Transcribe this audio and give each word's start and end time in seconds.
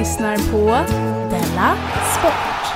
Lyssnar 0.00 0.36
på 0.36 0.66
Della 1.30 1.76
Sport. 2.18 2.66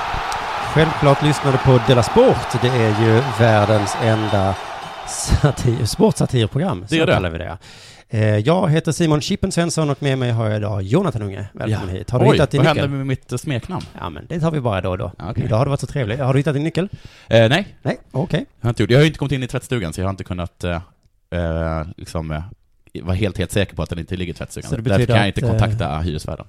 Självklart 0.73 1.23
lyssnar 1.23 1.51
du 1.51 1.57
på 1.57 1.79
Della 1.87 2.03
Sport. 2.03 2.61
Det 2.61 2.67
är 2.67 3.01
ju 3.05 3.21
världens 3.39 3.95
enda 4.03 4.55
satir, 5.07 5.85
sportsatirprogram. 5.85 6.87
Så 6.87 6.95
Det 6.95 7.01
är 7.01 7.05
det. 7.05 7.13
kallar 7.13 7.29
vi 7.29 7.37
det. 7.37 7.57
Eh, 8.09 8.37
Jag 8.37 8.69
heter 8.69 8.91
Simon 8.91 9.21
Chippen 9.21 9.51
Svensson 9.51 9.89
och 9.89 10.03
med 10.03 10.17
mig 10.17 10.31
har 10.31 10.47
jag 10.47 10.57
idag 10.57 10.81
Jonathan 10.81 11.21
Unge. 11.21 11.45
Välkommen 11.53 11.89
hit. 11.89 12.09
Har 12.09 12.19
du 12.19 12.25
Oj, 12.25 12.31
hittat 12.31 12.51
din 12.51 12.57
vad 12.63 12.67
nyckel? 12.67 12.81
hände 12.81 12.97
med 12.97 13.07
mitt 13.07 13.31
eh, 13.31 13.37
smeknamn? 13.37 13.85
Ja, 13.99 14.09
men 14.09 14.25
det 14.29 14.39
tar 14.39 14.51
vi 14.51 14.59
bara 14.61 14.81
då 14.81 14.89
och 14.89 14.97
då. 14.97 15.11
Ja, 15.17 15.31
okej. 15.31 15.43
Idag 15.45 15.57
har 15.57 15.65
du 15.65 15.69
varit 15.69 15.79
så 15.79 15.87
trevlig. 15.87 16.17
Har 16.17 16.33
du 16.33 16.39
hittat 16.39 16.53
din 16.53 16.63
nyckel? 16.63 16.89
Eh, 17.27 17.49
nej, 17.49 17.75
Nej, 17.81 17.97
okej. 18.11 18.45
jag 18.59 18.65
har 18.65 18.69
inte 18.69 18.83
gjort 18.83 18.87
det. 18.89 18.93
Jag 18.93 19.01
har 19.01 19.05
inte 19.05 19.19
kommit 19.19 19.31
in 19.31 19.43
i 19.43 19.47
tvättstugan, 19.47 19.93
så 19.93 20.01
jag 20.01 20.05
har 20.05 20.09
inte 20.11 20.23
kunnat 20.23 20.63
eh, 20.63 20.71
eh, 21.31 21.83
liksom, 21.97 22.31
eh, 22.31 22.41
vara 23.03 23.15
helt, 23.15 23.37
helt 23.37 23.51
säker 23.51 23.75
på 23.75 23.83
att 23.83 23.89
den 23.89 23.99
inte 23.99 24.15
ligger 24.15 24.33
i 24.33 24.37
tvättstugan. 24.37 24.69
Så 24.69 24.75
det 24.75 24.81
Därför 24.81 24.97
betyder 24.99 25.13
kan 25.13 25.17
jag 25.21 25.27
inte 25.27 25.45
att, 25.45 25.51
kontakta 25.51 25.99
hyresvärden. 25.99 26.45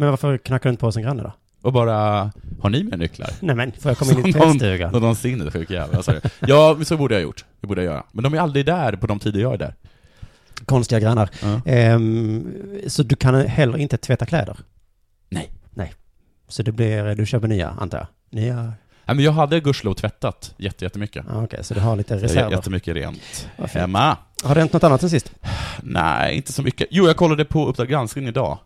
Men 0.00 0.10
varför 0.10 0.38
knackar 0.38 0.70
du 0.70 0.72
inte 0.72 0.80
på 0.80 0.86
hos 0.86 0.96
en 0.96 1.02
granne 1.02 1.22
då? 1.22 1.32
Och 1.62 1.72
bara, 1.72 2.32
har 2.60 2.70
ni 2.70 2.82
mer 2.84 2.96
nycklar? 2.96 3.30
Nej 3.40 3.54
men, 3.56 3.72
får 3.72 3.90
jag 3.90 3.98
komma 3.98 4.12
in 4.12 4.26
i 4.26 4.32
Som 4.32 4.40
någon- 4.40 4.58
tvättstugan? 4.58 5.16
Sinnessjuk 5.16 5.70
jävel. 5.70 5.96
Alltså, 5.96 6.20
ja, 6.40 6.76
så 6.84 6.96
borde 6.96 7.14
jag 7.14 7.22
gjort. 7.22 7.44
Det 7.60 7.66
borde 7.66 7.84
jag 7.84 7.92
göra. 7.92 8.04
Men 8.12 8.24
de 8.24 8.34
är 8.34 8.38
aldrig 8.38 8.66
där 8.66 8.92
på 8.96 9.06
de 9.06 9.18
tider 9.18 9.40
jag 9.40 9.54
är 9.54 9.58
där. 9.58 9.74
Konstiga 10.64 11.00
grannar. 11.00 11.30
Ja. 11.42 11.60
Ehm, 11.66 12.52
så 12.86 13.02
du 13.02 13.16
kan 13.16 13.34
heller 13.46 13.78
inte 13.78 13.96
tvätta 13.96 14.26
kläder? 14.26 14.56
Nej. 15.28 15.50
Nej. 15.70 15.94
Så 16.48 16.62
det 16.62 16.72
blir, 16.72 17.14
du 17.14 17.26
köper 17.26 17.48
nya, 17.48 17.70
antar 17.80 17.98
jag? 17.98 18.06
Nya? 18.40 18.56
Nej, 19.04 19.16
men 19.16 19.24
jag 19.24 19.32
hade 19.32 19.60
gudskelov 19.60 19.94
tvättat 19.94 20.54
jätte, 20.56 20.84
jättemycket. 20.84 21.24
Ja, 21.28 21.42
Okej, 21.44 21.64
så 21.64 21.74
du 21.74 21.80
har 21.80 21.96
lite 21.96 22.16
reserver? 22.16 22.50
Jättemycket 22.50 22.94
rent 22.96 23.48
hemma. 23.56 24.16
Har 24.44 24.54
det 24.54 24.60
hänt 24.60 24.72
något 24.72 24.84
annat 24.84 25.00
sen 25.00 25.10
sist? 25.10 25.32
Nej, 25.82 26.36
inte 26.36 26.52
så 26.52 26.62
mycket. 26.62 26.88
Jo, 26.90 27.06
jag 27.06 27.16
kollade 27.16 27.44
på 27.44 27.66
Uppdrag 27.68 27.88
granskning 27.88 28.28
idag. 28.28 28.58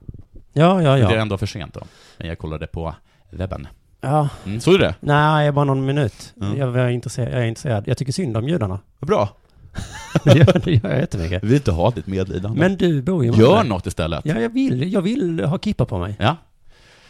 Ja, 0.56 0.82
ja, 0.82 0.96
Det 0.96 1.02
är 1.02 1.14
ja. 1.16 1.20
ändå 1.22 1.38
för 1.38 1.46
sent 1.46 1.74
då. 1.74 1.80
Men 2.18 2.28
jag 2.28 2.38
kollade 2.38 2.66
på 2.66 2.94
webben. 3.30 3.68
Ja, 4.00 4.28
Mm, 4.46 4.60
såg 4.60 4.74
du 4.74 4.78
det? 4.78 4.94
nej, 5.00 5.52
bara 5.52 5.64
någon 5.64 5.86
minut. 5.86 6.34
Mm. 6.40 6.58
Jag, 6.58 6.66
var 6.66 6.88
intresserad, 6.88 7.32
jag 7.32 7.40
är 7.40 7.44
intresserad. 7.46 7.84
Jag 7.88 7.98
tycker 7.98 8.12
synd 8.12 8.36
om 8.36 8.48
judarna. 8.48 8.78
Vad 8.98 9.08
bra. 9.08 9.28
Det 10.24 10.34
gör, 10.38 10.60
det 10.64 10.70
gör 10.72 10.90
jag 10.90 10.98
jättemycket. 11.00 11.32
Jag 11.32 11.40
vill 11.48 11.54
inte 11.54 11.72
ha 11.72 11.90
ditt 11.90 12.06
medlidande. 12.06 12.60
Men 12.60 12.76
du 12.76 13.02
bor 13.02 13.24
ju 13.24 13.32
i. 13.32 13.36
Gör 13.36 13.64
något 13.64 13.86
istället. 13.86 14.20
Ja, 14.24 14.40
jag 14.40 14.48
vill, 14.52 14.92
jag 14.92 15.02
vill 15.02 15.44
ha 15.44 15.58
kippa 15.58 15.84
på 15.84 15.98
mig. 15.98 16.16
Ja. 16.18 16.36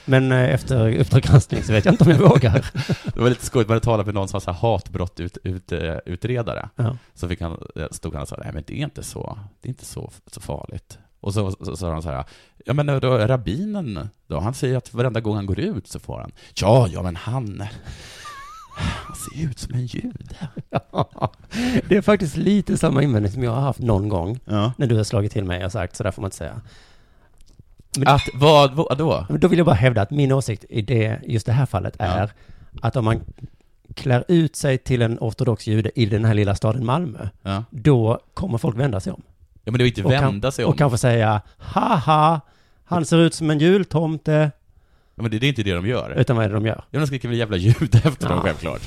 Men 0.04 0.32
eh, 0.32 0.54
efter 0.54 0.98
Uppdrag 0.98 1.22
granskning 1.22 1.62
så 1.62 1.72
vet 1.72 1.84
jag 1.84 1.92
inte 1.94 2.04
om 2.04 2.10
jag 2.10 2.18
vågar. 2.18 2.66
Det 3.14 3.20
var 3.20 3.28
lite 3.28 3.46
skojigt, 3.46 3.68
man 3.68 3.74
hade 3.74 3.84
talat 3.84 4.06
med 4.06 4.14
någon 4.14 4.28
som 4.28 4.36
var 4.36 4.40
så 4.40 4.50
här 4.50 4.58
hatbrott 4.58 5.20
ut, 5.20 5.38
ut, 5.44 5.72
eh, 5.72 5.94
utredare. 6.06 6.68
Ja. 6.76 6.96
Så 7.14 7.28
fick 7.28 7.40
han, 7.40 7.58
eh, 7.76 7.86
stod 7.90 8.12
han 8.14 8.22
och 8.22 8.28
sa, 8.28 8.36
nej 8.44 8.50
men 8.54 8.62
det 8.66 8.72
är 8.80 8.84
inte 8.84 9.02
så, 9.02 9.38
det 9.62 9.68
är 9.68 9.70
inte 9.70 9.84
så, 9.84 10.10
så 10.26 10.40
farligt. 10.40 10.98
Och 11.24 11.34
så 11.34 11.76
sa 11.76 11.92
han 11.92 12.02
så 12.02 12.10
här, 12.10 12.24
ja 12.64 12.72
men 12.74 12.86
då, 12.86 13.18
rabbinen 13.18 14.08
då, 14.26 14.40
han 14.40 14.54
säger 14.54 14.76
att 14.76 14.94
varenda 14.94 15.20
gång 15.20 15.36
han 15.36 15.46
går 15.46 15.58
ut 15.60 15.88
så 15.88 15.98
får 16.00 16.18
han, 16.20 16.32
ja, 16.54 16.88
ja 16.88 17.02
men 17.02 17.16
han, 17.16 17.62
han 18.76 19.16
ser 19.16 19.44
ut 19.50 19.58
som 19.58 19.74
en 19.74 19.86
jude. 19.86 20.48
Det 21.88 21.96
är 21.96 22.02
faktiskt 22.02 22.36
lite 22.36 22.76
samma 22.78 23.02
invändning 23.02 23.32
som 23.32 23.42
jag 23.42 23.50
har 23.54 23.60
haft 23.60 23.78
någon 23.80 24.08
gång 24.08 24.38
Ja. 24.44 24.72
när 24.76 24.86
du 24.86 24.96
har 24.96 25.04
slagit 25.04 25.32
till 25.32 25.44
mig 25.44 25.64
och 25.64 25.72
sagt 25.72 25.96
så 25.96 26.02
där 26.02 26.10
får 26.10 26.22
man 26.22 26.26
inte 26.26 26.36
säga. 26.36 26.60
Men- 27.98 28.08
Att, 28.08 28.22
vad, 28.34 28.72
vad 28.74 28.98
då? 28.98 29.26
Då 29.30 29.48
vill 29.48 29.58
jag 29.58 29.66
bara 29.66 29.74
hävda 29.76 30.02
att 30.02 30.10
min 30.10 30.32
åsikt 30.32 30.64
i 30.68 30.82
det, 30.82 31.20
just 31.24 31.46
det 31.46 31.52
här 31.52 31.66
fallet 31.66 31.96
Ja. 31.98 32.04
är 32.04 32.32
att 32.82 32.96
om 32.96 33.04
man 33.04 33.20
klär 33.94 34.24
ut 34.28 34.56
sig 34.56 34.78
till 34.78 35.02
en 35.02 35.18
ortodox 35.20 35.66
jude 35.66 35.90
i 36.00 36.06
den 36.06 36.24
här 36.24 36.34
lilla 36.34 36.54
staden 36.54 36.86
Malmö, 36.86 37.28
Ja. 37.42 37.64
då 37.70 38.20
kommer 38.34 38.58
folk 38.58 38.76
vända 38.78 39.00
sig 39.00 39.12
om. 39.12 39.22
Ja, 39.64 39.72
men 39.72 39.78
det 39.78 39.84
var 39.84 39.86
inte 39.88 40.02
Och 40.04 40.12
kan- 40.12 40.24
vända 40.24 40.50
sig 40.50 40.64
om. 40.64 40.70
Och 40.70 40.78
kanske 40.78 40.98
säga, 40.98 41.40
haha, 41.58 42.40
han 42.84 43.04
ser 43.04 43.18
ut 43.18 43.34
som 43.34 43.50
en 43.50 43.58
jultomte, 43.58 44.50
Ja, 45.16 45.22
men 45.22 45.30
det, 45.30 45.38
det 45.38 45.46
är 45.46 45.48
inte 45.48 45.62
det 45.62 45.74
de 45.74 45.86
gör. 45.86 46.14
utan 46.16 46.36
vad 46.36 46.44
är 46.44 46.48
det 46.48 46.54
de 46.54 46.66
gör? 46.66 46.84
Ja, 46.90 47.00
de 47.00 47.06
skriker 47.06 47.28
väl 47.28 47.38
jävla 47.38 47.56
jude 47.56 47.98
efter 48.04 48.28
dem 48.28 48.36
Ja. 48.36 48.42
självklart. 48.42 48.82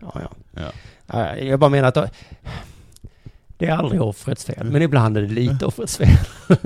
Ja, 0.00 0.12
ja. 0.14 0.30
Ja. 0.62 0.70
Ja, 1.12 1.36
Jag 1.36 1.58
bara 1.60 1.70
menar 1.70 1.88
att 1.88 2.12
det 3.58 3.66
är 3.66 3.72
aldrig 3.76 4.02
offrets 4.02 4.44
fel, 4.44 4.64
men 4.70 4.82
ibland 4.82 5.16
är 5.16 5.22
det 5.22 5.28
lite 5.28 5.66
offrets 5.66 5.96
fel. 5.96 6.16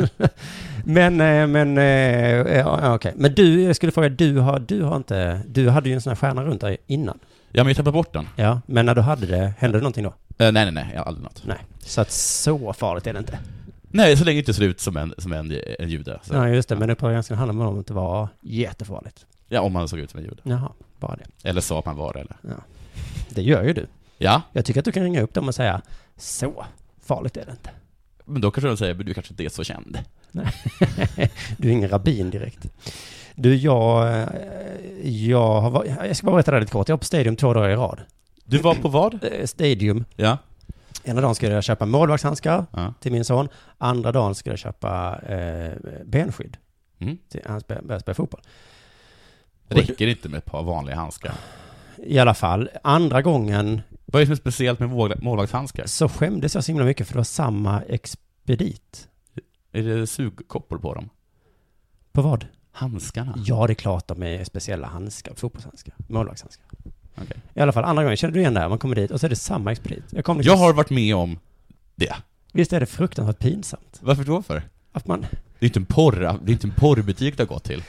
men, 0.85 1.21
eh, 1.21 1.47
men, 1.47 1.79
eh, 1.79 2.59
ja, 2.59 2.95
okej. 2.95 3.13
Men 3.17 3.35
du, 3.35 3.63
jag 3.63 3.77
skulle 3.77 3.93
fråga, 3.93 4.09
du 4.09 4.39
har, 4.39 4.59
du 4.59 4.83
har 4.83 4.97
inte, 4.97 5.41
du 5.49 5.69
hade 5.69 5.89
ju 5.89 5.95
en 5.95 6.01
sån 6.01 6.11
här 6.11 6.17
stjärna 6.17 6.45
runt 6.45 6.61
dig 6.61 6.77
innan. 6.87 7.19
Ja, 7.53 7.63
men 7.65 7.69
jag 7.69 7.77
tappade 7.77 7.93
bort 7.93 8.13
den. 8.13 8.29
Ja, 8.37 8.61
men 8.67 8.87
när 8.87 8.95
du 8.95 9.01
hade 9.01 9.27
det, 9.27 9.53
hände 9.59 9.79
det 9.79 9.83
någonting 9.83 10.05
då? 10.05 10.15
Eh, 10.41 10.53
nej, 10.53 10.65
nej, 10.65 10.73
nej, 10.73 10.91
jag 10.93 11.01
har 11.01 11.07
aldrig 11.07 11.25
något. 11.25 11.43
Nej. 11.47 11.59
Så 11.85 12.01
att 12.01 12.11
så 12.11 12.73
farligt 12.73 13.07
är 13.07 13.13
det 13.13 13.19
inte. 13.19 13.39
Nej, 13.93 14.17
så 14.17 14.25
länge 14.25 14.37
det 14.37 14.41
inte 14.41 14.55
ser 14.55 14.63
ut 14.63 14.81
som 14.81 14.97
en, 14.97 15.15
som 15.19 15.33
en, 15.33 15.61
en 15.79 15.89
jude. 15.89 16.21
Så. 16.23 16.35
Nej, 16.41 16.55
just 16.55 16.69
det, 16.69 16.77
men 16.77 16.89
det 16.89 16.95
på 16.95 17.09
ganska 17.09 17.35
handlar 17.35 17.67
om 17.67 17.81
att 17.81 17.87
det 17.87 17.95
var 17.95 18.29
jättefarligt. 18.41 19.27
Ja, 19.49 19.61
om 19.61 19.73
man 19.73 19.89
såg 19.89 19.99
ut 19.99 20.11
som 20.11 20.19
en 20.19 20.25
jude. 20.25 20.41
Jaha, 20.43 20.73
bara 20.99 21.17
det. 21.17 21.49
Eller 21.49 21.61
sa 21.61 21.79
att 21.79 21.85
man 21.87 21.97
var 21.97 22.13
det, 22.13 22.21
eller? 22.21 22.37
Det 23.31 23.43
gör 23.43 23.63
ju 23.63 23.73
du. 23.73 23.87
Ja, 24.19 24.43
Jag 24.53 24.65
tycker 24.65 24.81
att 24.81 24.85
du 24.85 24.93
kan 24.93 25.03
ringa 25.03 25.21
upp 25.23 25.35
dem 25.35 25.49
och 25.49 25.55
säga, 25.55 25.83
så 26.17 26.65
farligt 27.03 27.37
är 27.37 27.45
det 27.47 27.51
inte. 27.53 27.71
men 28.25 28.41
då 28.43 28.51
kanske 28.51 28.69
de 28.69 28.77
säger, 28.77 28.95
men 28.95 29.07
du 29.07 29.15
kanske 29.15 29.33
inte 29.33 29.45
är 29.45 29.49
så 29.49 29.65
känd. 29.65 29.99
Du 31.59 31.69
är 31.69 31.73
ingen 31.73 31.89
rabbin 31.89 32.31
direkt. 32.31 32.67
Du, 33.35 33.55
jag, 33.55 34.09
eh, 34.21 34.29
jag 35.11 35.61
har 35.61 35.85
jag 36.07 36.17
ska 36.17 36.27
bara 36.27 36.33
berätta 36.37 36.51
det 36.53 36.61
lite 36.61 36.73
kort. 36.73 36.89
Jag 36.89 36.93
var 36.97 36.99
på 36.99 37.05
Stadium 37.05 37.37
två 37.37 37.55
dagar 37.55 37.69
i 37.69 37.75
rad. 37.77 38.01
Du 38.51 38.59
var 38.59 38.75
på 38.75 38.89
vad? 38.89 39.25
Eh, 39.25 39.47
Stadium. 39.47 40.05
Ja. 40.17 40.39
Ena 41.05 41.21
dagen 41.21 41.35
skulle 41.35 41.53
jag 41.53 41.65
köpa 41.65 41.87
målvaktshandskar 41.87 42.67
ja. 42.73 42.95
till 43.01 43.13
min 43.13 43.25
son. 43.25 43.49
Andra 43.79 44.13
dagen 44.13 44.35
skulle 44.35 44.53
jag 44.53 44.59
köpa 44.59 45.19
eh, 45.21 45.73
benskydd 46.05 46.57
Mm. 47.03 47.19
till 47.29 47.41
han 47.47 47.61
börjar 47.69 47.99
spela 47.99 48.15
fotboll. 48.15 48.41
Räcker 49.69 50.07
det 50.07 50.11
inte 50.13 50.29
med 50.29 50.39
ett 50.39 50.45
par 50.45 50.63
vanliga 50.63 50.97
handskar? 50.97 51.33
I 51.97 52.19
alla 52.19 52.35
fall, 52.35 52.71
andra 52.85 53.23
gången 53.23 53.81
Vad 54.07 54.23
är 54.23 54.27
det 54.27 54.27
som 54.27 54.33
är 54.33 54.37
speciellt 54.37 54.79
med 54.79 54.89
mål- 54.89 55.23
målvaktshandskar? 55.23 55.87
så 55.87 56.09
skämdes 56.09 56.55
jag 56.55 56.65
så 56.65 56.73
himla 56.73 56.85
mycket 56.85 57.07
för 57.07 57.15
det 57.15 57.19
var 57.19 57.25
samma 57.25 57.83
expedit. 57.83 59.09
Är 59.73 59.83
det 59.83 60.07
sugkoppor 60.07 60.79
på 60.79 60.95
dem? 60.95 61.09
På 62.13 62.23
vad? 62.23 62.47
Handskarna? 62.73 63.35
Ja, 63.37 63.67
det 63.67 63.73
är 63.73 63.75
klart 63.75 64.09
de 64.09 64.23
är 64.23 64.45
speciella 64.45 64.87
handskar, 64.87 65.35
fotbollshandskar, 65.35 65.95
målvaktshandskar. 66.09 66.67
Okej. 67.15 67.37
I 67.55 67.61
alla 67.61 67.73
fall, 67.73 67.85
andra 67.85 68.03
gången 68.03 68.17
känner 68.17 68.35
du 68.35 68.41
igen 68.41 68.55
det 68.55 68.61
här, 68.61 68.69
man 68.69 68.79
kommer 68.79 68.95
dit 68.97 69.11
och 69.11 69.21
så 69.21 69.27
är 69.27 69.31
det 69.31 69.37
samma 69.37 69.73
expedit. 69.73 70.05
Jag, 70.11 70.25
kom 70.25 70.37
liksom, 70.39 70.53
Jag 70.53 70.59
har 70.59 70.73
varit 70.73 70.91
med 70.91 71.15
om 71.17 71.39
det. 71.97 72.15
Visst 72.53 72.73
är 72.73 72.81
det 72.81 72.87
fruktansvärt 72.87 73.39
pinsamt? 73.39 73.99
Varför 74.01 74.25
då 74.25 74.43
för? 74.43 74.63
Att 74.93 75.07
man, 75.07 75.21
Det 75.59 75.67
är 75.67 75.69
inte 75.69 75.79
en 75.79 75.85
porr, 75.87 76.39
det 76.45 76.51
är 76.51 76.53
inte 76.53 76.67
en 76.67 76.75
porrbutik 76.75 77.37
du 77.37 77.43
har 77.43 77.49
gått 77.49 77.65
till. 77.65 77.83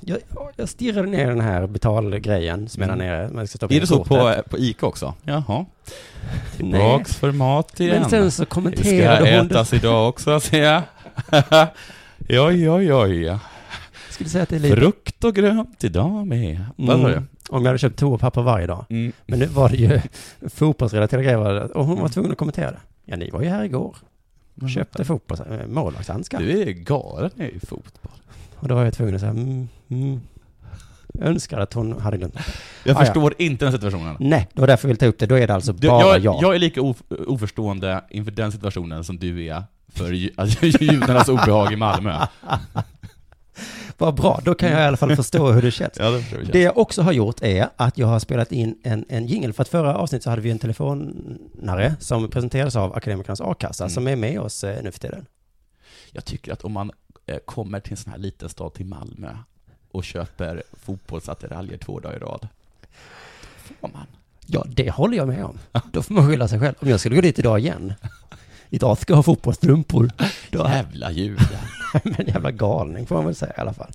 Jag, 0.00 0.18
jag 0.56 0.68
stirrade 0.68 1.08
ner 1.08 1.26
den 1.26 1.40
här 1.40 1.66
betalgrejen 1.66 2.68
som 2.68 2.82
är 2.82 2.86
där 2.86 2.94
Mm. 2.94 3.06
nere. 3.06 3.30
Man 3.32 3.46
ska 3.46 3.56
stoppa 3.56 3.74
Är 3.74 3.80
det 3.80 3.86
så 3.86 4.04
på, 4.04 4.34
på 4.50 4.58
ICA 4.58 4.86
också? 4.86 5.14
Jaha. 5.22 5.66
Tillbaks 6.56 7.16
för 7.16 7.32
mat 7.32 7.80
igen. 7.80 8.00
Men 8.00 8.10
sen 8.10 8.20
så 8.30 8.42
Det 8.42 8.46
ska 8.46 8.54
kommenterade 8.54 9.36
hon 9.36 9.46
ätas 9.46 9.72
idag 9.72 10.08
också, 10.08 10.40
ser 10.40 10.62
jag. 10.62 10.82
Oj, 12.28 12.70
oj, 12.70 12.94
oj. 12.94 13.22
Jag 13.22 13.38
skulle 14.10 14.30
säga 14.30 14.42
att 14.42 14.48
det 14.48 14.56
är 14.56 14.60
lite... 14.60 14.76
Frukt 14.76 15.24
och 15.24 15.34
grönt 15.34 15.84
idag 15.84 16.26
med. 16.26 16.64
Vad 16.76 17.00
sa 17.00 17.08
du? 17.08 17.22
Mm. 17.48 17.58
Om 17.58 17.62
jag 17.64 17.68
hade 17.68 17.78
köpt 17.78 17.98
toapapper 17.98 18.42
varje 18.42 18.66
dag. 18.66 18.84
Mm. 18.90 19.12
Men 19.26 19.38
nu 19.38 19.46
var 19.46 19.68
det 19.68 19.76
ju 19.76 20.00
fotbollsrelaterade 20.48 21.24
grejer 21.24 21.76
och 21.76 21.84
hon 21.86 22.00
var 22.00 22.08
tvungen 22.08 22.32
att 22.32 22.38
kommentera 22.38 22.70
det. 22.70 22.78
Ja, 23.04 23.16
ni 23.16 23.30
var 23.30 23.42
ju 23.42 23.48
här 23.48 23.64
igår. 23.64 23.96
Köpte 24.74 25.04
fotbolls... 25.04 25.40
äh, 25.40 25.66
målvaktshandskar. 25.66 26.38
Du 26.38 26.62
är 26.62 26.72
galen 26.72 27.30
i 27.42 27.60
fotboll. 27.66 28.12
Och 28.56 28.68
då 28.68 28.74
var 28.74 28.84
jag 28.84 28.94
tvungen 28.94 29.14
att 29.14 29.20
säga 29.20 29.30
mm, 29.32 29.68
mm. 29.88 30.20
Jag 31.12 31.26
önskar 31.28 31.58
att 31.60 31.72
hon 31.74 32.00
hade 32.00 32.16
glömt. 32.16 32.34
Jag 32.84 32.96
Ah, 32.96 33.00
ja. 33.00 33.04
förstår 33.04 33.34
inte 33.38 33.64
den 33.64 33.72
situationen. 33.72 34.16
Nej, 34.20 34.48
det 34.54 34.60
var 34.60 34.68
därför 34.68 34.88
jag 34.88 34.88
ville 34.88 34.98
ta 35.00 35.06
upp 35.06 35.18
det. 35.18 35.26
Då 35.26 35.34
är 35.38 35.46
det 35.46 35.54
alltså 35.54 35.72
Du, 35.72 35.88
bara 35.88 36.00
jag, 36.00 36.18
jag. 36.18 36.38
jag 36.42 36.54
är 36.54 36.58
lika 36.58 36.82
of, 36.82 37.02
oförstående 37.26 38.04
inför 38.10 38.30
den 38.32 38.52
situationen 38.52 39.04
som 39.04 39.18
du 39.18 39.44
är 39.46 39.62
för 39.88 40.30
alltså, 40.36 40.66
judarnas 40.80 41.28
obehag 41.28 41.72
i 41.72 41.76
Malmö. 41.76 42.26
Vad 43.98 44.14
bra, 44.14 44.40
då 44.44 44.54
kan 44.54 44.70
jag 44.70 44.80
i 44.80 44.84
alla 44.84 44.96
fall 44.96 45.16
förstå 45.16 45.50
hur 45.52 45.62
det 45.62 45.70
känns. 45.70 45.92
Ja, 45.98 46.10
det 46.10 46.24
jag. 46.32 46.46
Det 46.52 46.60
jag 46.60 46.78
också 46.78 47.02
har 47.02 47.12
gjort 47.12 47.42
är 47.42 47.68
att 47.76 47.98
jag 47.98 48.06
har 48.06 48.18
spelat 48.18 48.52
in 48.52 48.78
en, 48.82 49.04
en 49.08 49.26
jingle. 49.26 49.52
För 49.52 49.62
att 49.62 49.68
förra 49.68 49.96
avsnittet 49.96 50.22
så 50.24 50.30
hade 50.30 50.42
vi 50.42 50.50
en 50.50 50.58
telefonare 50.58 51.94
som 52.00 52.30
presenterades 52.30 52.76
av 52.76 52.94
Akademikernas 52.96 53.40
A-kassa 53.40 53.84
Mm. 53.84 53.94
som 53.94 54.08
är 54.08 54.16
med 54.16 54.40
oss 54.40 54.64
eh, 54.64 54.82
nu 54.82 54.92
för 54.92 55.00
tiden. 55.00 55.26
Jag 56.10 56.24
tycker 56.24 56.52
att 56.52 56.64
om 56.64 56.72
man 56.72 56.90
eh, 57.26 57.36
kommer 57.38 57.80
till 57.80 57.92
en 57.92 57.96
sån 57.96 58.12
här 58.12 58.18
liten 58.18 58.48
stad 58.48 58.74
till 58.74 58.86
Malmö 58.86 59.28
och 59.90 60.04
köper 60.04 60.62
fotbollsattiraljer 60.72 61.78
två 61.78 62.00
dagar 62.00 62.16
i 62.16 62.20
rad, 62.20 62.48
får 63.80 63.88
man. 63.88 64.06
Ja, 64.46 64.64
det 64.68 64.90
håller 64.90 65.16
jag 65.16 65.28
med 65.28 65.44
om. 65.44 65.58
Då 65.92 66.02
får 66.02 66.14
man 66.14 66.28
skylla 66.28 66.48
sig 66.48 66.60
själv. 66.60 66.74
Om 66.80 66.88
jag 66.88 67.00
skulle 67.00 67.14
gå 67.14 67.20
dit 67.22 67.38
idag 67.38 67.58
igen. 67.58 67.94
Idag 68.70 68.98
ska 68.98 69.12
jag 69.12 69.16
ha 69.16 69.22
fotbollsstrumpor. 69.22 70.10
Då 70.50 70.58
Jävla 70.58 71.10
judar. 71.10 71.77
men 72.04 72.26
jävla 72.26 72.50
galning 72.50 73.06
får 73.06 73.14
man 73.16 73.24
väl 73.24 73.34
säga 73.34 73.52
i 73.56 73.60
alla 73.60 73.72
fall. 73.72 73.90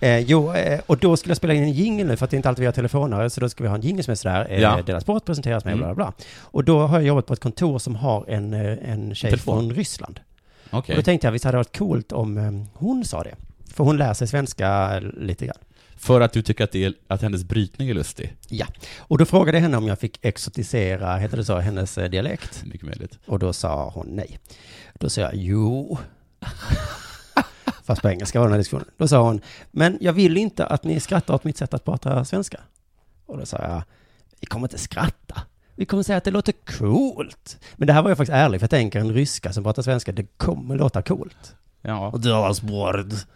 Eh, 0.00 0.18
jo, 0.18 0.52
eh, 0.54 0.80
och 0.86 0.98
då 0.98 1.16
skulle 1.16 1.30
jag 1.30 1.36
spela 1.36 1.54
in 1.54 1.62
en 1.62 1.72
jingle 1.72 2.04
nu 2.04 2.16
för 2.16 2.24
att 2.24 2.30
det 2.30 2.34
är 2.34 2.38
inte 2.38 2.48
alltid 2.48 2.60
vi 2.60 2.66
har 2.66 2.72
telefonare, 2.72 3.30
så 3.30 3.40
då 3.40 3.48
ska 3.48 3.64
vi 3.64 3.68
ha 3.68 3.76
en 3.76 3.82
jingle 3.82 4.02
som 4.02 4.10
är 4.12 4.14
sådär, 4.16 4.46
eh, 4.50 4.60
Ja. 4.60 4.82
Dela 4.86 5.00
Sport 5.00 5.24
presenteras 5.24 5.64
med, 5.64 5.72
Mm. 5.72 5.84
bla 5.84 5.94
bla 5.94 6.04
bla. 6.04 6.12
Och 6.40 6.64
då 6.64 6.80
har 6.86 6.98
jag 6.98 7.06
jobbat 7.06 7.26
på 7.26 7.32
ett 7.32 7.40
kontor 7.40 7.78
som 7.78 7.94
har 7.96 8.24
en, 8.28 8.54
eh, 8.54 8.90
en 8.92 9.14
tjej 9.14 9.30
Telefon. 9.30 9.54
från 9.60 9.72
Ryssland. 9.76 10.20
Okej. 10.70 10.92
Och 10.94 10.98
då 10.98 11.04
tänkte 11.04 11.26
jag, 11.26 11.32
visst 11.32 11.44
hade 11.44 11.54
det 11.54 11.58
varit 11.58 11.78
coolt 11.78 12.12
om 12.12 12.38
eh, 12.38 12.52
hon 12.74 13.04
sa 13.04 13.22
det? 13.22 13.34
För 13.74 13.84
hon 13.84 13.96
lär 13.96 14.14
sig 14.14 14.28
svenska 14.28 14.98
lite 15.00 15.46
grann. 15.46 15.56
För 15.96 16.20
att 16.20 16.32
du 16.32 16.42
tycker 16.42 16.64
att, 16.64 16.72
det 16.72 16.84
är, 16.84 16.92
att 17.08 17.22
hennes 17.22 17.44
brytning 17.44 17.88
är 17.88 17.94
lustig? 17.94 18.34
Ja, 18.48 18.66
och 18.98 19.18
då 19.18 19.24
frågade 19.24 19.58
jag 19.58 19.62
henne 19.62 19.76
om 19.76 19.86
jag 19.88 19.98
fick 19.98 20.18
exotisera, 20.24 21.16
heter 21.16 21.36
det 21.36 21.44
så, 21.44 21.58
hennes 21.58 21.98
eh, 21.98 22.10
dialekt. 22.10 22.62
Mycket 22.64 22.86
möjligt. 22.86 23.18
Och 23.26 23.38
då 23.38 23.52
sa 23.52 23.90
hon 23.94 24.06
nej. 24.06 24.38
Då 24.94 25.10
sa 25.10 25.20
jag 25.20 25.30
jo. 25.34 25.98
Fast 27.84 28.02
på 28.02 28.08
engelska 28.08 28.38
var 28.38 28.46
den 28.46 28.52
här 28.52 28.58
diskussionen. 28.58 28.90
Då 28.96 29.08
sa 29.08 29.22
hon, 29.22 29.40
men 29.70 29.98
jag 30.00 30.12
vill 30.12 30.36
inte 30.36 30.66
att 30.66 30.84
ni 30.84 31.00
skrattar 31.00 31.34
åt 31.34 31.44
mitt 31.44 31.56
sätt 31.56 31.74
att 31.74 31.84
prata 31.84 32.24
svenska. 32.24 32.60
Och 33.26 33.38
då 33.38 33.46
sa 33.46 33.58
jag, 33.58 33.82
vi 34.40 34.46
kommer 34.46 34.64
inte 34.64 34.78
skratta. 34.78 35.42
Vi 35.74 35.84
kommer 35.84 36.02
säga 36.02 36.16
att 36.16 36.24
det 36.24 36.30
låter 36.30 36.52
coolt. 36.52 37.58
Men 37.76 37.86
det 37.86 37.92
här 37.92 38.02
var 38.02 38.10
jag 38.10 38.18
faktiskt 38.18 38.34
ärlig, 38.34 38.60
för 38.60 38.64
jag 38.64 38.70
tänker 38.70 39.00
en 39.00 39.12
ryska 39.12 39.52
som 39.52 39.64
pratar 39.64 39.82
svenska, 39.82 40.12
det 40.12 40.26
kommer 40.36 40.76
låta 40.76 41.02
coolt. 41.02 41.54
Ja. 41.82 42.08
Och 42.08 42.20
dras 42.20 42.62
bort. 42.62 43.26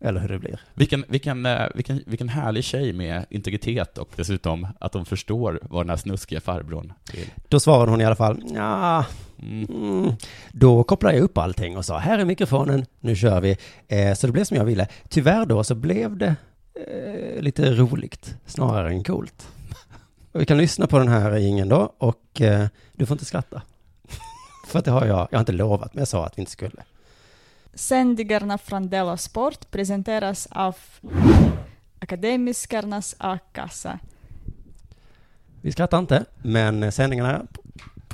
Eller 0.00 0.20
hur 0.20 0.28
det 0.28 0.38
blir. 0.38 0.60
Vilken, 0.74 1.04
vilken, 1.08 1.46
eh, 1.46 1.66
vilken, 1.74 2.02
vilken 2.06 2.28
härlig 2.28 2.64
tjej 2.64 2.92
med 2.92 3.26
integritet 3.30 3.98
och 3.98 4.08
dessutom 4.16 4.68
att 4.80 4.92
de 4.92 5.04
förstår 5.04 5.60
vad 5.62 5.86
den 5.86 5.90
här 5.90 5.96
snuskiga 5.96 6.40
farbrorn 6.40 6.92
vill. 7.12 7.30
Då 7.48 7.60
svarade 7.60 7.90
hon 7.90 8.00
i 8.00 8.04
alla 8.04 8.16
fall, 8.16 8.42
ja, 8.54 9.04
Mm. 9.44 10.12
Då 10.52 10.84
kopplade 10.84 11.16
jag 11.16 11.24
upp 11.24 11.38
allting 11.38 11.76
och 11.76 11.84
sa, 11.84 11.98
här 11.98 12.18
är 12.18 12.24
mikrofonen, 12.24 12.86
nu 13.00 13.16
kör 13.16 13.40
vi. 13.40 13.56
Eh, 13.88 14.14
så 14.14 14.26
det 14.26 14.32
blev 14.32 14.44
som 14.44 14.56
jag 14.56 14.64
ville. 14.64 14.88
Tyvärr 15.08 15.46
då 15.46 15.64
så 15.64 15.74
blev 15.74 16.16
det 16.16 16.36
eh, 16.74 17.42
lite 17.42 17.70
roligt, 17.70 18.36
snarare 18.46 18.88
än 18.88 19.04
coolt. 19.04 19.48
Och 20.32 20.40
vi 20.40 20.46
kan 20.46 20.58
lyssna 20.58 20.86
på 20.86 20.98
den 20.98 21.08
här 21.08 21.36
ingen 21.36 21.68
då, 21.68 21.92
och 21.98 22.40
eh, 22.40 22.66
du 22.92 23.06
får 23.06 23.14
inte 23.14 23.24
skratta. 23.24 23.62
För 24.68 24.78
att 24.78 24.84
det 24.84 24.90
har 24.90 25.06
jag, 25.06 25.28
jag 25.30 25.38
har 25.38 25.40
inte 25.42 25.52
lovat, 25.52 25.94
men 25.94 26.00
jag 26.00 26.08
sa 26.08 26.26
att 26.26 26.38
vi 26.38 26.42
inte 26.42 26.52
skulle. 26.52 26.82
Sändningarna 27.74 28.58
från 28.58 28.88
Della 28.88 29.16
Sport 29.16 29.70
presenteras 29.70 30.48
av 30.50 30.76
Akademiskarnas 31.98 33.16
A-kassa. 33.18 33.98
Vi 35.60 35.72
skrattar 35.72 35.98
inte, 35.98 36.24
men 36.42 36.92
sändningarna 36.92 37.46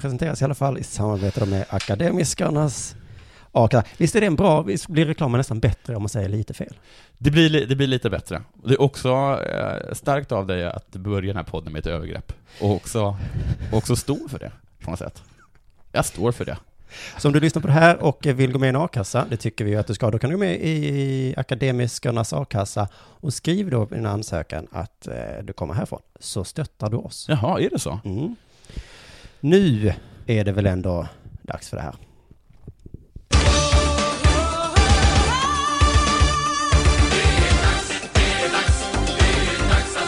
presenteras 0.00 0.43
i 0.43 0.44
alla 0.44 0.55
fall 0.55 0.79
i 0.79 0.82
samarbete 0.82 1.47
med 1.47 1.64
Akademiskarnas 1.69 2.94
A-kassa. 3.52 3.88
Visst 3.99 4.17
är 4.17 4.20
det 4.20 4.26
en 4.26 4.37
bra, 4.37 4.62
visst 4.62 4.88
blir 4.88 5.06
reklamen 5.06 5.38
nästan 5.38 5.61
bättre 5.61 5.97
om 5.97 6.02
man 6.02 6.08
säger 6.08 6.29
lite 6.29 6.55
fel? 6.55 6.75
Det 7.19 7.31
blir, 7.31 7.50
li- 7.50 7.64
det 7.67 7.76
blir 7.76 7.87
lite 7.87 8.11
bättre. 8.11 8.43
Det 8.64 8.75
är 8.75 8.81
också 8.81 9.08
eh, 9.52 9.94
starkt 9.94 10.32
av 10.32 10.47
dig 10.47 10.64
att 10.64 10.91
börja 10.91 11.26
den 11.26 11.37
här 11.37 11.44
podden 11.44 11.73
med 11.73 11.81
ett 11.81 11.87
övergrepp. 11.87 12.32
Och 12.61 12.70
också, 12.75 13.17
också 13.73 13.97
stå 13.97 14.29
för 14.29 14.38
det, 14.38 14.52
på 14.85 14.91
något 14.91 14.99
sätt. 14.99 15.23
Jag 15.93 16.05
står 16.05 16.32
för 16.32 16.44
det. 16.44 16.56
Så 17.19 17.29
om 17.29 17.32
du 17.35 17.41
lyssnar 17.41 17.62
på 17.62 17.69
det 17.69 17.75
här 17.75 18.02
och 18.02 18.26
vill 18.26 18.52
gå 18.52 18.58
med 18.58 18.67
i 18.67 18.69
en 18.69 18.76
a-kassa, 18.76 19.26
det 19.31 19.37
tycker 19.37 19.64
vi 19.64 19.70
ju 19.70 19.76
att 19.76 19.87
du 19.87 19.94
ska, 19.94 20.11
då 20.11 20.19
kan 20.19 20.31
du 20.31 20.37
gå 20.37 20.41
med 20.41 20.55
i 20.61 21.35
Akademiskarnas 21.37 22.32
a-kassa 22.32 22.88
och 22.94 23.35
skriv 23.35 23.70
då 23.70 23.88
i 23.91 23.94
din 23.94 24.06
ansökan 24.06 24.67
att 24.73 25.06
eh, 25.06 25.14
du 25.43 25.52
kommer 25.52 25.75
härifrån, 25.75 26.02
så 26.20 26.44
stöttar 26.44 26.91
du 26.91 26.97
oss. 26.97 27.26
Jaha, 27.29 27.61
är 27.61 27.70
det 27.70 27.79
så? 27.79 28.00
Mm. 28.05 28.37
Nu 29.40 29.92
är 30.26 30.44
det 30.44 30.52
väl 30.52 30.66
ändå 30.66 31.06
dags 31.42 31.69
för 31.70 31.76
det 31.76 31.82
här. 31.82 31.94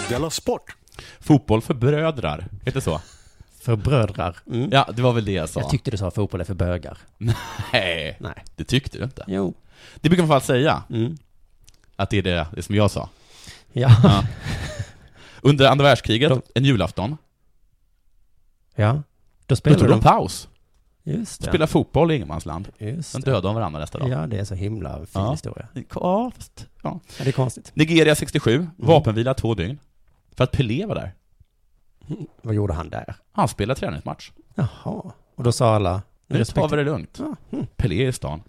Della 0.08 0.30
Sport! 0.30 0.76
Fotboll 1.20 1.62
för 1.62 1.74
brödrar, 1.74 2.46
heter 2.64 2.72
det 2.72 2.80
så? 2.80 3.00
För 3.60 3.76
brödrar. 3.76 4.36
Mm. 4.52 4.68
Ja, 4.72 4.88
det 4.96 5.02
var 5.02 5.12
väl 5.12 5.24
det 5.24 5.32
jag 5.32 5.48
sa. 5.48 5.60
Jag 5.60 5.70
tyckte 5.70 5.90
du 5.90 5.96
sa 5.96 6.10
fotboll 6.10 6.40
är 6.40 6.44
för 6.44 6.54
bögar. 6.54 6.98
Nej, 7.18 8.16
Nej. 8.20 8.44
det 8.56 8.64
tyckte 8.64 8.98
du 8.98 9.04
inte. 9.04 9.24
Jo. 9.26 9.54
Det 9.96 10.08
brukar 10.08 10.22
man 10.22 10.28
i 10.30 10.32
alla 10.32 10.40
fall 10.40 10.46
säga, 10.46 10.82
Mm. 10.90 11.16
att 11.96 12.10
det 12.10 12.18
är 12.18 12.22
det, 12.22 12.46
det 12.54 12.62
som 12.62 12.74
jag 12.74 12.90
sa. 12.90 13.08
Ja. 13.72 13.90
Ja. 14.02 14.24
Under 15.40 15.68
andra 15.68 15.84
världskriget, 15.84 16.28
De- 16.30 16.42
en 16.54 16.64
julafton, 16.64 17.16
ja. 18.74 19.02
Då 19.52 19.54
då 19.54 19.56
spelar 19.56 19.78
tog 19.78 19.88
de... 19.88 20.00
paus. 20.00 20.48
Just 21.04 21.40
det. 21.42 21.48
Spelade 21.48 21.66
fotboll 21.72 22.10
i 22.12 22.14
ingenmansland. 22.14 22.68
Just 22.78 23.10
Sen 23.10 23.20
dödade 23.20 23.48
de 23.48 23.54
varandra 23.54 23.80
nästa 23.80 23.98
dag. 23.98 24.08
Ja, 24.08 24.26
det 24.26 24.38
är 24.38 24.44
så 24.44 24.54
himla 24.54 24.96
fin 24.96 25.06
Ja. 25.14 25.30
historia. 25.30 25.68
Ja, 25.94 26.30
fast, 26.36 26.66
ja. 26.82 27.00
Ja, 27.18 27.24
det 27.24 27.28
är 27.30 27.32
konstigt. 27.32 27.70
Nigeria 27.74 28.14
67, 28.14 28.54
Mm. 28.54 28.70
vapenvila 28.76 29.34
två 29.34 29.54
dygn. 29.54 29.78
För 30.36 30.44
att 30.44 30.50
Pelé 30.52 30.86
var 30.86 30.94
där. 30.94 31.14
Vad 32.42 32.54
gjorde 32.54 32.72
han 32.74 32.90
där? 32.90 33.14
Han 33.32 33.48
spelade 33.48 33.80
träningsmatch. 33.80 34.30
Jaha. 34.54 35.12
Och 35.34 35.44
då 35.44 35.52
sa 35.52 35.74
alla... 35.74 36.02
Nu 36.26 36.44
tar 36.44 36.68
vi 36.68 36.76
det 36.76 36.84
lugnt. 36.84 37.16
Ja, 37.18 37.36
mm. 37.52 37.66
Pelé 37.76 38.04
är 38.04 38.08
i 38.08 38.12
stan. 38.12 38.42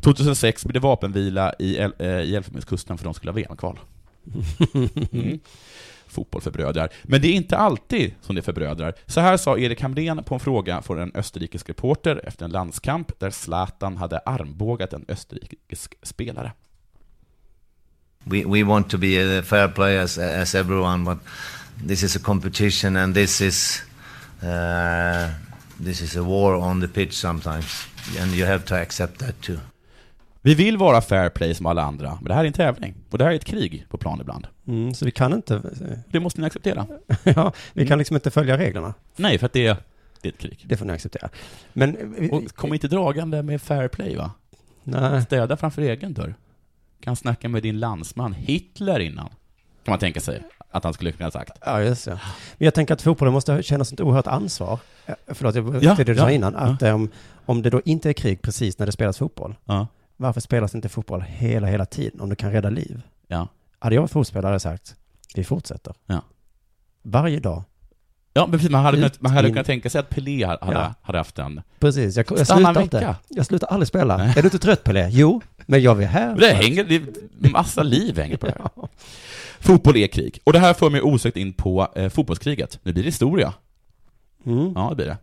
2006 0.00 0.64
blev 0.64 0.72
det 0.72 0.80
vapenvila 0.88 1.54
i, 1.58 1.76
El- 1.76 1.94
eh, 1.98 2.08
i 2.08 2.36
Elfenbenskusten 2.36 2.98
för 2.98 3.04
de 3.04 3.14
skulle 3.14 3.30
ha 3.32 3.34
VM-kval. 3.36 3.78
Mm. 5.12 5.38
Fotboll 6.10 6.42
för 6.42 6.50
brödrar. 6.50 6.88
Men 7.02 7.20
det 7.20 7.28
är 7.28 7.32
inte 7.32 7.56
alltid 7.56 8.14
som 8.20 8.34
det 8.34 8.40
är 8.40 8.42
för 8.42 8.52
brödrar. 8.52 8.94
Så 9.06 9.20
här 9.20 9.36
sa 9.36 9.58
Erik 9.58 9.80
Hamrén 9.80 10.24
på 10.24 10.34
en 10.34 10.40
fråga 10.40 10.82
från 10.82 10.98
en 10.98 11.12
österrikisk 11.14 11.68
reporter 11.68 12.20
efter 12.24 12.44
en 12.44 12.50
landskamp 12.50 13.20
där 13.20 13.30
Zlatan 13.30 13.96
hade 13.96 14.18
armbågat 14.18 14.92
en 14.92 15.04
österrikisk 15.08 15.94
spelare. 16.02 16.52
We, 18.24 18.44
we 18.46 18.64
want 18.64 18.90
to 18.90 18.98
be 18.98 19.38
a 19.38 19.42
fair 19.42 19.68
play 19.68 19.98
as, 19.98 20.18
as 20.18 20.54
everyone, 20.54 21.04
but 21.04 21.18
this 21.88 22.02
is 22.02 22.16
a 22.16 22.20
competition 22.22 22.96
and 22.96 23.14
this 23.14 23.40
is 23.40 23.82
uh, 24.42 25.30
this 25.84 26.02
is 26.02 26.16
a 26.16 26.22
war 26.22 26.54
on 26.54 26.80
the 26.80 26.88
pitch 26.88 27.12
sometimes, 27.12 27.88
and 28.20 28.32
you 28.32 28.46
have 28.46 28.64
to 28.64 28.74
accept 28.74 29.18
that 29.18 29.40
too. 29.40 29.58
Vi 30.42 30.54
vill 30.54 30.76
vara 30.76 31.00
fair 31.00 31.28
play 31.28 31.54
som 31.54 31.66
alla 31.66 31.82
andra, 31.82 32.14
men 32.14 32.24
det 32.24 32.34
här 32.34 32.42
är 32.42 32.46
en 32.46 32.52
tävling. 32.52 32.94
Och 33.10 33.18
det 33.18 33.24
här 33.24 33.30
är 33.30 33.36
ett 33.36 33.44
krig 33.44 33.86
på 33.88 33.98
plan 33.98 34.20
ibland. 34.20 34.46
Mm, 34.70 34.94
så 34.94 35.04
vi 35.04 35.10
kan 35.10 35.32
inte... 35.32 35.62
Det 36.08 36.20
måste 36.20 36.40
ni 36.40 36.46
acceptera. 36.46 36.86
ja, 37.24 37.52
vi 37.72 37.86
kan 37.86 37.98
liksom 37.98 38.16
inte 38.16 38.30
följa 38.30 38.58
reglerna. 38.58 38.94
Nej, 39.16 39.38
för 39.38 39.46
att 39.46 39.52
det 39.52 39.66
är, 39.66 39.76
det 40.20 40.28
är 40.28 40.32
ett 40.32 40.38
krig. 40.38 40.64
Det 40.66 40.76
får 40.76 40.86
ni 40.86 40.92
acceptera. 40.92 41.28
Men... 41.72 42.14
vi- 42.18 42.30
Och 42.30 42.54
kom 42.54 42.74
inte 42.74 42.88
dragande 42.88 43.42
med 43.42 43.62
fair 43.62 43.88
play 43.88 44.16
va? 44.16 44.30
Nej. 44.84 45.22
Städa 45.22 45.56
framför 45.56 45.82
egen 45.82 46.14
dörr. 46.14 46.34
Kan 47.00 47.16
snacka 47.16 47.48
med 47.48 47.62
din 47.62 47.78
landsman 47.80 48.32
Hitler 48.32 49.00
innan. 49.00 49.28
Kan 49.84 49.92
man 49.92 49.98
tänka 49.98 50.20
sig 50.20 50.42
att 50.70 50.84
han 50.84 50.92
skulle 50.94 51.12
kunna 51.12 51.30
sagt. 51.30 51.58
Ja, 51.64 51.82
just 51.82 52.04
det. 52.04 52.10
Men 52.58 52.64
jag 52.64 52.74
tänker 52.74 52.94
att 52.94 53.02
fotbollen 53.02 53.32
måste 53.34 53.62
känna 53.62 53.82
ett 53.82 54.00
oerhört 54.00 54.26
ansvar. 54.26 54.78
Eh, 55.06 55.14
Förlåt, 55.28 55.54
jag 55.54 55.82
Ja, 55.84 55.94
det 55.94 56.04
du 56.04 56.12
ja, 56.14 56.22
sa 56.22 56.30
innan. 56.30 56.52
ja. 56.52 56.58
Att 56.60 56.82
eh, 56.82 56.94
om, 56.94 57.08
om 57.46 57.62
det 57.62 57.70
då 57.70 57.80
inte 57.84 58.08
är 58.08 58.12
krig 58.12 58.42
precis 58.42 58.78
när 58.78 58.86
det 58.86 58.92
spelas 58.92 59.18
fotboll, 59.18 59.54
Ja. 59.64 59.86
varför 60.16 60.40
spelas 60.40 60.74
inte 60.74 60.88
fotboll 60.88 61.20
hela, 61.20 61.66
hela 61.66 61.84
tiden 61.86 62.20
om 62.20 62.28
det 62.28 62.36
kan 62.36 62.52
rädda 62.52 62.70
liv? 62.70 63.02
Ja. 63.28 63.48
Hade 63.82 63.94
jag 63.94 64.02
varit 64.02 64.10
fotbollsspelare 64.10 64.60
sagt, 64.60 64.96
vi 65.34 65.44
fortsätter. 65.44 65.94
Ja. 66.06 66.22
Varje 67.02 67.40
dag. 67.40 67.62
Ja, 68.32 68.46
men 68.46 68.52
precis, 68.58 68.70
man 68.70 68.84
hade, 68.84 68.96
kunnat, 68.96 69.20
man 69.20 69.32
hade 69.32 69.48
in. 69.48 69.54
kunnat 69.54 69.66
tänka 69.66 69.90
sig 69.90 69.98
att 69.98 70.10
Pelé 70.10 70.44
hade, 70.46 70.58
Ja. 70.72 70.94
hade 71.02 71.18
haft 71.18 71.38
en... 71.38 71.62
Precis, 71.78 72.16
jag, 72.16 72.26
jag 72.38 72.46
slutar 72.46 72.82
inte. 72.82 73.16
Jag 73.28 73.46
slutar 73.46 73.66
aldrig 73.66 73.88
spela. 73.88 74.24
Är 74.24 74.34
du 74.34 74.40
inte 74.44 74.58
trött 74.58 74.84
det? 74.84 75.08
Jo, 75.12 75.40
men 75.66 75.82
jag 75.82 75.94
vill 75.94 76.06
här. 76.08 76.36
Det 76.36 76.52
hänger, 76.52 76.84
det 76.84 76.94
är 76.94 77.50
massa 77.52 77.82
liv 77.82 78.18
hänger 78.18 78.36
på 78.36 78.46
det 78.46 78.54
här. 78.58 78.70
Fotboll 79.60 79.96
är 79.96 80.06
krig. 80.06 80.38
Och 80.44 80.52
det 80.52 80.58
här 80.58 80.74
för 80.74 80.90
mig 80.90 81.02
osökt 81.02 81.36
in 81.36 81.52
på 81.52 81.88
eh, 81.96 82.08
fotbollskriget. 82.08 82.78
Nu 82.82 82.92
blir 82.92 83.02
det 83.04 83.08
historia. 83.08 83.52
Mm. 84.46 84.72
Ja, 84.74 84.88
det 84.90 84.96
blir 84.96 85.06
det. 85.06 85.16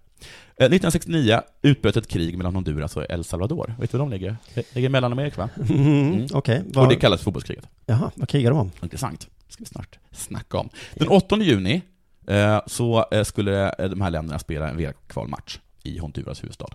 Eh, 0.59 0.65
1969 0.65 1.41
utbröt 1.61 1.97
ett 1.97 2.07
krig 2.07 2.37
mellan 2.37 2.55
Honduras 2.55 2.97
och 2.97 3.05
El 3.09 3.23
Salvador. 3.23 3.75
Vet 3.79 3.91
du 3.91 3.97
var 3.97 4.05
de 4.05 4.11
ligger? 4.11 4.37
Det 4.53 4.75
ligger 4.75 4.89
i 4.89 4.91
Mellanamerika, 4.91 5.41
va? 5.41 5.49
Mm, 5.69 6.27
Okej, 6.33 6.59
Och 6.69 6.75
vad- 6.75 6.89
det 6.89 6.95
kallas 6.95 7.21
fotbollskriget. 7.21 7.65
Jaha, 7.85 8.11
vad 8.15 8.29
krigar 8.29 8.51
de 8.51 8.59
om? 8.59 8.71
Intressant. 8.83 9.27
Det 9.47 9.53
ska 9.53 9.63
vi 9.63 9.65
snart 9.67 9.99
snacka 10.11 10.57
om. 10.57 10.69
Den 10.95 11.07
8 11.07 11.37
juni 11.37 11.81
eh, 12.27 12.59
så 12.67 13.05
eh, 13.11 13.23
skulle 13.23 13.69
eh, 13.79 13.89
de 13.89 14.01
här 14.01 14.09
länderna 14.11 14.39
spela 14.39 14.69
en 14.69 14.77
VM-kvalmatch 14.77 15.59
i 15.83 15.97
Honduras 15.97 16.43
huvudstad. 16.43 16.67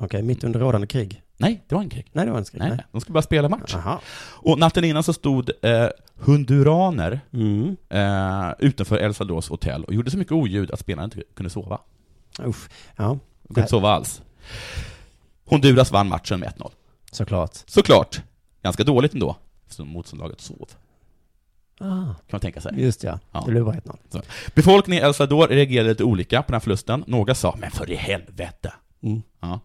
Okej, 0.00 0.22
mitt 0.22 0.44
under 0.44 0.60
rådande 0.60 0.86
krig? 0.86 1.22
Nej, 1.36 1.64
det 1.68 1.74
var 1.74 1.82
en 1.82 1.88
krig. 1.90 2.06
Nej, 2.12 2.24
det 2.26 2.30
var 2.32 2.38
en 2.38 2.44
krig. 2.44 2.60
Nej, 2.60 2.70
Nej. 2.70 2.84
de 2.92 3.00
skulle 3.00 3.12
bara 3.14 3.22
spela 3.22 3.48
match. 3.48 3.70
Jaha. 3.74 3.98
Och 4.20 4.58
natten 4.58 4.84
innan 4.84 5.02
så 5.02 5.12
stod 5.12 5.50
eh, 5.62 5.86
hunduraner 6.14 7.20
Mm. 7.32 7.76
eh, 7.90 8.52
utanför 8.58 8.96
El 8.98 9.14
Salvadors 9.14 9.48
hotell 9.48 9.84
och 9.84 9.94
gjorde 9.94 10.10
så 10.10 10.18
mycket 10.18 10.32
oljud 10.32 10.70
att 10.70 10.80
spelarna 10.80 11.04
inte 11.04 11.22
kunde 11.36 11.50
sova. 11.50 11.80
Usch. 12.46 12.68
Ja. 12.96 13.18
De 13.42 13.48
kunde 13.48 13.60
inte 13.60 13.70
sova 13.70 13.90
alls. 13.90 14.22
Honduras 15.44 15.90
vann 15.92 16.08
matchen 16.08 16.40
med 16.40 16.48
1-0. 16.48 16.70
Såklart. 17.12 17.56
Såklart. 17.66 18.22
Ganska 18.62 18.84
dåligt 18.84 19.12
ändå, 19.14 19.36
eftersom 19.62 19.88
motståndarlaget 19.88 20.40
sov. 20.40 20.68
Ah. 21.80 21.86
Kan 21.86 22.14
man 22.30 22.40
tänka 22.40 22.60
sig. 22.60 22.72
Just 22.76 23.02
ja, 23.04 23.18
Ja. 23.32 23.42
det 23.46 23.50
blev 23.50 23.64
bara 23.64 23.74
1-0. 23.76 23.96
Så. 24.08 24.22
Befolkningen 24.54 25.04
i 25.04 25.06
El 25.06 25.14
Salvador 25.14 25.48
reagerade 25.48 25.88
lite 25.88 26.04
olika 26.04 26.42
på 26.42 26.46
den 26.46 26.54
här 26.54 26.60
förlusten. 26.60 27.04
Några 27.06 27.34
sa 27.34 27.56
”men 27.60 27.70
för 27.70 27.90
i 27.90 27.94
helvete”. 27.94 28.72
Mm. 29.02 29.22
Ja. 29.40 29.60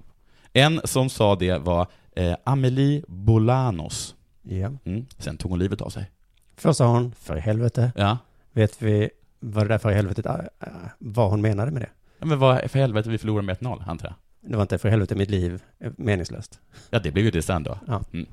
En 0.54 0.82
som 0.84 1.10
sa 1.10 1.36
det 1.36 1.58
var 1.58 1.88
eh, 2.16 2.36
Amelie 2.44 3.04
Bolanos. 3.08 4.16
Ja. 4.42 4.72
Mm. 4.86 5.06
Sen 5.18 5.38
tog 5.38 5.52
hon 5.52 5.60
livet 5.60 5.82
av 5.82 5.90
sig. 5.90 6.12
Först 6.56 6.78
sa 6.78 6.88
hon, 6.88 7.14
för 7.20 7.38
i 7.38 7.40
helvete. 7.40 7.92
Ja. 7.96 8.18
Vet 8.52 8.82
vi 8.82 9.10
vad 9.40 9.64
det 9.64 9.68
där 9.68 9.78
för 9.78 9.92
i 9.92 9.94
helvetet, 9.94 10.26
äh, 10.26 10.36
äh, 10.60 10.68
vad 11.00 11.30
hon 11.30 11.42
menade 11.42 11.72
med 11.72 11.82
det? 11.82 11.90
Ja 12.20 12.26
men 12.26 12.40
vad 12.40 12.72
för 12.72 12.80
helvete, 12.80 13.10
vi 13.10 13.18
förlorade 13.18 13.46
med 13.46 13.58
1-0, 13.58 13.84
antar 13.90 14.08
jag. 14.08 14.16
Det 14.52 14.56
var 14.58 14.62
inte 14.62 14.78
för 14.78 14.90
helvete 14.90 15.16
mitt 15.16 15.30
liv 15.30 15.62
meningslöst. 15.98 16.60
Ja, 16.90 17.00
det 17.00 17.12
blev 17.12 17.26
ju 17.26 17.32
det 17.32 17.42
sen 17.42 17.64
då. 17.64 17.78
Ja. 17.88 18.04
Mm. 18.14 18.26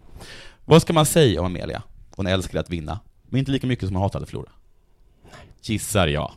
Vad 0.64 0.82
ska 0.82 0.92
man 0.92 1.06
säga 1.06 1.40
om 1.40 1.46
Amelia? 1.46 1.82
Hon 2.16 2.26
älskade 2.26 2.60
att 2.60 2.70
vinna, 2.70 3.00
men 3.22 3.38
inte 3.38 3.50
lika 3.50 3.66
mycket 3.66 3.86
som 3.88 3.96
hon 3.96 4.02
hatade 4.02 4.22
att 4.22 4.28
förlora. 4.30 4.50
Gissar 5.62 6.06
jag. 6.06 6.32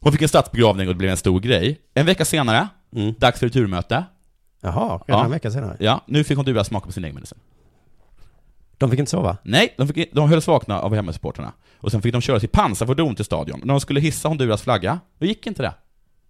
Hon 0.00 0.12
fick 0.12 0.22
en 0.22 0.28
statsbegravning 0.28 0.88
och 0.88 0.94
det 0.94 0.98
blev 0.98 1.10
en 1.10 1.16
stor 1.16 1.40
grej. 1.40 1.80
En 1.94 2.06
vecka 2.06 2.24
senare, 2.24 2.68
Mm. 2.96 3.14
dags 3.18 3.38
för 3.38 3.46
returmöte. 3.46 4.04
Jaha, 4.60 5.02
redan 5.06 5.24
en 5.24 5.30
vecka 5.30 5.50
senare? 5.50 5.76
Ja, 5.80 6.00
nu 6.06 6.24
fick 6.24 6.36
Honduras 6.36 6.66
smaka 6.66 6.86
på 6.86 6.92
sin 6.92 7.04
egen 7.04 7.14
medicin. 7.14 7.38
De 8.78 8.90
fick 8.90 8.98
inte 8.98 9.10
sova? 9.10 9.36
Nej, 9.42 9.74
de, 9.78 9.88
fick, 9.88 10.14
de 10.14 10.28
hölls 10.28 10.46
vakna 10.46 10.80
av 10.80 10.94
hemmasupportrarna. 10.94 11.52
Och 11.78 11.90
sen 11.90 12.02
fick 12.02 12.12
de 12.12 12.20
köra 12.20 12.40
till 12.40 12.48
pansarfordon 12.48 13.14
till 13.14 13.24
stadion. 13.24 13.60
När 13.64 13.74
de 13.74 13.80
skulle 13.80 14.00
hissa 14.00 14.28
Honduras 14.28 14.62
flagga, 14.62 15.00
då 15.18 15.26
gick 15.26 15.46
inte 15.46 15.62
det. 15.62 15.74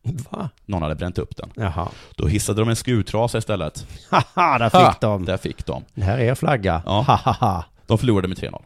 Va? 0.31 0.51
Någon 0.67 0.83
hade 0.83 0.95
bränt 0.95 1.19
upp 1.19 1.37
den. 1.37 1.51
Jaha. 1.57 1.89
Då 2.17 2.27
hissade 2.27 2.61
de 2.61 2.69
en 2.69 2.77
skurtrasa 2.77 3.39
istället. 3.39 3.87
Haha, 4.11 4.59
där 4.59 4.71
Ha! 4.71 4.91
fick 4.93 5.01
de. 5.01 5.25
Där 5.25 5.37
fick 5.37 5.67
de. 5.67 5.85
Det 5.95 6.03
här 6.05 6.19
är 6.19 6.25
er 6.25 6.35
flagga. 6.35 6.83
Ja. 6.87 7.01
Hahaha. 7.07 7.65
De 7.87 7.99
förlorade 7.99 8.29
med 8.29 8.39
3-0. 8.39 8.63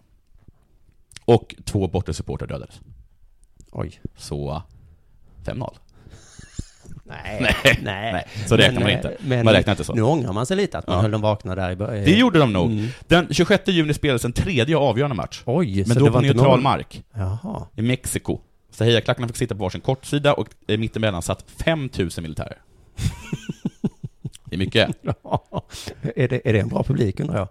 Och 1.25 1.55
två 1.65 1.89
bortasupportrar 1.89 2.49
dödades. 2.49 2.81
Oj. 3.73 4.01
Så 4.17 4.63
5-0. 5.45 5.75
Nej. 7.05 7.55
Nej, 7.83 8.13
nej. 8.13 8.27
Så 8.47 8.57
räknar 8.57 8.81
man 8.81 8.91
eh, 8.91 8.97
inte. 8.97 9.17
Men 9.21 9.45
Man 9.45 9.55
räknar 9.55 9.73
inte 9.73 9.85
så. 9.85 9.95
Nu 9.95 10.03
ångrar 10.03 10.33
man 10.33 10.47
sig 10.47 10.57
lite 10.57 10.79
att 10.79 10.87
man 10.87 10.97
Ja. 10.97 11.03
höll 11.03 11.11
dem 11.11 11.21
vakna 11.21 11.55
där 11.55 11.71
i 11.71 11.77
början. 11.77 12.05
Det 12.05 12.17
gjorde 12.19 12.39
de 12.39 12.53
nog. 12.53 12.71
Mm. 12.71 12.89
Den 13.07 13.27
26 13.35 13.69
juni 13.69 13.95
spelades 13.95 14.25
en 14.25 14.33
tredje 14.33 14.77
avgörande 14.77 15.17
match. 15.17 15.43
Oj, 15.47 15.77
Men 15.77 15.87
så 15.87 15.99
då 15.99 16.05
det 16.05 16.11
på 16.11 16.15
var 16.15 16.23
inte 16.23 16.35
neutral 16.35 16.51
någon- 16.57 16.63
mark. 16.63 17.03
Jaha. 17.15 17.67
I 17.77 17.83
Mexiko. 17.83 18.39
Så 18.77 18.85
hejaklackarna 18.85 19.29
fick 19.29 19.37
sitta 19.37 19.55
på 19.55 19.63
varsin 19.63 19.81
kortsida 19.81 20.35
och 20.35 20.49
eh, 20.67 20.79
mittemellan 20.79 21.23
satt 21.23 21.45
5000 21.65 22.23
militärer. 22.23 22.59
Det 24.45 24.57
är 24.57 24.59
mycket. 24.59 24.89
är, 26.17 26.29
det, 26.29 26.49
är 26.49 26.53
det 26.53 26.61
en 26.61 26.69
bra 26.69 26.83
publik 26.83 27.21
undrar 27.21 27.37
jag? 27.37 27.49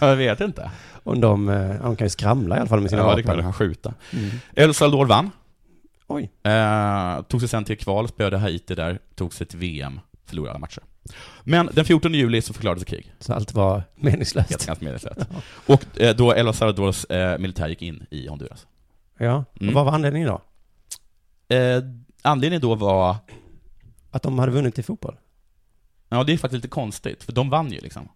jag 0.08 0.16
vet 0.16 0.40
inte. 0.40 0.70
Om 1.02 1.20
de, 1.20 1.48
eh, 1.48 1.82
de 1.82 1.96
kan 1.96 2.04
ju 2.06 2.10
skramla 2.10 2.56
i 2.56 2.58
alla 2.58 2.68
fall 2.68 2.80
med 2.80 2.90
sina 2.90 3.02
Ja, 3.02 3.04
det 3.06 3.10
vapen. 3.10 3.24
kan 3.24 3.36
de 3.36 3.42
kan 3.42 3.52
skjuta. 3.52 3.94
Mm. 4.12 4.30
El 4.54 4.74
Salvador 4.74 5.06
vann. 5.06 5.30
Oj. 6.06 6.30
Eh, 6.42 7.22
tog 7.22 7.40
sig 7.40 7.48
sen 7.48 7.64
till 7.64 7.78
kval, 7.78 8.08
spöade 8.08 8.38
Haiti 8.38 8.74
där, 8.74 8.98
tog 9.14 9.34
sig 9.34 9.46
till 9.46 9.58
VM, 9.58 10.00
förlorade 10.26 10.50
alla 10.50 10.58
matcher. 10.58 10.82
Men 11.44 11.70
den 11.72 11.84
14 11.84 12.14
juli 12.14 12.42
så 12.42 12.52
förklarades 12.52 12.84
krig. 12.84 13.12
Så 13.18 13.32
allt 13.32 13.54
var 13.54 13.82
meningslöst. 13.96 14.50
Helt 14.50 14.66
ganska 14.66 14.84
meningslöst. 14.84 15.20
Och 15.66 16.00
eh, 16.00 16.16
då 16.16 16.34
El 16.34 16.54
Salvadors 16.54 17.04
eh, 17.04 17.38
militär 17.38 17.68
gick 17.68 17.82
in 17.82 18.06
i 18.10 18.28
Honduras. 18.28 18.66
Ja, 19.18 19.44
Mm. 19.60 19.68
och 19.68 19.74
vad 19.74 19.84
var 19.84 19.92
anledningen 19.92 20.28
då? 20.28 20.40
Eh, 21.56 21.82
anledningen 22.22 22.60
då 22.62 22.74
var, 22.74 23.16
Att 24.10 24.22
de 24.22 24.38
hade 24.38 24.52
vunnit 24.52 24.78
i 24.78 24.82
fotboll? 24.82 25.16
ja 26.08 26.24
det 26.24 26.32
är 26.32 26.36
faktiskt 26.38 26.64
lite 26.64 26.68
konstigt, 26.74 27.22
för 27.22 27.32
de 27.32 27.50
vann 27.50 27.72
ju 27.72 27.80
liksom. 27.80 28.08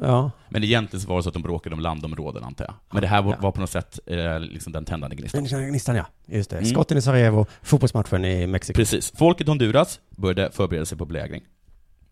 Ja. 0.00 0.30
Men 0.48 0.64
egentligen 0.64 1.00
så 1.00 1.08
var 1.08 1.16
det 1.16 1.22
så 1.22 1.28
att 1.28 1.32
de 1.32 1.42
bråkade 1.42 1.74
om 1.74 1.80
landområden 1.80 2.44
antar 2.44 2.64
jag. 2.64 2.74
Men 2.90 3.02
det 3.02 3.08
här 3.08 3.22
var, 3.22 3.32
Ja. 3.32 3.38
var 3.40 3.52
på 3.52 3.60
något 3.60 3.70
sätt 3.70 3.98
eh, 4.06 4.40
liksom 4.40 4.72
den 4.72 4.84
tändande 4.84 5.16
gnistan. 5.16 5.44
Gnistan 5.44 5.96
ja, 5.96 6.06
just 6.26 6.50
det. 6.50 6.56
Mm. 6.58 6.70
Skotten 6.70 6.98
i 6.98 7.02
Sarajevo, 7.02 7.46
fotbollsmatchen 7.62 8.24
i 8.24 8.46
Mexiko. 8.46 8.76
Precis. 8.76 9.12
Folket 9.16 9.46
i 9.46 9.50
Honduras 9.50 10.00
började 10.10 10.50
förbereda 10.52 10.84
sig 10.86 10.98
på 10.98 11.04
belägring. 11.04 11.42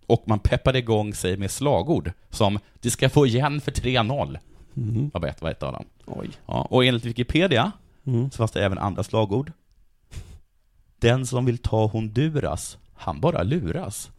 Och 0.06 0.24
man 0.26 0.38
peppade 0.38 0.78
igång 0.78 1.14
sig 1.14 1.36
med 1.36 1.50
slagord 1.50 2.12
som 2.30 2.58
”Du 2.80 2.90
ska 2.90 3.08
få 3.10 3.26
igen 3.26 3.60
för 3.60 3.72
3-0”. 3.72 4.38
Mm. 4.76 5.10
Var 5.14 5.26
ett, 5.28 5.42
var 5.42 5.50
ett 5.50 5.62
av 5.62 5.72
dem. 5.72 5.84
Oj. 6.06 6.30
Ja, 6.46 6.66
och 6.70 6.84
enligt 6.84 7.04
Wikipedia 7.04 7.72
Mm. 8.06 8.30
så 8.30 8.36
fanns 8.36 8.50
det 8.52 8.64
även 8.64 8.78
andra 8.78 9.02
slagord. 9.02 9.52
Den 10.98 11.26
som 11.26 11.44
vill 11.44 11.58
ta 11.58 11.86
Honduras, 11.86 12.78
han 12.94 13.20
bara 13.20 13.42
luras. 13.42 14.10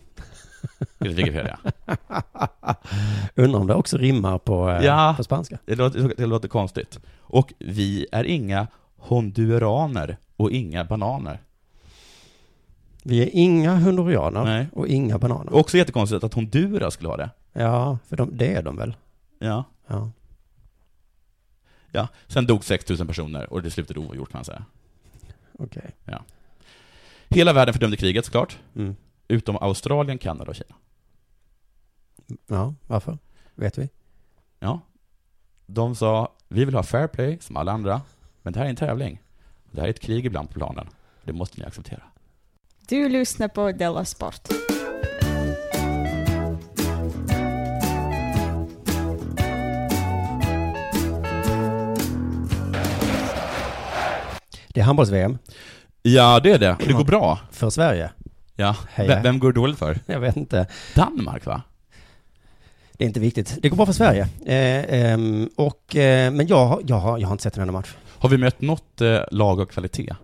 Enligt 1.00 1.18
Wikipedia. 1.18 1.60
Undrar 3.36 3.60
om 3.60 3.68
det 3.68 3.74
också 3.76 3.98
rimmar 3.98 4.38
på, 4.38 4.70
eh, 4.70 4.86
Ja. 4.86 5.14
på 5.18 5.24
spanska. 5.24 5.58
Det 5.66 5.76
låter, 5.76 6.14
det 6.18 6.26
låter 6.26 6.48
konstigt. 6.48 7.00
Och 7.20 7.54
vi 7.60 8.08
är 8.12 8.24
inga 8.24 8.68
honduraner 8.98 10.18
och 10.36 10.52
inga 10.52 10.86
bananer. 10.86 11.40
Vi 13.04 13.22
är 13.24 13.30
inga 13.34 13.76
hondurianer 13.80 14.44
Nej. 14.44 14.68
och 14.74 14.88
inga 14.88 15.18
bananer. 15.18 15.56
Också 15.56 15.78
jättekonstigt 15.78 16.24
att 16.24 16.34
Honduras 16.34 16.94
skulle 16.94 17.10
ha 17.10 17.18
det. 17.18 17.30
Ja, 17.54 17.98
för 18.10 18.18
de, 18.18 18.38
det 18.38 18.54
är 18.56 18.64
de 18.64 18.78
väl? 18.78 18.96
Ja. 19.40 19.64
Ja. 19.88 20.12
Ja, 21.96 22.08
sen 22.28 22.48
dog 22.48 22.64
6000 22.64 23.08
personer 23.08 23.54
och 23.54 23.62
det 23.64 23.72
slutade 23.72 24.00
oavgjort 24.00 24.32
kan 24.32 24.38
man 24.38 24.46
säga. 24.46 24.66
Okej. 25.60 25.92
Ja. 26.06 26.24
Hela 27.30 27.54
världen 27.54 27.74
fördömde 27.74 27.98
kriget 27.98 28.26
såklart, 28.26 28.60
Mm. 28.76 28.96
utom 29.28 29.56
Australien, 29.58 30.18
Kanada 30.18 30.50
och 30.50 30.56
Kina. 30.56 30.76
Ja, 32.48 32.74
varför? 32.88 33.18
Vet 33.56 33.78
vi? 33.78 33.90
Ja. 34.60 34.80
De 35.66 35.96
sa, 35.96 36.34
vi 36.48 36.66
vill 36.66 36.76
ha 36.76 36.84
fair 36.84 37.08
play 37.08 37.38
som 37.42 37.58
alla 37.58 37.72
andra, 37.72 38.02
men 38.42 38.54
det 38.54 38.60
här 38.60 38.66
är 38.66 38.70
en 38.70 38.76
tävling. 38.76 39.22
Det 39.72 39.80
här 39.82 39.88
är 39.88 39.92
ett 39.92 40.00
krig 40.00 40.26
ibland 40.26 40.48
på 40.50 40.54
planen. 40.54 40.88
Det 41.24 41.34
måste 41.34 41.60
ni 41.60 41.66
acceptera. 41.68 42.04
Du 42.88 43.10
lyssnar 43.10 43.48
på 43.48 43.72
Della 43.72 44.06
Sport. 44.06 44.48
Det 54.76 54.82
är 54.82 54.86
handbolls-VM 54.86 55.38
Ja, 56.02 56.40
det 56.40 56.52
är 56.52 56.60
det. 56.60 56.72
Och 56.72 56.84
det 56.88 56.94
går 56.94 57.04
bra. 57.04 57.40
för 57.52 57.70
Sverige. 57.70 58.12
Ja. 58.56 58.76
Heja. 58.90 59.22
Vem, 59.24 59.40
går 59.40 59.52
det 59.52 59.60
dåligt 59.60 59.80
för? 59.80 60.00
Jag 60.06 60.20
vet 60.20 60.38
inte. 60.38 60.68
Danmark, 60.96 61.46
va? 61.46 61.62
Det 62.94 63.04
är 63.04 63.08
inte 63.08 63.20
viktigt. 63.20 63.58
Det 63.62 63.70
går 63.70 63.78
bra 63.78 63.86
för 63.86 63.94
Sverige. 63.94 64.22
Eh, 64.46 65.12
ehm, 65.12 65.50
och, 65.56 65.96
eh, 65.96 66.32
men 66.32 66.48
jag, 66.48 66.66
har- 66.66 66.82
jag, 66.88 66.96
har, 66.96 67.18
jag 67.18 67.28
har 67.28 67.32
inte 67.34 67.44
sett 67.44 67.56
en 67.58 67.62
enda 67.62 67.72
match. 67.74 67.94
Har 68.08 68.30
vi 68.30 68.38
mött 68.38 68.62
något 68.62 69.02
eh, 69.02 69.20
lag 69.32 69.62
av 69.62 69.66
kvalitet? 69.66 70.16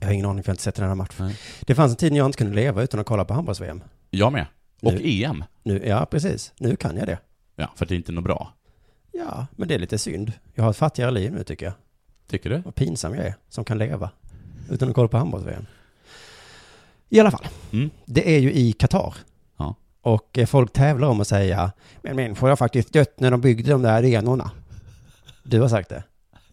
Jag 0.00 0.06
har 0.06 0.12
ingen 0.14 0.26
aning, 0.26 0.42
för 0.42 0.48
jag 0.48 0.52
har 0.52 0.54
inte 0.54 0.62
sett 0.62 0.78
en 0.78 0.84
enda 0.84 0.94
match. 0.94 1.14
Nej. 1.18 1.36
Det 1.60 1.74
fanns 1.74 1.90
en 1.92 1.96
tid 1.96 2.12
när 2.12 2.18
jag 2.18 2.26
inte 2.26 2.38
kunde 2.38 2.54
leva 2.54 2.82
utan 2.82 3.00
att 3.00 3.06
kolla 3.06 3.24
på 3.24 3.34
handbolls-VM. 3.34 3.82
Jag 4.10 4.32
med. 4.32 4.46
Och. 4.82 4.92
EM. 5.02 5.44
Nu, 5.62 5.82
ja, 5.86 6.06
precis. 6.06 6.52
Nu 6.58 6.76
kan 6.76 6.96
jag 6.96 7.06
det. 7.06 7.18
Ja, 7.56 7.72
för 7.76 7.86
det 7.86 7.94
är 7.94 7.96
inte 7.96 8.12
något 8.12 8.24
bra. 8.24 8.52
Ja, 9.12 9.46
men 9.56 9.68
det 9.68 9.74
är 9.74 9.78
lite 9.78 9.98
synd. 9.98 10.32
Jag 10.54 10.62
har 10.64 10.70
ett 10.70 10.76
fattigare 10.76 11.10
liv 11.10 11.32
nu 11.32 11.42
tycker 11.44 11.66
jag. 11.66 11.74
Tycker 12.30 12.50
du? 12.50 12.58
Vad 12.58 12.74
pinsam 12.74 13.14
jag 13.14 13.26
är 13.26 13.34
som 13.48 13.64
kan 13.64 13.78
leva 13.78 14.10
utan 14.70 14.88
att 14.88 14.94
kolla 14.94 15.08
på 15.08 15.16
handbolls-VM. 15.18 15.66
I 17.08 17.20
alla 17.20 17.30
fall, 17.30 17.46
Mm. 17.72 17.90
det 18.04 18.34
är 18.36 18.38
ju 18.38 18.52
i 18.52 18.72
Qatar. 18.72 19.14
Ja. 19.56 19.74
Och 20.00 20.38
eh, 20.38 20.46
folk 20.46 20.72
tävlar 20.72 21.08
om 21.08 21.20
att 21.20 21.28
säga, 21.28 21.72
men 22.02 22.16
människor 22.16 22.48
har 22.48 22.56
faktiskt 22.56 22.92
dött 22.92 23.20
när 23.20 23.30
de 23.30 23.40
byggde 23.40 23.70
de 23.70 23.82
där 23.82 23.92
arenorna. 23.92 24.50
Du 25.42 25.60
har 25.60 25.68
sagt 25.68 25.88
det. 25.88 26.02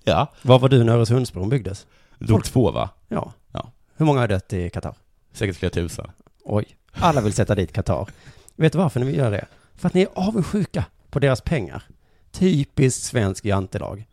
Ja. 0.04 0.34
Var 0.42 0.60
var 0.60 0.70
du 0.70 0.84
när 0.84 0.94
Öresundsbron 0.94 1.50
byggdes? 1.50 1.88
Dog 2.20 2.44
två 2.44 2.72
va? 2.72 2.90
Ja. 3.08 3.34
Ja. 3.52 3.72
Hur 3.96 4.06
många 4.06 4.20
har 4.20 4.28
dött 4.28 4.54
i 4.54 4.70
Qatar? 4.70 4.96
Säkert 5.34 5.56
flera 5.56 5.70
tusen. 5.72 6.12
Oj. 6.44 6.66
Alla 6.92 7.22
vill 7.22 7.34
sätta 7.34 7.56
dit 7.56 7.74
Qatar. 7.74 8.10
Vet 8.56 8.72
du 8.74 8.78
varför 8.80 9.00
ni 9.00 9.06
vill 9.06 9.16
göra 9.18 9.30
det? 9.30 9.46
För 9.76 9.88
att 9.88 9.94
ni 9.94 10.02
är 10.02 10.10
avundsjuka 10.16 10.86
på 11.10 11.20
deras 11.20 11.42
pengar. 11.42 11.84
Typiskt 12.32 13.04
svensk 13.04 13.46
jantelag. 13.46 14.08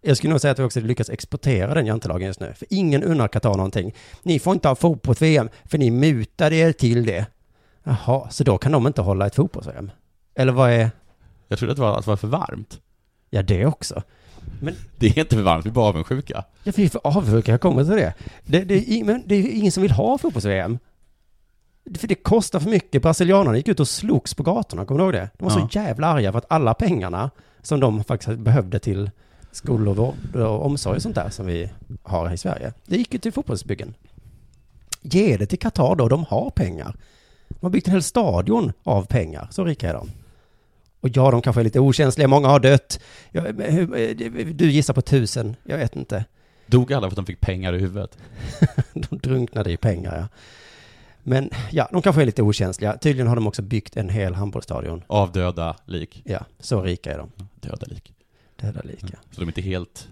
Jag 0.00 0.16
skulle 0.16 0.30
nog 0.30 0.40
säga 0.40 0.52
att 0.52 0.58
vi 0.58 0.62
också 0.62 0.80
lyckas 0.80 1.10
exportera 1.10 1.74
den 1.74 1.86
jantelagen 1.86 2.26
just 2.26 2.40
nu. 2.40 2.52
För 2.56 2.66
ingen 2.70 3.02
unnar 3.02 3.28
Qatar 3.28 3.54
någonting. 3.54 3.94
Ni 4.22 4.38
får 4.38 4.52
inte 4.54 4.68
ha 4.68 4.74
fotbolls-VM, 4.74 5.48
för 5.64 5.78
ni 5.78 5.90
mutade 5.90 6.56
er 6.56 6.72
till 6.72 7.06
det. 7.06 7.26
Jaha, 7.84 8.30
så 8.30 8.44
då 8.44 8.58
kan 8.58 8.72
de 8.72 8.86
inte 8.86 9.02
hålla 9.02 9.26
ett 9.26 9.34
fotbolls-VM? 9.34 9.90
Eller 10.34 10.52
vad 10.52 10.70
är... 10.70 10.90
Jag 11.48 11.58
trodde 11.58 11.72
att 11.72 11.76
det 11.76 11.82
var, 11.82 11.98
att 11.98 12.04
det 12.04 12.10
var 12.10 12.16
för 12.16 12.28
varmt. 12.28 12.80
Ja, 13.30 13.42
det 13.42 13.66
också. 13.66 14.02
Men 14.60 14.74
Det 14.96 15.06
är 15.06 15.18
inte 15.18 15.36
för 15.36 15.42
varmt, 15.42 15.66
vi 15.66 15.70
är 15.70 15.72
bara 15.74 15.88
avundsjuka. 15.88 16.44
Ja, 16.64 16.72
vi 16.76 16.84
är 16.84 16.88
för 16.88 17.00
avundsjuka, 17.04 17.50
jag 17.52 17.60
kommer 17.60 17.84
till 17.84 17.92
det. 17.96 18.14
Det, 18.44 18.64
det, 18.64 19.04
men 19.04 19.22
det 19.26 19.34
är 19.34 19.50
ingen 19.50 19.72
som 19.72 19.82
vill 19.82 19.92
ha 19.92 20.18
fotbolls-VM. 20.18 20.78
För 21.98 22.08
det 22.08 22.14
kostar 22.14 22.60
för 22.60 22.70
mycket. 22.70 23.02
Brasilianerna 23.02 23.56
gick 23.56 23.68
ut 23.68 23.80
och 23.80 23.88
slogs 23.88 24.34
på 24.34 24.42
gatorna, 24.42 24.84
kommer 24.84 24.98
du 24.98 25.04
ihåg 25.04 25.12
det? 25.12 25.30
De 25.38 25.44
var 25.44 25.50
så 25.50 25.68
Ja. 25.72 25.82
jävla 25.82 26.06
arga 26.06 26.32
för 26.32 26.38
att 26.38 26.46
alla 26.48 26.74
pengarna 26.74 27.30
som 27.62 27.80
de 27.80 28.04
faktiskt 28.04 28.38
behövde 28.38 28.78
till 28.78 29.10
skolor, 29.52 29.94
vård 29.94 30.36
och 30.42 30.66
omsorg 30.66 30.96
och 30.96 31.02
sånt 31.02 31.14
där 31.14 31.30
som 31.30 31.46
vi 31.46 31.70
har 32.02 32.26
här 32.26 32.34
i 32.34 32.38
Sverige. 32.38 32.72
Det 32.86 32.96
gick 32.96 33.12
ju 33.12 33.18
till 33.18 33.32
fotbollsbyggen. 33.32 33.94
Ge 35.02 35.36
det 35.36 35.46
till 35.46 35.58
Qatar 35.58 35.94
då, 35.96 36.08
de 36.08 36.24
har 36.24 36.50
pengar. 36.50 36.96
De 37.48 37.58
har 37.62 37.70
byggt 37.70 37.86
en 37.86 37.92
hel 37.92 38.02
stadion 38.02 38.72
av 38.82 39.04
pengar, 39.06 39.48
så 39.50 39.64
rika 39.64 39.88
är 39.88 39.94
de. 39.94 40.10
Och 41.00 41.08
ja, 41.12 41.30
de 41.30 41.42
kanske 41.42 41.62
är 41.62 41.64
lite 41.64 41.80
okänsliga, 41.80 42.28
många 42.28 42.48
har 42.48 42.60
dött. 42.60 43.00
Hur- 43.32 44.52
Du 44.52 44.70
gissar 44.70 44.94
på 44.94 45.02
tusen, 45.02 45.56
jag 45.64 45.78
vet 45.78 45.96
inte. 45.96 46.24
Dog 46.66 46.92
alla 46.92 47.06
för 47.06 47.12
att 47.12 47.16
de 47.16 47.26
fick 47.26 47.40
pengar 47.40 47.72
i 47.74 47.78
huvudet? 47.78 48.18
De 48.94 49.18
drunknade 49.18 49.72
i 49.72 49.76
pengar, 49.76 50.16
ja. 50.18 50.28
Men 51.22 51.50
ja, 51.70 51.88
de 51.92 52.02
kanske 52.02 52.22
är 52.22 52.26
lite 52.26 52.42
okänsliga. 52.42 52.96
Tydligen 52.98 53.26
har 53.26 53.34
de 53.36 53.46
också 53.46 53.62
byggt 53.62 53.96
en 53.96 54.08
hel 54.08 54.34
handbollsstadion. 54.34 55.02
Avdöda 55.06 55.76
lik. 55.84 56.22
Ja, 56.24 56.44
så 56.60 56.82
rika 56.82 57.12
är 57.14 57.18
de. 57.18 57.30
Döda 57.60 57.86
lik. 57.86 58.12
Döda 58.60 58.80
lika. 58.84 59.06
Så 59.30 59.40
de 59.40 59.42
är 59.42 59.46
inte 59.46 59.60
helt... 59.60 60.08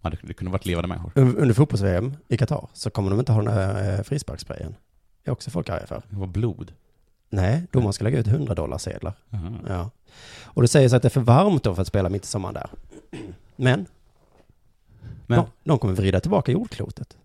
Ja, 0.00 0.10
det 0.22 0.34
kunde 0.34 0.52
varit 0.52 0.66
levande 0.66 0.88
människor. 0.88 1.12
Un- 1.14 1.36
Under 1.36 1.54
fotbolls-VM 1.54 2.16
i 2.28 2.36
Qatar 2.36 2.68
så 2.72 2.90
kommer 2.90 3.10
de 3.10 3.18
inte 3.18 3.32
ha 3.32 3.42
den 3.42 3.52
här 3.54 3.94
eh, 3.98 4.02
frisparkssprayen. 4.02 4.74
Det 5.24 5.30
är 5.30 5.32
också 5.32 5.50
folk 5.50 5.68
arga 5.68 5.86
för. 5.86 6.02
Det 6.10 6.16
var 6.16 6.26
blod. 6.26 6.72
Nej, 7.30 7.62
domaren 7.72 7.92
ska 7.92 8.04
lägga 8.04 8.18
ut 8.18 8.26
100 8.26 8.54
dollar 8.54 8.78
sedlar. 8.78 9.12
Aha. 9.32 9.50
Ja. 9.68 9.90
Och 10.44 10.62
det 10.62 10.68
sägs 10.68 10.92
att 10.92 11.02
det 11.02 11.08
är 11.08 11.10
för 11.10 11.20
varmt 11.20 11.62
då 11.62 11.74
för 11.74 11.82
att 11.82 11.88
spela 11.88 12.08
mitt 12.08 12.24
i 12.24 12.26
sommaren 12.26 12.54
där. 12.54 12.70
Men, 13.56 13.86
Men, 15.26 15.38
De, 15.38 15.46
de 15.64 15.78
kommer 15.78 15.94
vrida 15.94 16.20
tillbaka 16.20 16.52
jordklotet. 16.52 17.16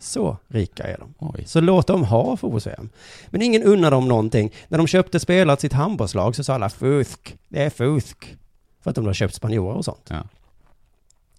Så 0.00 0.36
rika 0.48 0.82
är 0.82 0.98
de. 0.98 1.14
oj. 1.18 1.44
Så 1.46 1.60
låt 1.60 1.86
dem 1.86 2.04
ha 2.04 2.36
fotbolls-VM. 2.36 2.88
Men 3.30 3.42
ingen 3.42 3.62
unnar 3.62 3.90
dem 3.90 4.08
någonting. 4.08 4.52
När 4.68 4.78
de 4.78 4.86
köpte 4.86 5.20
spelare 5.20 5.56
till 5.56 5.60
sitt 5.68 5.72
handbollslag 5.72 6.36
så 6.36 6.44
sa 6.44 6.54
alla 6.54 6.68
fusk. 6.68 7.38
Det 7.48 7.62
är 7.62 7.70
fusk. 7.70 8.36
För 8.82 8.90
att 8.90 8.96
de 8.96 9.06
har 9.06 9.12
köpt 9.12 9.34
spanjorer 9.34 9.76
och 9.76 9.84
sånt. 9.84 10.06
Ja. 10.08 10.24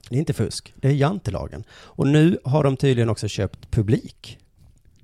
Det 0.10 0.16
är 0.16 0.20
inte 0.20 0.34
fusk. 0.34 0.74
Det 0.76 0.88
är 0.88 0.92
jantelagen. 0.92 1.64
Och 1.72 2.08
nu 2.08 2.40
har 2.44 2.64
de 2.64 2.78
tydligen 2.78 3.10
också 3.10 3.28
köpt 3.28 3.72
publik. 3.72 4.38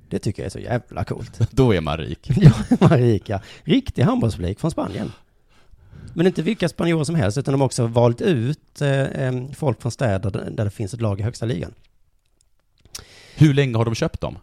Det 0.10 0.20
tycker 0.20 0.42
jag 0.42 0.46
är 0.46 0.52
så 0.52 0.60
jävla 0.60 1.04
coolt. 1.04 1.40
Då 1.52 1.74
är 1.76 1.82
man 1.82 1.98
rik. 1.98 2.32
Ja, 2.36 2.52
Marika. 2.80 3.42
Riktig 3.64 4.04
handbollspublik 4.04 4.60
från 4.60 4.72
Spanien. 4.72 5.12
Men 6.14 6.28
inte 6.28 6.42
vilka 6.42 6.70
spanjorer 6.70 7.04
som 7.04 7.16
helst, 7.16 7.38
utan 7.38 7.52
de 7.52 7.62
har 7.62 7.66
också 7.66 7.88
valt 7.88 8.22
ut 8.22 8.82
eh, 8.82 9.34
folk 9.56 9.82
från 9.82 9.92
städer 9.92 10.32
där 10.32 10.50
där 10.50 10.66
det 10.66 10.72
finns 10.72 10.94
ett 10.94 11.02
lag 11.02 11.20
i 11.20 11.24
högsta 11.24 11.46
ligan. 11.46 11.74
Hur 13.36 13.54
länge 13.54 13.78
har 13.78 13.86
de 13.86 13.96
köpt 13.96 14.22
dem? 14.22 14.38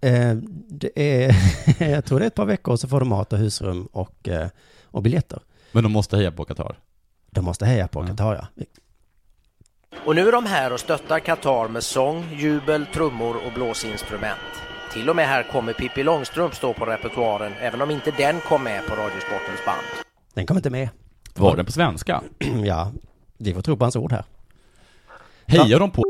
Eh, 0.00 0.34
det 0.68 0.90
är, 0.94 1.36
jag 1.90 2.04
tror 2.04 2.18
det 2.18 2.24
är 2.24 2.26
ett 2.26 2.34
par 2.34 2.46
veckor 2.46 2.76
så 2.76 2.88
får 2.88 3.00
de 3.00 3.08
mat 3.08 3.32
och 3.32 3.38
husrum 3.38 3.86
och, 3.86 4.28
eh, 4.28 4.48
och 4.84 5.02
biljetter. 5.02 5.40
Men 5.72 5.82
de 5.82 5.92
måste 5.92 6.16
heja 6.16 6.32
på 6.32 6.44
Qatar. 6.44 6.78
De 7.30 7.44
måste 7.44 7.66
heja 7.66 7.88
på. 7.88 8.06
Qatar, 8.06 8.34
ja. 8.34 8.64
Och 10.04 10.14
nu 10.14 10.28
är 10.28 10.32
de 10.32 10.46
här 10.46 10.72
och 10.72 10.80
stöttar 10.80 11.18
Qatar 11.18 11.68
med 11.68 11.84
sång, 11.84 12.24
jubel, 12.38 12.86
trummor 12.86 13.36
och 13.46 13.52
blåsinstrument. 13.52 14.40
Till 14.92 15.10
och 15.10 15.16
med 15.16 15.26
här 15.26 15.42
kommer 15.42 15.72
Pippi 15.72 16.02
Långstrump 16.02 16.54
stå 16.54 16.74
på 16.74 16.86
repertoaren, 16.86 17.52
även 17.60 17.82
om 17.82 17.90
inte 17.90 18.10
den 18.10 18.40
kom 18.40 18.64
med 18.64 18.86
på 18.86 18.94
Radiosportens 18.94 19.64
band. 19.66 19.86
Den 20.34 20.46
kommer 20.46 20.58
inte 20.58 20.70
med. 20.70 20.88
Var 21.34 21.56
den 21.56 21.66
på 21.66 21.72
svenska? 21.72 22.22
ja, 22.64 22.92
vi 23.38 23.54
får 23.54 23.62
tro 23.62 23.76
på 23.76 23.84
hans 23.84 23.96
ord 23.96 24.12
här. 24.12 24.24
Hejar 25.46 25.80
de 25.80 25.90
på... 25.90 26.09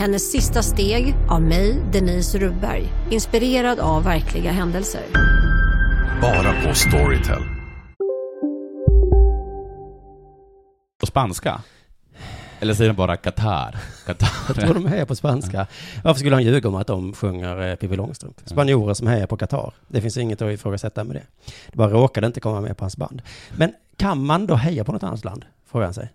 Hennes 0.00 0.30
sista 0.32 0.62
steg 0.62 1.14
av 1.28 1.42
mig, 1.42 1.82
Denise 1.92 2.38
Rubberg. 2.38 2.92
Inspirerad 3.10 3.78
av 3.80 4.04
verkliga 4.04 4.52
händelser. 4.52 5.02
Bara 6.22 6.62
på 6.68 6.74
Storytel. 6.74 7.42
På 11.00 11.06
spanska? 11.06 11.62
Eller 12.60 12.74
säger 12.74 12.90
de 12.90 12.96
bara 12.96 13.16
Qatar? 13.16 13.76
Qatar. 14.06 14.28
Jag 14.48 14.56
tror 14.56 14.74
de 14.74 14.86
hejar 14.86 15.06
på 15.06 15.14
spanska. 15.14 15.66
Varför 16.04 16.18
skulle 16.18 16.36
han 16.36 16.42
ljuga 16.44 16.68
om 16.68 16.74
att 16.74 16.86
de 16.86 17.12
sjunger 17.14 17.68
eh, 17.70 17.74
Pippi 17.74 17.96
Långstrump? 17.96 18.40
Spanjorer 18.44 18.94
som 18.94 19.06
hejar 19.06 19.26
på 19.26 19.36
Qatar. 19.36 19.74
Det 19.88 20.00
finns 20.00 20.16
inget 20.16 20.42
att 20.42 20.52
ifrågasätta 20.52 21.04
med 21.04 21.16
det. 21.16 21.22
Det 21.72 21.76
bara 21.76 21.90
råkade 21.90 22.26
inte 22.26 22.40
komma 22.40 22.60
med 22.60 22.76
på 22.76 22.84
hans 22.84 22.96
band. 22.96 23.22
Men 23.56 23.72
kan 23.96 24.24
man 24.26 24.46
då 24.46 24.54
heja 24.54 24.84
på 24.84 24.92
något 24.92 25.02
annat 25.02 25.24
land? 25.24 25.44
Frågar 25.70 25.86
han 25.86 25.94
sig. 25.94 26.12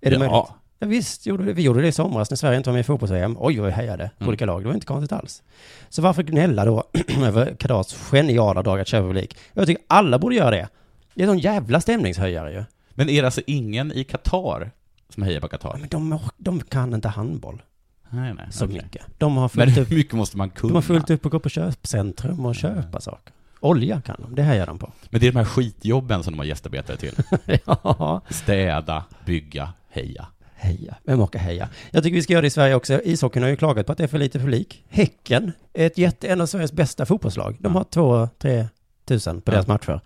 Är 0.00 0.10
det 0.10 0.16
Ja. 0.16 0.18
möjligt? 0.18 0.48
Ja, 0.78 0.86
visst, 0.86 1.26
gjorde 1.26 1.44
det. 1.44 1.52
vi 1.52 1.62
gjorde 1.62 1.80
det 1.80 1.88
i 1.88 1.92
somras 1.92 2.30
när 2.30 2.36
Sverige 2.36 2.56
inte 2.56 2.70
var 2.70 2.74
med 2.74 2.80
i 2.80 2.84
fotbolls-VM. 2.84 3.36
Oj, 3.40 3.58
vad 3.58 3.66
vi 3.66 3.72
hejade 3.72 4.10
på 4.18 4.24
Mm. 4.24 4.28
olika 4.28 4.46
lag. 4.46 4.62
Det 4.62 4.66
var 4.66 4.74
inte 4.74 4.86
konstigt 4.86 5.12
alls. 5.12 5.42
Så 5.88 6.02
varför 6.02 6.22
gnälla 6.22 6.64
då 6.64 6.84
över 7.24 7.54
Qatars 7.54 7.94
geniala 7.94 8.62
drag 8.62 8.80
att 8.80 8.88
köpa 8.88 9.06
publik? 9.06 9.36
Jag 9.52 9.66
tycker 9.66 9.82
alla 9.86 10.18
borde 10.18 10.34
göra 10.34 10.50
det. 10.50 10.68
Det 11.14 11.22
är 11.22 11.26
sån 11.26 11.38
jävla 11.38 11.80
stämningshöjare 11.80 12.52
ju. 12.52 12.64
Men 12.90 13.08
är 13.08 13.22
det 13.22 13.26
alltså 13.28 13.40
ingen 13.46 13.92
i 13.92 14.04
Qatar 14.04 14.70
som 15.14 15.22
hejar 15.22 15.40
på 15.40 15.48
Qatar? 15.48 15.76
Men 15.80 15.88
de, 15.88 16.18
de 16.36 16.60
kan 16.60 16.94
inte 16.94 17.08
handboll 17.08 17.62
Nej, 18.10 18.34
nej. 18.34 18.46
så 18.50 18.64
okej. 18.64 18.80
mycket. 18.82 19.02
De 19.18 19.36
har 19.36 19.42
Men 19.42 19.48
fullt 19.66 19.76
hur 19.76 19.82
upp, 19.82 19.90
mycket 19.90 20.12
måste 20.14 20.36
man 20.36 20.50
kunna? 20.50 20.68
de 20.70 20.74
har 20.74 20.82
fullt 20.82 21.10
upp 21.10 21.26
att 21.26 21.32
gå 21.32 21.38
på 21.38 21.48
köpcentrum 21.48 22.46
och 22.46 22.54
köpa 22.56 23.00
saker. 23.00 23.32
Olja 23.60 24.00
kan 24.00 24.16
de, 24.22 24.34
det 24.34 24.42
hejar 24.42 24.66
de 24.66 24.78
på. 24.78 24.92
Men 25.10 25.20
det 25.20 25.26
är 25.26 25.32
de 25.32 25.38
här 25.38 25.44
skitjobben 25.44 26.22
som 26.22 26.32
de 26.32 26.38
har 26.38 26.46
gästarbetare 26.46 26.96
till. 26.96 27.14
ja, 27.66 28.20
Städa, 28.30 29.04
bygga, 29.26 29.72
heja. 29.88 30.26
Heja. 30.58 30.96
Vem 31.04 31.20
orkar 31.20 31.38
heja? 31.38 31.68
Jag 31.90 32.02
tycker 32.02 32.14
vi 32.14 32.22
ska 32.22 32.32
göra 32.32 32.40
det 32.40 32.46
i 32.46 32.50
Sverige 32.50 32.74
också. 32.74 33.00
Ishockeyn 33.04 33.42
har 33.42 33.50
ju 33.50 33.56
klagat 33.56 33.86
på 33.86 33.92
att 33.92 33.98
det 33.98 34.04
är 34.04 34.08
för 34.08 34.18
lite 34.18 34.38
publik. 34.38 34.84
Häcken 34.88 35.52
är 35.72 35.86
ett 35.86 35.98
jätte, 35.98 36.28
en 36.28 36.40
av 36.40 36.46
Sveriges 36.46 36.72
bästa 36.72 37.06
fotbollslag. 37.06 37.56
De 37.60 37.74
har 37.76 37.84
två, 37.84 38.28
tre 38.38 38.66
tusen 39.04 39.40
på 39.40 39.50
Ja. 39.50 39.54
deras 39.54 39.66
matcher. 39.66 40.00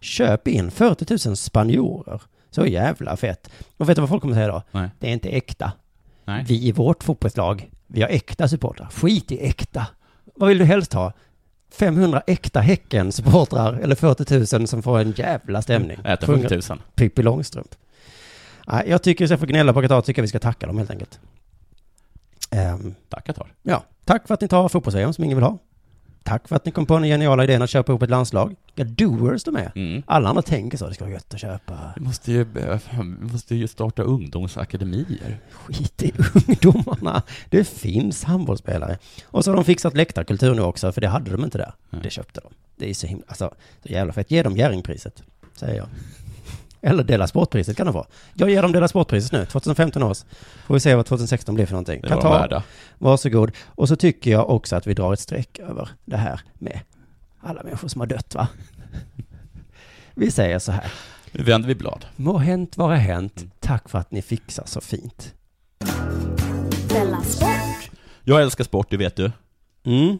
Köp 0.00 0.48
in 0.48 0.70
40 0.70 1.28
000 1.28 1.36
spanjorer. 1.36 2.22
Så 2.50 2.66
jävla 2.66 3.16
fett. 3.16 3.50
Och 3.76 3.88
vet 3.88 3.96
du 3.96 4.00
vad 4.02 4.08
folk 4.08 4.22
kommer 4.22 4.34
säga 4.34 4.48
då? 4.48 4.62
Nej. 4.70 4.88
Det 4.98 5.08
är 5.08 5.12
inte 5.12 5.28
äkta. 5.28 5.72
Nej. 6.24 6.44
Vi 6.48 6.66
i 6.68 6.72
vårt 6.72 7.04
fotbollslag, 7.04 7.70
vi 7.86 8.02
har 8.02 8.08
äkta 8.08 8.48
supportrar. 8.48 8.88
Skit 8.92 9.32
i 9.32 9.46
äkta. 9.46 9.86
Vad 10.36 10.48
vill 10.48 10.58
du 10.58 10.64
helst 10.64 10.92
ha? 10.92 11.12
500 11.70 12.22
äkta 12.26 12.60
Häcken-supportrar 12.60 13.78
eller 13.82 13.94
40 13.94 14.56
000 14.58 14.68
som 14.68 14.82
får 14.82 14.98
en 14.98 15.12
jävla 15.16 15.62
stämning. 15.62 15.98
Äta 16.04 16.26
Sjunger 16.26 16.48
40 16.48 16.68
000. 16.72 16.78
Pippi 16.94 17.22
Långstrump. 17.22 17.74
Jag 18.86 19.02
tycker 19.02 19.24
istället 19.24 19.40
för 19.40 19.46
att 19.46 19.50
gnälla 19.50 19.72
på 19.72 19.82
Qatar 19.82 20.00
tycker 20.00 20.20
jag 20.20 20.24
vi 20.24 20.28
ska 20.28 20.38
tacka 20.38 20.66
dem 20.66 20.78
helt 20.78 20.90
enkelt. 20.90 21.20
Ehm, 22.50 22.94
Tack 23.08 23.26
Qatar. 23.26 23.52
ja, 23.62 23.84
tack 24.04 24.26
för 24.26 24.34
att 24.34 24.40
ni 24.40 24.48
tar 24.48 24.68
fotbolls 24.68 25.16
som 25.16 25.24
ingen 25.24 25.36
vill 25.36 25.44
ha. 25.44 25.58
tack 26.22 26.48
för 26.48 26.56
att 26.56 26.64
ni 26.64 26.72
kom 26.72 26.86
på 26.86 26.94
den 26.98 27.08
geniala 27.08 27.44
idén 27.44 27.62
att 27.62 27.70
köpa 27.70 27.92
ihop 27.92 28.02
ett 28.02 28.10
landslag. 28.10 28.56
Ja, 28.74 28.84
doers 28.84 29.44
de 29.44 29.56
är. 29.56 29.72
Mm. 29.74 30.02
Alla 30.06 30.28
andra 30.28 30.42
tänker 30.42 30.78
så, 30.78 30.88
det 30.88 30.94
ska 30.94 31.04
vara 31.04 31.14
gött 31.14 31.34
att 31.34 31.40
köpa. 31.40 31.78
Vi 31.96 32.02
måste 32.04 32.32
ju, 32.32 32.44
vi 32.44 33.32
måste 33.32 33.54
ju 33.54 33.68
starta 33.68 34.02
ungdomsakademier. 34.02 35.40
Skit 35.52 36.02
i 36.02 36.12
ungdomarna. 36.48 37.22
Det 37.50 37.64
finns 37.64 38.24
handbollsspelare. 38.24 38.98
Och 39.24 39.44
så 39.44 39.50
har 39.50 39.56
de 39.56 39.64
fixat 39.64 39.94
läktarkultur 39.96 40.54
nu 40.54 40.62
också, 40.62 40.92
för 40.92 41.00
det 41.00 41.08
hade 41.08 41.30
de 41.30 41.44
inte 41.44 41.58
där. 41.58 41.72
Det 42.02 42.10
köpte 42.10 42.40
de. 42.40 42.50
Det 42.76 42.90
är 42.90 42.94
så 42.94 43.06
himla, 43.06 43.24
alltså, 43.28 43.54
så 43.82 43.88
jävla 43.92 44.12
fett. 44.12 44.30
Ge 44.30 44.42
dem 44.42 44.56
Jerringpriset, 44.56 45.22
säger 45.54 45.76
jag. 45.76 45.86
Eller 46.80 47.04
Dela 47.04 47.26
Sportpriset 47.26 47.76
kan 47.76 47.86
de 47.86 47.92
få. 47.92 48.06
Jag 48.34 48.50
ger 48.50 48.62
dem 48.62 48.72
Dela 48.72 48.88
Sportpriset 48.88 49.32
nu, 49.32 49.44
2015 49.46 50.02
års. 50.02 50.24
Får 50.66 50.74
vi 50.74 50.80
se 50.80 50.94
vad 50.94 51.06
2016 51.06 51.54
blir 51.54 51.66
för 51.66 51.72
någonting. 51.72 52.00
Det 52.00 52.14
var 52.14 52.22
de 52.22 52.32
värda. 52.32 52.62
Varsågod. 52.98 53.50
Och 53.66 53.88
så 53.88 53.96
tycker 53.96 54.30
jag 54.30 54.50
också 54.50 54.76
att 54.76 54.86
vi 54.86 54.94
drar 54.94 55.12
ett 55.12 55.20
streck 55.20 55.58
över 55.58 55.88
det 56.04 56.16
här 56.16 56.40
med 56.54 56.80
alla 57.40 57.62
människor 57.62 57.88
som 57.88 58.00
har 58.00 58.06
dött, 58.06 58.34
va? 58.34 58.48
Vi 60.14 60.30
säger 60.30 60.58
så 60.58 60.72
här. 60.72 60.92
Nu 61.32 61.44
vänder 61.44 61.68
vi 61.68 61.74
blad. 61.74 62.06
Må 62.16 62.38
hänt 62.38 62.76
vara 62.76 62.96
hänt. 62.96 63.44
Tack 63.60 63.88
för 63.88 63.98
att 63.98 64.10
ni 64.10 64.22
fixar 64.22 64.64
så 64.66 64.80
fint. 64.80 65.34
Jag 68.24 68.42
älskar 68.42 68.64
sport, 68.64 68.86
det 68.90 68.96
vet 68.96 69.16
du. 69.16 69.32
Mm, 69.84 70.18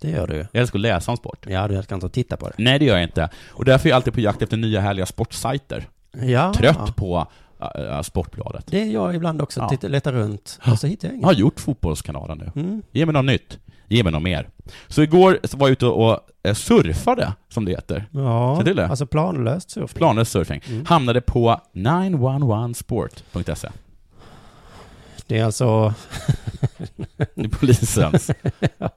det 0.00 0.10
gör 0.10 0.26
du. 0.26 0.36
Jag 0.52 0.60
älskar 0.60 0.78
att 0.78 0.82
läsa 0.82 1.10
om 1.10 1.16
sport. 1.16 1.46
Ja, 1.48 1.68
du 1.68 1.76
älskar 1.76 1.96
inte 1.96 2.06
att 2.06 2.12
titta 2.12 2.36
på 2.36 2.48
det. 2.48 2.54
Nej, 2.58 2.78
det 2.78 2.84
gör 2.84 2.94
jag 2.94 3.02
inte. 3.02 3.28
Och 3.50 3.64
därför 3.64 3.86
är 3.86 3.90
jag 3.90 3.96
alltid 3.96 4.14
på 4.14 4.20
jakt 4.20 4.42
efter 4.42 4.56
nya 4.56 4.80
härliga 4.80 5.06
sportsajter. 5.06 5.88
Ja. 6.22 6.52
Trött 6.54 6.96
på 6.96 7.26
äh, 7.60 8.02
Sportbladet. 8.02 8.64
Det 8.66 8.82
är 8.82 8.86
jag 8.86 9.14
ibland 9.14 9.42
också. 9.42 9.60
Ja. 9.60 9.68
Tittar, 9.68 9.88
letar 9.88 10.12
runt 10.12 10.60
och 10.72 10.78
så 10.78 10.86
hittar 10.86 11.08
jag 11.08 11.12
Jag 11.12 11.16
inget. 11.16 11.26
har 11.26 11.32
gjort 11.32 11.60
Fotbollskanalen 11.60 12.38
nu. 12.38 12.62
Mm. 12.62 12.82
Ge 12.92 13.06
mig 13.06 13.12
något 13.12 13.24
nytt. 13.24 13.58
Ge 13.88 14.02
mig 14.02 14.12
något 14.12 14.22
mer. 14.22 14.48
Så 14.88 15.02
igår 15.02 15.38
så 15.44 15.56
var 15.56 15.68
jag 15.68 15.72
ute 15.72 15.86
och 15.86 16.20
eh, 16.42 16.54
surfade, 16.54 17.32
som 17.48 17.64
det 17.64 17.70
heter. 17.70 18.06
Ja, 18.10 18.62
det 18.64 18.86
alltså 18.86 19.06
planlöst 19.06 19.70
surfing. 19.70 19.98
Planlös 19.98 20.30
surfing. 20.30 20.62
Mm. 20.68 20.84
Hamnade 20.86 21.20
på 21.20 21.60
911sport.se. 21.72 23.68
Det 25.28 25.38
är 25.38 25.44
alltså... 25.44 25.94
Det 27.16 27.44
är 27.44 27.48
polisens. 27.48 28.30
ja. 28.78 28.90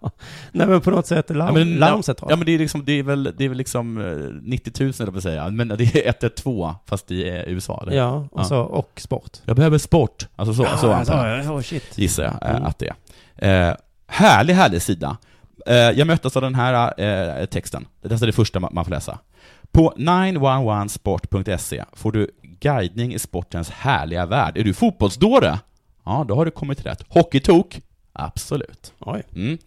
Nej 0.51 0.67
men 0.67 0.81
på 0.81 0.91
något 0.91 1.07
sätt 1.07 1.29
larm, 1.29 1.47
Ja, 1.47 1.53
men, 1.53 1.75
larmcentral. 1.75 2.31
Ja 2.31 2.35
men 2.35 2.45
det 2.45 2.51
är 2.51 2.59
liksom, 2.59 2.85
det 2.85 2.91
är 2.91 3.03
väl, 3.03 3.33
det 3.37 3.45
är 3.45 3.49
väl 3.49 3.57
liksom 3.57 3.97
eh, 3.97 4.41
90 4.41 4.83
000 4.83 4.93
eller 5.09 5.19
säga, 5.19 5.49
men 5.49 5.67
det 5.67 5.95
är 5.95 6.07
112 6.09 6.73
fast 6.85 7.11
i 7.11 7.29
eh, 7.29 7.35
USA. 7.47 7.79
Eller? 7.83 7.97
Ja, 7.97 8.27
och, 8.31 8.45
Så, 8.45 8.59
och 8.59 8.91
sport. 8.95 9.37
Jag 9.45 9.55
behöver 9.55 9.77
sport. 9.77 10.27
Alltså 10.35 10.53
så, 10.53 10.63
Ja, 10.63 10.77
så 10.77 10.87
ja, 10.87 11.27
ja, 11.43 11.51
oh, 11.51 11.61
shit. 11.61 11.97
Gissar 11.97 12.23
jag 12.23 12.33
eh, 12.49 12.55
Mm. 12.55 12.63
att 12.63 12.79
det 12.79 12.93
är. 13.35 13.69
Eh, 13.69 13.75
härlig, 14.07 14.53
härlig 14.53 14.81
sida. 14.81 15.17
Eh, 15.65 15.75
jag 15.75 16.07
möttes 16.07 16.35
av 16.35 16.41
den 16.41 16.55
här 16.55 17.01
eh, 17.41 17.45
texten. 17.45 17.85
Det 18.01 18.21
är 18.21 18.25
det 18.25 18.31
första 18.31 18.59
man 18.59 18.85
får 18.85 18.91
läsa. 18.91 19.19
På 19.71 19.93
911sport.se 19.97 21.83
får 21.93 22.11
du 22.11 22.31
guidning 22.41 23.13
i 23.13 23.19
sportens 23.19 23.69
härliga 23.69 24.25
värld. 24.25 24.57
Är 24.57 24.63
du 24.63 24.73
fotbollsdåre? 24.73 25.59
Ja, 26.03 26.25
då 26.27 26.35
har 26.35 26.45
du 26.45 26.51
kommit 26.51 26.85
rätt. 26.85 27.05
Hockeytok? 27.07 27.81
Absolut. 28.13 28.93
Oj. 28.99 29.23
Mm. 29.35 29.57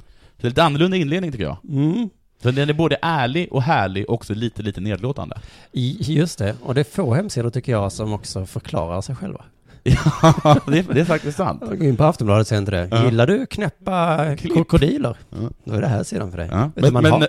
Så 0.41 0.47
lite 0.47 0.63
annorlunda 0.63 0.97
inledning 0.97 1.33
tycker 1.33 1.45
jag. 1.45 1.57
Mm. 1.69 2.09
Så 2.43 2.51
den 2.51 2.69
är 2.69 2.73
både 2.73 2.99
ärlig 3.03 3.53
och 3.53 3.63
härlig 3.63 4.09
och 4.09 4.15
också 4.15 4.35
lite, 4.35 4.63
lite 4.63 4.81
nedlåtande. 4.81 5.41
Just 5.73 6.39
det, 6.39 6.57
och 6.63 6.75
det 6.75 6.81
är 6.81 6.85
få 6.85 7.15
hemsidor 7.15 7.51
tycker 7.51 7.73
jag 7.73 7.93
som 7.93 8.13
också 8.13 8.47
förklarar 8.47 9.01
sig 9.01 9.17
själva. 9.17 9.45
Ja, 9.85 10.61
det 10.67 10.79
är, 10.79 10.95
det 10.95 11.01
är 11.01 11.05
faktiskt 11.05 11.37
sant. 11.37 11.63
Gå 11.79 11.85
in 11.85 11.97
på 11.97 12.05
Aftonbladet 12.05 12.49
sen 12.49 12.65
till 12.65 12.75
det. 12.75 12.89
Ja. 12.91 13.05
Gillar 13.05 13.27
du 13.27 13.47
knäppa 13.47 14.27
Klipp. 14.37 14.55
krokodiler? 14.55 15.17
Ja. 15.31 15.37
Då 15.65 15.73
är 15.75 15.81
det 15.81 15.87
här 15.87 16.03
sidan 16.03 16.31
för 16.31 16.39
dig. 16.39 16.49
Ja. 16.53 16.71
Du, 16.77 16.83
Men, 16.83 16.93
man 16.93 17.03
men, 17.03 17.13
har- 17.13 17.29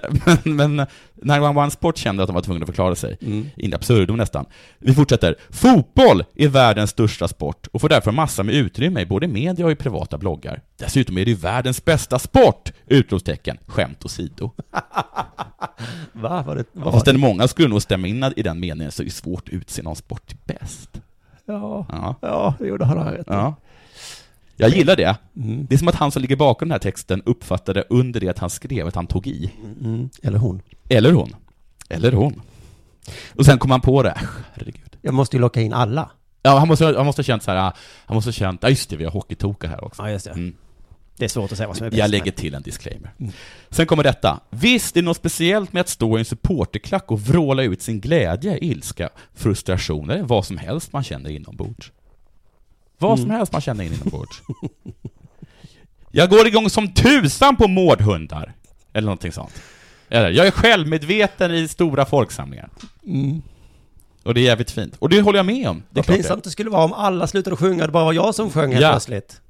men, 0.55 0.75
men 0.75 0.87
911 1.15 1.69
Sport 1.69 1.97
kände 1.97 2.23
att 2.23 2.27
de 2.27 2.33
var 2.33 2.41
tvungna 2.41 2.63
att 2.63 2.67
förklara 2.69 2.95
sig. 2.95 3.17
Mm. 3.21 3.49
In 3.57 3.73
absurdum 3.73 4.17
nästan. 4.17 4.45
Vi 4.79 4.93
fortsätter. 4.93 5.35
Fotboll 5.49 6.23
är 6.35 6.47
världens 6.47 6.89
största 6.89 7.27
sport 7.27 7.67
och 7.71 7.81
får 7.81 7.89
därför 7.89 8.11
massor 8.11 8.43
med 8.43 8.55
utrymme 8.55 9.01
i 9.01 9.05
både 9.05 9.27
media 9.27 9.65
och 9.65 9.71
i 9.71 9.75
privata 9.75 10.17
bloggar. 10.17 10.61
Dessutom 10.77 11.17
är 11.17 11.25
det 11.25 11.31
ju 11.31 11.37
världens 11.37 11.85
bästa 11.85 12.19
sport! 12.19 12.71
Utropstecken. 12.87 13.57
Skämt 13.67 14.05
åsido. 14.05 14.51
Va? 16.13 16.43
Var 16.47 16.55
det, 16.55 16.65
Ja, 16.73 16.91
fast 16.91 17.05
den 17.05 17.19
många 17.19 17.47
skulle 17.47 17.67
nog 17.67 17.81
stämma 17.81 18.07
in 18.07 18.23
i 18.35 18.41
den 18.43 18.59
meningen 18.59 18.91
så 18.91 19.01
är 19.01 19.05
det 19.05 19.11
svårt 19.11 19.47
att 19.47 19.53
utse 19.53 19.81
någon 19.81 19.95
sport 19.95 20.27
till 20.27 20.37
bäst. 20.45 20.89
Ja, 21.45 21.85
Ja. 21.89 22.15
ja, 22.21 22.53
det 22.59 22.67
gjorde 22.67 22.85
han 22.85 22.97
rätt. 23.13 23.27
Ja. 23.29 23.55
Jag 24.55 24.69
gillar 24.69 24.95
det. 24.95 25.15
Mm. 25.35 25.65
Det 25.69 25.75
är 25.75 25.79
som 25.79 25.87
att 25.87 25.95
han 25.95 26.11
som 26.11 26.21
ligger 26.21 26.35
bakom 26.35 26.67
den 26.67 26.71
här 26.73 26.79
texten 26.79 27.21
uppfattade 27.25 27.83
under 27.89 28.19
det 28.19 28.29
att 28.29 28.39
han 28.39 28.49
skrev 28.49 28.87
att 28.87 28.95
han 28.95 29.07
tog 29.07 29.27
i. 29.27 29.51
Mm. 29.81 30.09
Eller 30.23 30.37
hon. 30.37 30.61
Eller 30.89 31.11
hon. 31.11 31.35
Eller 31.89 32.11
hon. 32.11 32.41
Och 33.35 33.45
sen 33.45 33.57
kom 33.57 33.71
han 33.71 33.81
på 33.81 34.03
det. 34.03 34.17
Herregud. 34.53 34.97
Jag 35.01 35.13
måste 35.13 35.35
ju 35.35 35.41
locka 35.41 35.61
in 35.61 35.73
alla. 35.73 36.09
Ja, 36.41 36.57
han 36.59 36.67
måste, 36.67 36.85
han 36.85 37.05
måste 37.05 37.19
ha 37.19 37.23
känt 37.23 37.43
så 37.43 37.51
här, 37.51 37.57
ah, 37.67 37.73
han 38.05 38.15
måste 38.15 38.27
ha 38.27 38.33
känt, 38.33 38.63
ja 38.63 38.69
just 38.69 38.89
det, 38.89 38.95
vi 38.95 39.03
har 39.03 39.11
hockeytoka 39.11 39.67
här 39.67 39.83
också. 39.83 40.01
Ja, 40.03 40.09
just 40.11 40.25
det. 40.25 40.31
Mm. 40.31 40.55
Det 41.17 41.25
är 41.25 41.29
svårt 41.29 41.51
att 41.51 41.57
säga 41.57 41.67
vad 41.67 41.77
som 41.77 41.85
är 41.85 41.89
bäst. 41.91 41.99
Jag 41.99 42.09
lägger 42.09 42.31
till 42.31 42.53
en 42.53 42.61
disclaimer. 42.61 43.11
Sen 43.69 43.85
kommer 43.87 44.03
detta. 44.03 44.39
Visst, 44.49 44.93
det 44.93 44.99
är 44.99 45.01
något 45.03 45.17
speciellt 45.17 45.73
med 45.73 45.81
att 45.81 45.89
stå 45.89 46.17
i 46.17 46.19
en 46.19 46.25
supporterklack 46.25 47.11
och 47.11 47.21
vråla 47.21 47.63
ut 47.63 47.81
sin 47.81 47.99
glädje, 48.01 48.57
ilska, 48.65 49.09
frustration 49.33 50.09
eller 50.09 50.23
vad 50.23 50.45
som 50.45 50.57
helst 50.57 50.93
man 50.93 51.03
känner 51.03 51.29
inombords. 51.29 51.91
Vad 52.97 53.19
som 53.19 53.25
Mm. 53.25 53.37
helst 53.37 53.51
man 53.51 53.61
känner 53.61 53.83
in 53.83 53.93
inombords. 53.93 54.41
Jag 56.11 56.29
går 56.29 56.47
igång 56.47 56.69
som 56.69 56.93
tusan 56.93 57.55
på 57.55 57.67
mårdhundar. 57.67 58.53
Eller 58.93 59.05
någonting 59.05 59.31
sånt. 59.31 59.61
Eller, 60.09 60.29
jag 60.29 60.47
är 60.47 60.51
självmedveten 60.51 61.51
i 61.55 61.67
stora 61.67 62.05
folksamlingar. 62.05 62.69
Mm. 63.05 63.41
Och 64.23 64.33
det 64.33 64.39
är 64.39 64.43
jävligt 64.43 64.71
fint. 64.71 64.95
Och 64.99 65.09
det 65.09 65.21
håller 65.21 65.39
jag 65.39 65.45
med 65.45 65.69
om. 65.69 65.83
Det 65.89 65.99
Vad 66.07 66.15
pinsamt 66.15 66.43
det. 66.43 66.47
det 66.47 66.51
skulle 66.51 66.69
vara 66.69 66.83
om 66.83 66.93
alla 66.93 67.27
slutade 67.27 67.55
sjunga, 67.55 67.85
det 67.85 67.91
bara 67.91 68.05
var 68.05 68.13
jag 68.13 68.35
som 68.35 68.51
sjöng 68.51 68.71
helt 68.71 68.81
Ja. 68.83 68.91
plötsligt. 68.91 69.41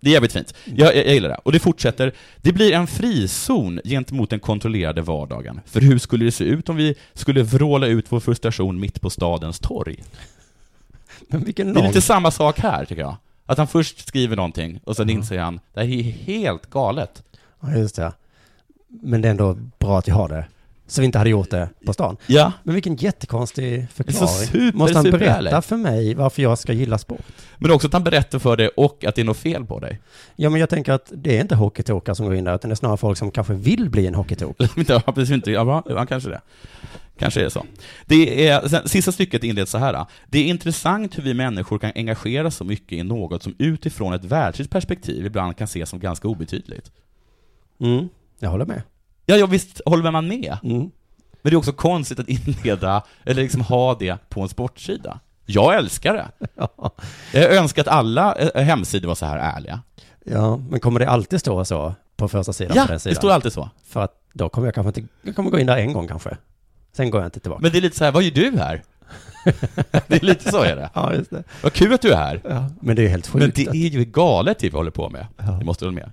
Det 0.00 0.10
är 0.10 0.12
jävligt 0.12 0.32
fint. 0.32 0.54
Jag, 0.64 0.94
jag, 0.96 1.06
jag 1.06 1.14
gillar 1.14 1.28
det. 1.28 1.38
Och 1.42 1.52
det 1.52 1.58
fortsätter. 1.58 2.12
Det 2.36 2.52
blir 2.52 2.72
en 2.72 2.86
frizon 2.86 3.80
gentemot 3.84 4.30
den 4.30 4.40
kontrollerade 4.40 5.02
vardagen. 5.02 5.60
För 5.66 5.80
hur 5.80 5.98
skulle 5.98 6.24
det 6.24 6.32
se 6.32 6.44
ut 6.44 6.68
om 6.68 6.76
vi 6.76 6.94
skulle 7.12 7.42
vråla 7.42 7.86
ut 7.86 8.06
vår 8.08 8.20
frustration 8.20 8.80
mitt 8.80 9.00
på 9.00 9.10
stadens 9.10 9.58
torg? 9.58 10.02
Men 11.28 11.44
vilken 11.44 11.74
Det 11.74 11.80
är 11.80 11.86
lite 11.86 12.00
samma 12.02 12.30
sak 12.30 12.58
här, 12.58 12.84
tycker 12.84 13.02
jag. 13.02 13.16
Att 13.46 13.58
han 13.58 13.66
först 13.68 14.08
skriver 14.08 14.36
någonting, 14.36 14.80
och 14.84 14.96
sen 14.96 15.02
Mm. 15.08 15.16
inser 15.18 15.38
han, 15.38 15.60
det 15.74 15.80
här 15.80 15.88
är 15.88 16.02
helt 16.02 16.70
galet. 16.70 17.22
Ja, 17.60 17.76
just 17.76 17.96
det. 17.96 18.12
Men 18.88 19.22
det 19.22 19.28
är 19.28 19.30
ändå 19.30 19.54
bra 19.78 19.98
att 19.98 20.08
jag 20.08 20.14
har 20.14 20.28
det. 20.28 20.46
Så 20.86 21.00
vi 21.00 21.04
inte 21.04 21.18
hade 21.18 21.30
gjort 21.30 21.50
det 21.50 21.68
på 21.86 21.92
stan. 21.92 22.16
Ja. 22.26 22.52
Men 22.62 22.74
vilken 22.74 22.96
jättekonstig 22.96 23.86
förklaring. 23.90 24.28
super, 24.28 24.78
Måste 24.78 24.96
han 24.96 25.04
superhärligt. 25.04 25.50
berätta 25.50 25.62
för 25.62 25.76
mig 25.76 26.14
varför 26.14 26.42
jag 26.42 26.58
ska 26.58 26.72
gilla 26.72 26.98
sport? 26.98 27.26
Men 27.58 27.70
också 27.70 27.86
att 27.86 27.92
han 27.92 28.04
berättar 28.04 28.38
för 28.38 28.56
dig 28.56 28.68
och 28.68 29.04
att 29.04 29.14
det 29.14 29.20
är 29.20 29.24
något 29.24 29.36
fel 29.36 29.64
på 29.64 29.78
dig. 29.80 30.00
Ja, 30.36 30.50
men 30.50 30.60
jag 30.60 30.68
tänker 30.70 30.92
att 30.92 31.12
det 31.14 31.36
är 31.36 31.40
inte 31.40 31.54
hockeytokar 31.54 32.14
som 32.14 32.26
går 32.26 32.34
in 32.34 32.44
där, 32.44 32.54
utan 32.54 32.68
det 32.68 32.72
är 32.72 32.76
snarare 32.76 32.96
folk 32.96 33.18
som 33.18 33.30
kanske 33.30 33.54
vill 33.54 33.90
bli 33.90 34.06
en 34.06 34.14
hockeytok. 34.14 34.56
ja, 34.88 35.00
precis 35.00 35.34
inte. 35.34 35.50
Ja, 35.50 35.82
ja, 35.88 36.06
kanske 36.06 36.30
det. 36.30 36.40
Kanske 37.18 37.40
är 37.40 37.44
det 37.44 37.50
så. 37.50 37.66
Det 38.06 38.48
är, 38.48 38.68
sen, 38.68 38.88
sista 38.88 39.12
stycket 39.12 39.44
inleds 39.44 39.70
så 39.70 39.78
här. 39.78 40.06
Det 40.26 40.38
är 40.38 40.44
intressant 40.44 41.18
hur 41.18 41.22
vi 41.22 41.34
människor 41.34 41.78
kan 41.78 41.92
engagera 41.94 42.50
så 42.50 42.64
mycket 42.64 42.92
i 42.92 43.02
något 43.02 43.42
som 43.42 43.54
utifrån 43.58 44.12
ett 44.12 44.24
världsligt 44.24 44.70
perspektiv 44.70 45.26
ibland 45.26 45.56
kan 45.56 45.64
ses 45.64 45.90
som 45.90 46.00
ganska 46.00 46.28
obetydligt. 46.28 46.90
Mm, 47.80 48.08
jag 48.38 48.50
håller 48.50 48.66
med. 48.66 48.82
Ja, 49.26 49.36
ja 49.36 49.46
visst 49.46 49.80
håller 49.86 50.10
man 50.10 50.28
med. 50.28 50.56
Mm. 50.62 50.78
Men 51.42 51.50
det 51.50 51.54
är 51.54 51.56
också 51.56 51.72
konstigt 51.72 52.18
att 52.18 52.28
inleda, 52.28 53.02
eller 53.24 53.42
liksom 53.42 53.60
ha 53.60 53.94
det 53.94 54.28
på 54.28 54.40
en 54.42 54.48
sportsida. 54.48 55.20
Jag 55.46 55.76
älskar 55.76 56.14
det. 56.14 56.28
Jag 57.40 57.54
önskar 57.54 57.82
att 57.82 57.88
alla 57.88 58.34
eh, 58.34 58.62
hemsidor 58.64 59.08
var 59.08 59.14
så 59.14 59.26
här 59.26 59.38
ärliga. 59.56 59.80
Ja, 60.24 60.56
men 60.56 60.80
kommer 60.80 61.00
det 61.00 61.08
alltid 61.08 61.40
stå 61.40 61.64
så 61.64 61.94
på 62.16 62.28
första 62.28 62.52
sidan? 62.52 62.76
Ja, 62.76 62.82
på 62.82 62.88
den 62.88 62.94
det 62.96 63.00
sidan? 63.00 63.16
står 63.16 63.30
alltid 63.30 63.52
så. 63.52 63.70
För 63.88 64.00
att 64.02 64.12
då 64.32 64.48
kommer 64.48 64.66
jag 64.66 64.74
kanske 64.74 65.00
inte, 65.00 65.14
jag 65.22 65.36
kommer 65.36 65.50
gå 65.50 65.58
in 65.58 65.66
där 65.66 65.76
en 65.76 65.92
gång 65.92 66.08
kanske. 66.08 66.36
Sen 66.92 67.10
går 67.10 67.20
jag 67.20 67.26
inte 67.28 67.40
tillbaka. 67.40 67.62
Men 67.62 67.72
det 67.72 67.78
är 67.78 67.82
lite 67.82 67.96
så 67.96 68.04
här, 68.04 68.12
vad 68.12 68.22
gör 68.22 68.30
du 68.30 68.58
här? 68.58 68.82
det 70.06 70.22
är 70.22 70.24
lite 70.26 70.50
så 70.50 70.62
är 70.62 70.76
det. 70.76 70.90
Ja, 70.94 71.14
just 71.14 71.30
det. 71.30 71.44
Vad 71.62 71.72
kul 71.72 71.92
att 71.92 72.02
du 72.02 72.12
är 72.12 72.16
här. 72.16 72.40
Ja, 72.48 72.70
men 72.80 72.96
det 72.96 73.04
är 73.04 73.08
helt 73.08 73.34
Men 73.34 73.42
sjukt. 73.42 73.56
det 73.56 73.68
att- 73.68 73.74
är 73.74 73.78
ju 73.78 74.04
galet 74.04 74.58
det 74.58 74.68
vi 74.68 74.76
håller 74.76 74.90
på 74.90 75.08
med. 75.10 75.26
Det 75.58 75.64
måste 75.64 75.84
du 75.84 75.88
hålla 75.88 76.00
med. 76.00 76.12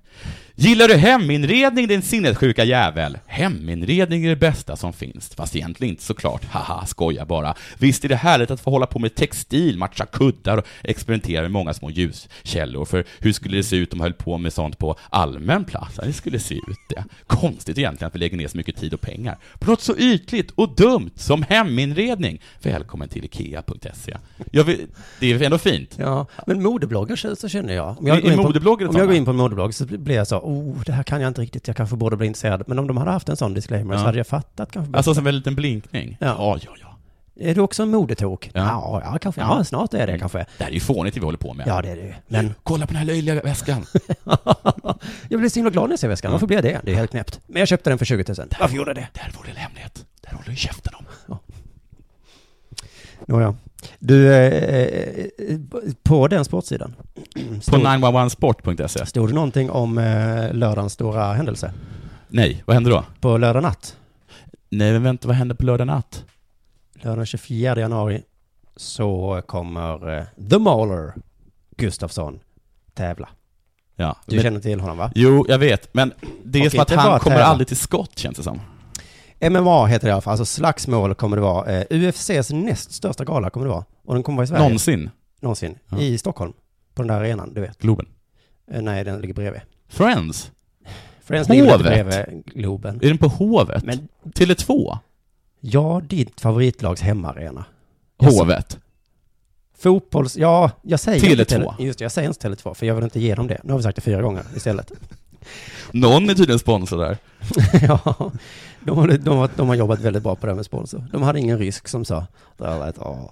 Gillar 0.55 0.87
du 0.87 0.95
heminredning 0.95 1.87
din 1.87 2.01
sinnessjuka 2.01 2.63
jävel? 2.63 3.17
Heminredning 3.25 4.25
är 4.25 4.29
det 4.29 4.35
bästa 4.35 4.75
som 4.75 4.93
finns. 4.93 5.35
Fast 5.35 5.55
egentligen 5.55 5.93
inte 5.93 6.03
såklart. 6.03 6.45
Haha, 6.45 6.85
skoja 6.85 7.25
bara. 7.25 7.55
Visst 7.77 8.05
är 8.05 8.09
det 8.09 8.15
härligt 8.15 8.51
att 8.51 8.61
få 8.61 8.71
hålla 8.71 8.85
på 8.85 8.99
med 8.99 9.15
textil, 9.15 9.77
matcha 9.77 10.05
kuddar 10.05 10.57
och 10.57 10.65
experimentera 10.83 11.41
med 11.41 11.51
många 11.51 11.73
små 11.73 11.89
ljuskällor. 11.89 12.85
För 12.85 13.05
hur 13.19 13.33
skulle 13.33 13.57
det 13.57 13.63
se 13.63 13.75
ut 13.75 13.93
om 13.93 13.97
man 13.97 14.05
höll 14.05 14.13
på 14.13 14.37
med 14.37 14.53
sånt 14.53 14.77
på 14.77 14.95
allmän 15.09 15.65
plats? 15.65 15.95
Det 16.03 16.13
skulle 16.13 16.39
se 16.39 16.55
ut 16.55 16.79
det. 16.89 17.03
Konstigt 17.27 17.77
egentligen 17.77 18.07
att 18.07 18.15
vi 18.15 18.19
lägger 18.19 18.37
ner 18.37 18.47
så 18.47 18.57
mycket 18.57 18.75
tid 18.75 18.93
och 18.93 19.01
pengar 19.01 19.37
på 19.59 19.71
något 19.71 19.81
så 19.81 19.97
ytligt 19.97 20.51
och 20.51 20.75
dumt 20.75 21.11
som 21.15 21.43
heminredning. 21.49 22.41
Välkommen 22.61 23.09
till 23.09 23.25
ikea.se. 23.25 24.17
Det 25.19 25.31
är 25.31 25.41
ändå 25.41 25.57
fint. 25.57 25.95
Ja, 25.97 26.27
men 26.47 26.63
modebloggar 26.63 27.15
så 27.15 27.35
så 27.35 27.49
känner 27.49 27.73
jag. 27.73 27.99
Om 27.99 28.07
jag, 28.07 28.17
i 28.17 28.21
går 28.21 28.31
in 28.31 28.37
på, 28.37 28.69
om 28.87 28.97
jag 28.97 29.07
går 29.07 29.15
in 29.15 29.25
på 29.25 29.31
en 29.31 29.37
modeblogg 29.37 29.73
så 29.73 29.85
blir 29.85 30.15
jag 30.15 30.27
så, 30.27 30.43
oh, 30.53 30.83
det 30.85 30.91
här 30.91 31.03
kan 31.03 31.21
jag 31.21 31.27
inte 31.27 31.41
riktigt, 31.41 31.67
jag 31.67 31.77
kanske 31.77 31.95
borde 31.95 32.17
bli 32.17 32.27
intresserad. 32.27 32.63
Men 32.67 32.79
om 32.79 32.87
de 32.87 32.97
hade 32.97 33.11
haft 33.11 33.29
en 33.29 33.37
sån 33.37 33.53
disclaimer 33.53 33.93
så 33.95 34.01
Ja. 34.01 34.05
hade 34.05 34.17
jag 34.17 34.27
fattat 34.27 34.71
kanske. 34.71 34.97
Alltså 34.97 35.15
som 35.15 35.27
en 35.27 35.35
liten 35.37 35.55
blinkning. 35.55 36.17
Ja. 36.19 36.27
ja, 36.27 36.57
ja. 36.61 36.71
ja. 36.81 36.87
Är 37.39 37.55
du 37.55 37.61
också 37.61 37.83
en 37.83 37.89
modetok? 37.89 38.51
Ja. 38.53 38.61
Ja, 38.61 39.01
ja, 39.05 39.17
kanske. 39.21 39.41
Ja, 39.41 39.63
snart 39.63 39.93
är 39.93 40.07
det 40.07 40.19
kanske. 40.19 40.37
Det 40.57 40.63
här 40.63 40.71
är 40.71 40.73
ju 40.73 40.79
fånigt 40.79 41.13
det 41.13 41.19
vi 41.19 41.25
håller 41.25 41.37
på 41.37 41.53
med. 41.53 41.67
Ja, 41.67 41.81
det 41.81 41.89
är 41.89 41.95
det. 41.95 42.15
Men 42.27 42.53
Kolla 42.63 42.85
på 42.85 42.93
den 42.93 42.97
här 42.99 43.05
löjliga 43.05 43.41
väskan. 43.41 43.85
jag 45.29 45.39
blev 45.39 45.49
så 45.49 45.55
himla 45.59 45.71
glad 45.71 45.83
när 45.89 45.93
jag 45.93 45.99
ser 45.99 46.07
väskan. 46.07 46.31
Varför 46.31 46.47
blev 46.47 46.65
jag 46.65 46.73
det? 46.75 46.81
Det 46.83 46.91
är 46.91 46.95
helt 46.95 47.11
knäppt. 47.11 47.39
Men 47.47 47.59
jag 47.59 47.67
köpte 47.67 47.89
den 47.89 47.97
för 47.97 48.05
20 48.05 48.33
000. 48.37 48.47
Varför 48.59 48.75
gjorde 48.75 48.89
jag 48.89 48.95
det? 48.95 49.07
Det 49.13 49.19
här 49.19 49.31
vore 49.37 49.49
en 49.49 49.55
hemlighet. 49.55 50.05
Det 50.21 50.27
här 50.29 50.37
håller 50.37 50.49
du 50.49 50.55
käften 50.55 50.93
om. 50.95 51.37
Nåja. 53.27 53.55
Du, 53.99 54.33
eh, 54.33 55.25
eh, 55.49 55.57
på 56.03 56.27
den 56.27 56.45
sportsidan. 56.45 56.95
På 57.55 57.61
stod, 57.61 57.79
911sport.se. 57.79 59.05
stod 59.05 59.29
det 59.29 59.33
någonting 59.33 59.69
om 59.71 59.97
eh, 59.97 60.53
lördagens 60.53 60.93
stora 60.93 61.33
händelse? 61.33 61.73
Nej, 62.27 62.63
vad 62.65 62.73
händer 62.73 62.91
då? 62.91 63.03
På 63.19 63.37
lördag 63.37 63.63
natt. 63.63 63.97
Nej, 64.69 64.91
men 64.91 65.03
vänta, 65.03 65.27
vad 65.27 65.37
händer 65.37 65.55
på 65.55 65.65
lördag 65.65 65.87
natt? 65.87 66.25
Lördag 67.01 67.27
24 67.27 67.79
januari 67.79 68.23
så 68.75 69.41
kommer 69.45 70.17
eh, 70.17 70.23
The 70.49 70.59
Mauler 70.59 71.13
Gustafsson 71.77 72.39
tävla. 72.93 73.29
Ja. 73.95 74.15
Du 74.25 74.35
men, 74.35 74.43
känner 74.43 74.59
till 74.59 74.79
honom 74.79 74.97
va? 74.97 75.11
Jo, 75.15 75.45
jag 75.49 75.57
vet, 75.57 75.93
men 75.93 76.13
det 76.43 76.59
är 76.59 76.65
Och 76.65 76.71
som 76.71 76.79
att 76.79 76.91
han 76.91 77.19
kommer 77.19 77.35
tävla. 77.35 77.45
aldrig 77.45 77.67
till 77.67 77.77
skott, 77.77 78.19
känns 78.19 78.37
det 78.37 78.43
som. 78.43 78.61
MMA 79.49 79.85
heter 79.85 80.07
det 80.07 80.09
i 80.09 80.13
alla 80.13 80.21
fall, 80.21 80.31
alltså 80.31 80.45
slagsmål 80.45 81.15
kommer 81.15 81.37
det 81.37 81.41
vara. 81.43 81.71
Eh, 81.71 81.85
UFCs 81.89 82.51
näst 82.51 82.91
största 82.93 83.23
gala 83.25 83.49
kommer 83.49 83.65
det 83.65 83.71
vara. 83.73 83.85
Och 84.05 84.13
den 84.13 84.23
kommer 84.23 84.35
vara 84.35 84.43
i 84.43 84.47
Sverige. 84.47 84.63
Någonsin. 84.63 85.09
Någonsin. 85.41 85.79
Ja. 85.89 85.99
I 85.99 86.17
Stockholm. 86.17 86.53
På 86.93 87.01
den 87.01 87.07
där 87.07 87.15
arenan, 87.19 87.53
du 87.53 87.61
vet. 87.61 87.77
Globen. 87.77 88.05
Eh, 88.71 88.81
nej, 88.81 89.03
den 89.03 89.21
ligger 89.21 89.33
bredvid. 89.33 89.61
Friends. 89.87 90.51
Friends 91.23 91.49
ligger 91.49 91.63
Hovet. 91.63 91.81
bredvid 91.81 92.43
Globen. 92.45 92.95
Är 92.95 93.07
den 93.07 93.17
på 93.17 93.27
Hovet? 93.27 93.83
Men 93.83 94.07
Tele2? 94.23 94.97
ja, 95.59 96.01
ditt 96.09 96.41
favoritlags 96.41 97.01
hemmaarena. 97.01 97.65
Hovet? 98.17 98.79
Fotbolls... 99.77 100.37
Ja, 100.37 100.71
jag 100.81 100.99
säger 100.99 101.19
Tele2. 101.19 101.71
inte 101.71 101.83
Just 101.83 101.99
det, 101.99 102.05
jag 102.05 102.11
säger 102.11 102.27
inte 102.27 102.47
Tele2, 102.47 102.73
för 102.73 102.85
jag 102.85 102.95
vill 102.95 103.03
inte 103.03 103.19
ge 103.19 103.35
dem 103.35 103.47
det. 103.47 103.61
Nu 103.63 103.71
har 103.71 103.77
vi 103.77 103.83
sagt 103.83 103.95
det 103.95 104.01
fyra 104.01 104.21
gånger 104.21 104.43
istället. 104.55 104.91
Någon 105.91 106.29
är 106.29 106.33
tydligen 106.33 106.59
sponsor 106.59 106.97
där. 106.97 107.17
ja, 107.87 108.31
de 108.79 108.97
har, 108.97 109.07
de, 109.07 109.37
har, 109.37 109.49
de 109.55 109.67
har 109.67 109.75
jobbat 109.75 109.99
väldigt 109.99 110.23
bra 110.23 110.35
på 110.35 110.45
det 110.45 110.51
här 110.51 110.55
med 110.55 110.65
sponsor. 110.65 111.07
De 111.11 111.21
hade 111.21 111.39
ingen 111.39 111.59
rysk 111.59 111.87
som 111.87 112.05
sa, 112.05 112.27
det 112.57 112.79
lät, 112.79 112.97
åh. 112.97 113.31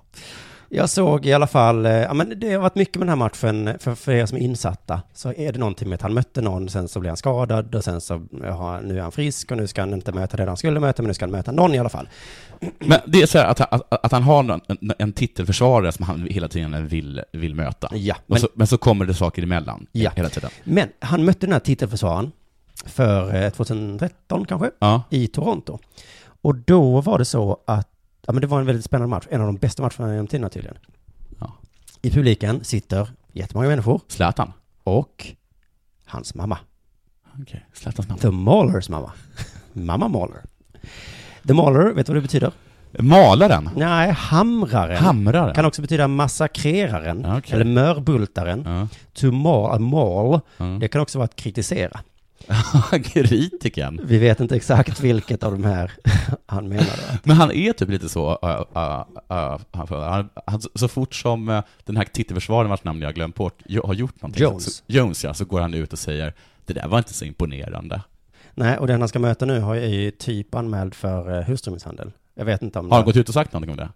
Jag 0.73 0.89
såg 0.89 1.25
i 1.25 1.34
alla 1.34 1.47
fall, 1.47 1.86
eh, 1.86 1.91
ja 1.91 2.13
men 2.13 2.39
det 2.39 2.51
har 2.53 2.60
varit 2.62 2.75
mycket 2.75 2.95
med 2.95 3.01
den 3.07 3.10
här 3.10 3.15
matchen, 3.25 3.69
för, 3.79 3.95
för 3.95 4.12
er 4.12 4.25
som 4.25 4.38
är 4.38 4.41
insatta, 4.41 5.01
så 5.13 5.34
är 5.34 5.51
det 5.53 5.60
någonting 5.60 5.89
med 5.89 5.95
att 5.95 6.01
han 6.01 6.13
mötte 6.13 6.41
någon, 6.41 6.69
sen 6.69 6.88
så 6.88 6.99
blev 6.99 7.10
han 7.10 7.17
skadad, 7.17 7.75
och 7.75 7.84
sen 7.84 8.01
så, 8.01 8.21
ja, 8.43 8.79
nu 8.84 8.97
är 8.97 9.01
han 9.01 9.12
frisk, 9.12 9.51
och 9.51 9.57
nu 9.57 9.67
ska 9.67 9.81
han 9.81 9.93
inte 9.93 10.12
möta 10.12 10.38
det 10.38 10.45
han 10.45 10.57
skulle 10.57 10.79
möta, 10.79 11.01
men 11.01 11.07
nu 11.07 11.13
ska 11.13 11.25
han 11.25 11.31
möta 11.31 11.51
någon 11.51 11.75
i 11.75 11.79
alla 11.79 11.89
fall. 11.89 12.10
Men 12.79 12.99
det 13.05 13.21
är 13.21 13.25
så 13.25 13.38
här 13.38 13.45
att, 13.45 13.62
att, 13.62 14.05
att 14.05 14.12
han 14.12 14.23
har 14.23 14.43
någon, 14.43 14.62
en, 14.67 14.91
en 14.99 15.13
titelförsvarare 15.13 15.91
som 15.91 16.05
han 16.05 16.27
hela 16.29 16.47
tiden 16.47 16.88
vill, 16.88 17.21
vill 17.34 17.55
möta. 17.55 17.89
Ja, 17.95 18.15
men, 18.27 18.39
så, 18.39 18.47
men 18.53 18.67
så 18.67 18.77
kommer 18.77 19.05
det 19.05 19.13
saker 19.13 19.43
emellan 19.43 19.88
Ja. 19.91 20.12
hela 20.15 20.29
tiden. 20.29 20.49
Men 20.63 20.89
han 20.99 21.25
mötte 21.25 21.45
den 21.45 21.53
här 21.53 21.60
titelförsvararen 21.60 22.31
för 22.86 23.36
eh, 23.43 23.49
2013 23.49 24.45
kanske, 24.45 24.71
Ja. 24.79 25.03
i 25.10 25.27
Toronto. 25.27 25.79
Och 26.43 26.55
då 26.55 27.01
var 27.01 27.17
det 27.17 27.25
så 27.25 27.57
att, 27.67 27.90
ja 28.27 28.34
men 28.34 28.41
det 28.41 28.47
var 28.47 28.60
en 28.60 28.65
väldigt 28.65 28.86
spännande 28.86 29.10
match, 29.10 29.25
en 29.29 29.41
av 29.41 29.47
de 29.47 29.55
bästa 29.57 29.84
matcherna 29.84 30.13
genom 30.13 30.27
tiderna 30.27 30.49
tydligen. 30.49 30.77
Ja. 31.39 31.53
I 32.01 32.12
publiken 32.12 32.63
sitter 32.63 33.10
jättemånga 33.34 33.67
människor 33.69 34.01
Zlatan. 34.07 34.53
och 34.84 35.27
hans 36.05 36.36
mamma. 36.36 36.57
Okej, 37.41 37.65
Zlatans 37.73 38.07
mamma. 38.10 38.19
The 38.21 38.31
Maulers 38.31 38.89
mamma. 38.89 39.12
mamma 39.73 40.07
Mauler. 40.07 40.41
The 41.47 41.53
Mauler, 41.53 41.93
vet 41.93 42.05
du 42.05 42.13
vad 42.13 42.17
det 42.17 42.21
betyder? 42.21 42.51
Malaren. 42.99 43.69
Nej, 43.75 44.12
hamraren. 44.12 44.97
Hamraren. 45.03 45.55
Kan 45.55 45.65
också 45.65 45.81
betyda 45.81 46.07
massakreraren, 46.07 47.25
okej. 47.38 47.53
eller 47.55 47.65
mörbultaren. 47.65 48.63
Ja. 48.65 48.88
To 49.13 49.31
maul, 49.31 49.79
maul, 49.79 50.39
Ja. 50.57 50.65
det 50.65 50.88
kan 50.88 51.01
också 51.01 51.17
vara 51.17 51.25
att 51.25 51.36
kritisera. 51.36 51.99
Kritiken. 53.04 54.01
Vi 54.04 54.17
vet 54.17 54.39
inte 54.39 54.56
exakt 54.56 54.99
vilket 54.99 55.43
av 55.43 55.51
de 55.51 55.63
här 55.63 55.91
han 56.45 56.69
menade. 56.69 57.19
Men 57.23 57.36
han 57.36 57.51
är 57.51 57.73
typ 57.73 57.89
lite 57.89 58.10
så, 58.10 58.32
uh, 58.32 58.49
uh, 58.49 59.06
uh, 59.32 60.01
han, 60.04 60.30
han, 60.45 60.62
så 60.75 60.88
fort 60.88 61.15
som 61.15 61.49
uh, 61.49 61.63
den 61.86 61.97
här 61.97 62.04
titelförsvararen 62.04 62.69
vars 62.69 62.84
namn 62.84 63.01
jag 63.01 63.15
glömt 63.15 63.36
bort, 63.36 63.62
har 63.84 63.93
gjort 63.93 64.21
någonting. 64.21 64.43
Jones. 64.43 64.75
Så, 64.75 64.84
Jones 64.88 65.23
ja, 65.23 65.34
så 65.34 65.45
går 65.45 65.62
han 65.62 65.73
ut 65.73 65.93
och 65.93 65.99
säger 65.99 66.34
det 66.65 66.73
där 66.73 66.88
var 66.88 66.97
inte 66.97 67.13
så 67.13 67.25
imponerande. 67.25 68.01
Nej, 68.54 68.77
och 68.77 68.88
den 68.88 68.99
han 69.01 69.10
ska 69.10 69.19
möta 69.19 69.45
nu 69.45 69.60
har 69.60 69.75
är 69.75 69.88
ju 69.88 70.12
typ 70.12 70.56
anmäld 70.56 70.93
för 70.93 71.38
uh, 71.38 71.43
hustrumisshandel. 71.43 72.12
Jag 72.36 72.45
vet 72.45 72.62
inte 72.62 72.80
om 72.80 72.89
Har 72.89 72.97
han 72.97 73.06
gått 73.06 73.15
ut 73.15 73.27
och 73.27 73.34
sagt 73.34 73.54
någonting 73.54 73.71
om 73.71 73.77
det? 73.77 73.89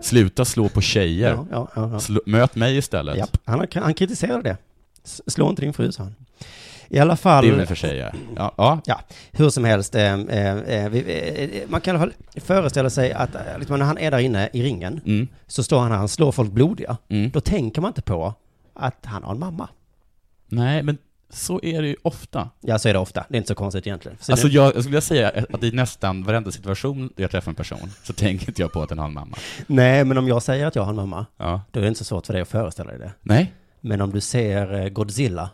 Sluta 0.00 0.44
slå 0.44 0.68
på 0.68 0.80
tjejer. 0.80 1.30
Ja, 1.30 1.68
ja, 1.74 1.90
ja. 1.92 2.00
Slå, 2.00 2.20
möt 2.26 2.56
mig 2.56 2.76
istället. 2.76 3.16
Japp. 3.16 3.38
Han, 3.44 3.66
han 3.74 3.94
kritiserade 3.94 4.42
det. 4.42 4.56
Slå 5.26 5.50
inte 5.50 5.62
din 5.62 5.72
fru, 5.72 5.92
sa 5.92 6.02
han. 6.02 6.14
I 6.90 6.98
alla 6.98 7.16
fall... 7.16 7.44
Det 7.46 7.50
är 7.52 7.56
väl 7.56 7.66
för 7.66 7.74
tjejer. 7.74 8.14
Ja, 8.36 8.54
ja. 8.56 8.80
Ja, 8.84 9.00
hur 9.32 9.50
som 9.50 9.64
helst, 9.64 9.94
eh, 9.94 10.02
eh, 10.14 10.56
eh, 10.56 10.88
vi, 10.90 11.60
eh, 11.64 11.70
man 11.70 11.80
kan 11.80 11.96
i 11.96 11.98
alla 11.98 12.06
fall 12.06 12.40
föreställa 12.40 12.90
sig 12.90 13.12
att 13.12 13.34
eh, 13.34 13.40
liksom, 13.58 13.78
när 13.78 13.86
han 13.86 13.98
är 13.98 14.10
där 14.10 14.18
inne 14.18 14.48
i 14.52 14.62
ringen, 14.62 15.00
Mm. 15.06 15.28
så 15.46 15.62
står 15.62 15.80
han 15.80 15.90
här, 15.90 15.98
han 15.98 16.08
slår 16.08 16.32
folk 16.32 16.50
blodiga. 16.52 16.96
Mm. 17.08 17.30
Då 17.30 17.40
tänker 17.40 17.80
man 17.80 17.88
inte 17.90 18.02
på 18.02 18.34
att 18.74 18.98
han 19.06 19.22
har 19.22 19.32
en 19.32 19.38
mamma. 19.38 19.68
Nej, 20.48 20.82
men 20.82 20.98
så 21.30 21.60
är 21.62 21.82
det 21.82 21.88
ju 21.88 21.96
ofta. 22.02 22.50
Ja, 22.60 22.78
så 22.78 22.88
är 22.88 22.92
det 22.92 22.98
ofta. 22.98 23.24
Det 23.28 23.34
är 23.34 23.38
inte 23.38 23.48
så 23.48 23.54
konstigt 23.54 23.86
egentligen. 23.86 24.18
Så 24.20 24.32
Alltså 24.32 24.46
nu, 24.46 24.52
jag, 24.54 24.64
jag 24.64 24.70
skulle 24.72 24.84
vilja 24.84 25.00
säga 25.00 25.32
att 25.52 25.62
i 25.62 25.70
nästan 25.72 26.24
varenda 26.24 26.50
situation 26.50 27.10
där 27.16 27.22
jag 27.24 27.30
träffar 27.30 27.50
en 27.52 27.54
person 27.54 27.90
så 28.02 28.12
tänker 28.12 28.48
inte 28.48 28.62
jag 28.62 28.72
på 28.72 28.82
att 28.82 28.88
den 28.88 28.98
har 28.98 29.06
en 29.06 29.12
mamma. 29.14 29.36
Nej, 29.66 30.04
men 30.04 30.18
om 30.18 30.28
jag 30.28 30.42
säger 30.42 30.66
att 30.66 30.76
jag 30.76 30.82
har 30.82 30.90
en 30.90 30.96
mamma, 30.96 31.26
Ja. 31.36 31.62
då 31.70 31.80
är 31.80 31.82
det 31.82 31.88
inte 31.88 31.98
så 31.98 32.04
svårt 32.04 32.26
för 32.26 32.32
dig 32.32 32.42
att 32.42 32.48
föreställa 32.48 32.90
dig 32.90 32.98
det. 32.98 33.12
Nej? 33.22 33.52
Men 33.80 34.00
om 34.00 34.10
du 34.10 34.20
ser 34.20 34.88
Godzilla, 34.88 35.50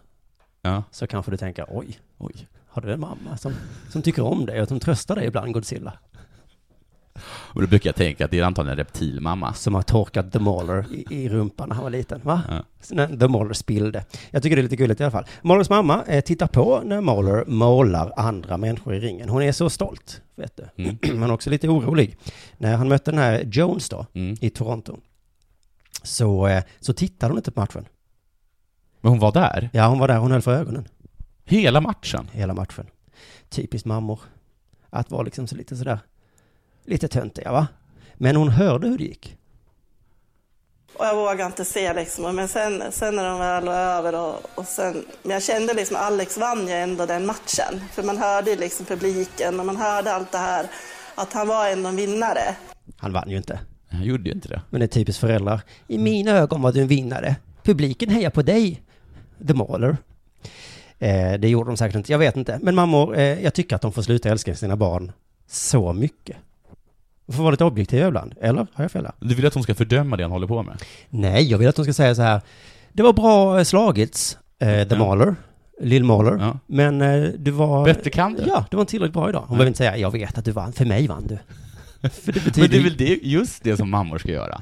Ja. 0.65 0.83
så 0.91 1.07
kanske 1.07 1.31
du 1.31 1.37
tänker, 1.37 1.67
oj, 1.69 1.99
Oj. 2.19 2.35
har 2.69 2.83
du 2.83 2.93
en 2.93 3.01
mamma 3.01 3.37
som, 3.37 3.53
som 3.91 4.03
tycker 4.03 4.23
om 4.25 4.47
dig 4.47 4.63
och 4.63 4.69
som 4.69 4.81
tröstar 4.81 5.15
dig 5.17 5.27
ibland, 5.27 5.53
Godzilla? 5.53 5.93
Och 7.27 7.61
då 7.61 7.67
brukar 7.67 7.89
jag 7.89 7.95
tänka 7.97 8.25
att 8.25 8.31
det 8.31 8.39
är 8.39 8.45
antagligen 8.45 8.79
en 8.79 8.85
reptilmamma. 8.85 9.55
Som 9.55 9.75
har 9.75 9.83
torkat 9.83 10.33
The 10.33 10.39
Mauler 10.39 10.87
i, 10.93 11.05
i 11.25 11.29
rumpan 11.29 11.69
när 11.69 11.75
han 11.75 11.83
var 11.85 11.91
liten, 11.91 12.21
va? 12.25 12.43
Ja. 12.89 13.07
The 13.07 13.29
Mauler 13.29 13.53
spillde. 13.55 14.05
Jag 14.31 14.43
tycker 14.43 14.57
det 14.57 14.61
är 14.61 14.63
lite 14.63 14.77
gulligt 14.77 15.01
i 15.01 15.05
alla 15.05 15.11
fall. 15.11 15.25
Maulers 15.43 15.71
mamma 15.71 16.05
eh, 16.07 16.21
tittar 16.21 16.47
på 16.47 16.83
när 16.85 17.01
Mauler 17.01 17.45
målar 17.47 18.13
andra 18.17 18.57
människor 18.57 18.95
i 18.95 19.01
ringen. 19.01 19.29
Hon 19.29 19.43
är 19.43 19.53
så 19.53 19.71
stolt, 19.71 20.21
vet 20.35 20.57
du. 20.57 20.85
Mm. 20.85 20.99
Men 21.21 21.31
också 21.31 21.51
lite 21.51 21.69
orolig. 21.69 22.17
När 22.59 22.77
han 22.77 22.89
mötte 22.89 23.11
den 23.11 23.19
här 23.21 23.43
Jones 23.45 23.89
då, 23.89 24.07
Mm. 24.15 24.37
i 24.41 24.51
Toronto, 24.51 24.97
så, 26.03 26.47
eh, 26.47 26.63
så 26.81 26.93
tittade 26.93 27.33
hon 27.33 27.39
inte 27.39 27.51
på 27.53 27.61
matchen. 27.61 27.85
Men 29.05 29.11
hon 29.11 29.19
var 29.19 29.33
där? 29.33 29.71
Ja, 29.73 29.87
hon 29.87 29.99
var 29.99 30.09
där, 30.09 30.17
hon 30.17 30.31
höll 30.31 30.43
för 30.43 30.55
ögonen. 30.55 30.89
Hela 31.45 31.81
matchen? 31.81 32.31
Hela 32.33 32.55
matchen. 32.55 32.87
Typiskt 33.49 33.87
mammor. 33.87 34.21
Att 34.91 35.11
vara 35.11 35.23
liksom 35.23 35.47
så 35.47 35.57
lite 35.57 35.77
sådär, 35.77 35.99
lite 36.85 37.09
töntiga 37.09 37.53
va? 37.53 37.67
Men 38.15 38.37
hon 38.37 38.49
hörde 38.49 38.89
hur 38.89 38.99
det 38.99 39.05
gick. 39.05 39.37
Och 40.99 41.05
jag 41.05 41.17
vågade 41.17 41.47
inte 41.47 41.65
se 41.65 41.95
liksom. 41.95 42.37
Men 42.37 42.49
sen, 42.49 42.83
sen 42.91 43.17
när 43.17 43.25
de 43.25 43.39
väl 43.39 43.65
var 43.65 43.75
över 43.75 44.15
och, 44.15 44.59
och 44.59 44.67
sen, 44.67 45.05
men 45.23 45.31
jag 45.31 45.43
kände 45.43 45.75
liksom 45.75 45.97
Alex 45.97 46.39
vann 46.39 46.69
ju 46.69 46.75
ändå 46.75 47.07
den 47.07 47.27
matchen. 47.27 47.81
För 47.93 48.03
man 48.03 48.19
hörde 48.19 48.51
ju 48.51 48.57
liksom 48.57 48.87
publiken 48.87 49.61
och 49.61 49.67
man 49.67 49.77
hörde 49.77 50.13
allt 50.13 50.33
det 50.33 50.39
här. 50.39 50.67
Att 51.15 51.33
han 51.33 51.49
var 51.49 51.69
ändå 51.69 51.89
en 51.89 51.97
vinnare. 51.97 52.57
Han 52.97 53.13
vann 53.13 53.31
ju 53.31 53.37
inte. 53.37 53.61
Han 53.89 54.03
gjorde 54.03 54.25
ju 54.25 54.33
inte 54.33 54.49
det. 54.49 54.63
Men 54.71 54.81
det 54.81 54.87
är 54.87 54.89
typiskt 54.89 55.21
föräldrar. 55.21 55.61
I 55.89 55.99
mina 55.99 56.31
ögon 56.31 56.63
var 56.63 56.73
du 56.73 56.81
en 56.81 56.89
vinnare. 56.89 57.37
Publiken 57.63 58.09
hejar 58.09 58.31
på 58.31 58.43
dig, 58.43 58.84
The 59.47 59.55
Mauler. 59.55 59.97
Eh, 60.99 61.33
det 61.39 61.49
gjorde 61.49 61.71
de 61.71 61.77
säkert 61.77 61.97
inte, 61.97 62.13
jag 62.13 62.19
vet 62.19 62.37
inte. 62.37 62.59
Men 62.63 62.75
mammor, 62.75 63.17
eh, 63.17 63.23
jag 63.43 63.55
tycker 63.55 63.77
att 63.77 63.83
de 63.83 63.93
får 63.93 64.03
sluta 64.03 64.29
älska 64.29 64.55
sina 64.55 64.77
barn 64.77 65.13
så 65.49 65.93
mycket. 65.93 66.37
De 67.27 67.33
får 67.33 67.43
vara 67.43 67.51
lite 67.51 67.65
objektiva 67.65 68.09
ibland, 68.09 68.35
eller? 68.41 68.67
Har 68.73 68.85
jag 68.85 68.91
fel 68.91 69.03
där? 69.03 69.13
Du 69.21 69.35
vill 69.35 69.47
att 69.47 69.55
hon 69.55 69.63
ska 69.63 69.75
fördöma 69.75 70.17
det 70.17 70.23
han 70.25 70.33
håller 70.33 70.47
på 70.47 70.63
med? 70.63 70.77
Nej, 71.11 71.51
jag 71.51 71.59
vill 71.59 71.69
att 71.69 71.77
de 71.77 71.85
ska 71.85 71.93
säga 71.95 72.15
så 72.15 72.23
här. 72.23 72.41
Det 72.93 73.03
var 73.03 73.13
bra 73.13 73.59
eh, 73.59 73.65
slagits, 73.65 74.39
eh, 74.59 74.69
The 74.69 74.87
Ja. 74.95 74.99
Mauler, 74.99 75.35
Lill 75.81 76.05
Mauler. 76.05 76.37
Ja. 76.41 76.59
Men 76.67 77.03
eh, 77.03 77.29
du 77.39 77.51
var... 77.51 77.85
Bättre 77.85 78.11
kan 78.11 78.35
du. 78.35 78.43
Ja, 78.47 78.65
det 78.71 78.77
var 78.77 78.83
inte 78.83 78.91
tillräckligt 78.91 79.15
bra 79.15 79.29
idag. 79.29 79.41
Hon 79.41 79.49
Nej. 79.49 79.57
behöver 79.57 79.69
inte 79.69 79.79
säga, 79.79 79.97
jag 79.97 80.11
vet 80.11 80.39
att 80.39 80.45
du 80.45 80.51
vann, 80.51 80.73
för 80.73 80.85
mig 80.85 81.07
vann 81.09 81.27
du. 81.27 81.39
För 82.11 82.33
det 82.33 82.45
betyder 82.45 82.61
Men 82.61 82.71
det 82.71 82.77
är 82.77 82.83
väl 82.83 82.97
det, 82.97 83.19
just 83.29 83.63
det 83.65 83.77
som 83.77 83.91
mammor 83.91 84.19
ska 84.19 84.29
göra? 84.33 84.61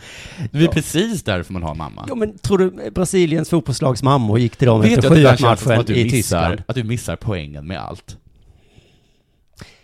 Det 0.52 0.58
är 0.58 0.62
Ja. 0.62 0.70
precis 0.72 1.22
därför 1.22 1.52
man 1.52 1.62
har 1.62 1.74
mamma. 1.74 2.04
Ja, 2.08 2.14
men 2.14 2.38
tror 2.38 2.58
du 2.58 2.90
Brasiliens 2.90 3.48
fotbollslags 3.50 4.02
mammor 4.02 4.38
gick 4.38 4.56
till 4.56 4.66
dem 4.66 4.80
Vet 4.80 4.98
efter 4.98 5.02
du 5.02 5.06
att 5.08 5.14
det 5.14 5.20
ibland 5.20 5.38
känns 5.38 5.60
som 5.60 5.68
matchen 5.68 5.80
att 5.80 5.86
du, 5.86 5.94
i 5.96 6.04
missar, 6.04 6.16
Tyskland? 6.16 6.62
att 6.68 6.74
du 6.76 6.84
missar 6.84 7.16
poängen 7.16 7.66
med 7.66 7.80
allt? 7.80 8.16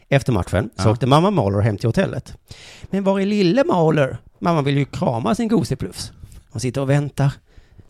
Efter 0.08 0.32
matchen 0.32 0.70
så 0.76 0.88
Ja. 0.88 0.92
åkte 0.92 1.06
mamma 1.06 1.30
Mahler 1.30 1.60
hem 1.60 1.76
till 1.78 1.88
hotellet. 1.88 2.34
Men 2.90 3.04
var 3.04 3.20
är 3.20 3.26
lille 3.26 3.64
Mahler? 3.64 4.18
Mamma 4.38 4.62
vill 4.62 4.78
ju 4.78 4.84
krama 4.84 5.34
sin 5.34 5.48
goseplufs. 5.48 6.12
Hon 6.50 6.60
sitter 6.60 6.80
och 6.80 6.90
väntar, 6.90 7.32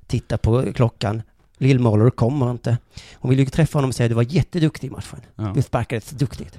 tittar 0.07 0.37
på 0.37 0.73
klockan. 0.73 1.23
Lillmåler 1.59 2.11
kommer 2.11 2.51
inte. 2.51 2.79
Hon 3.15 3.31
vill 3.31 3.39
ju 3.39 3.47
träffa 3.47 3.79
honom 3.79 3.89
och 3.89 3.95
säga 3.95 4.09
du 4.09 4.15
var 4.15 4.23
jätteduktig 4.35 4.89
i 4.89 4.91
matchen. 4.91 5.21
Ja. 5.37 5.53
Du 5.55 5.63
sparkade 5.63 6.01
så 6.01 6.15
duktigt. 6.15 6.59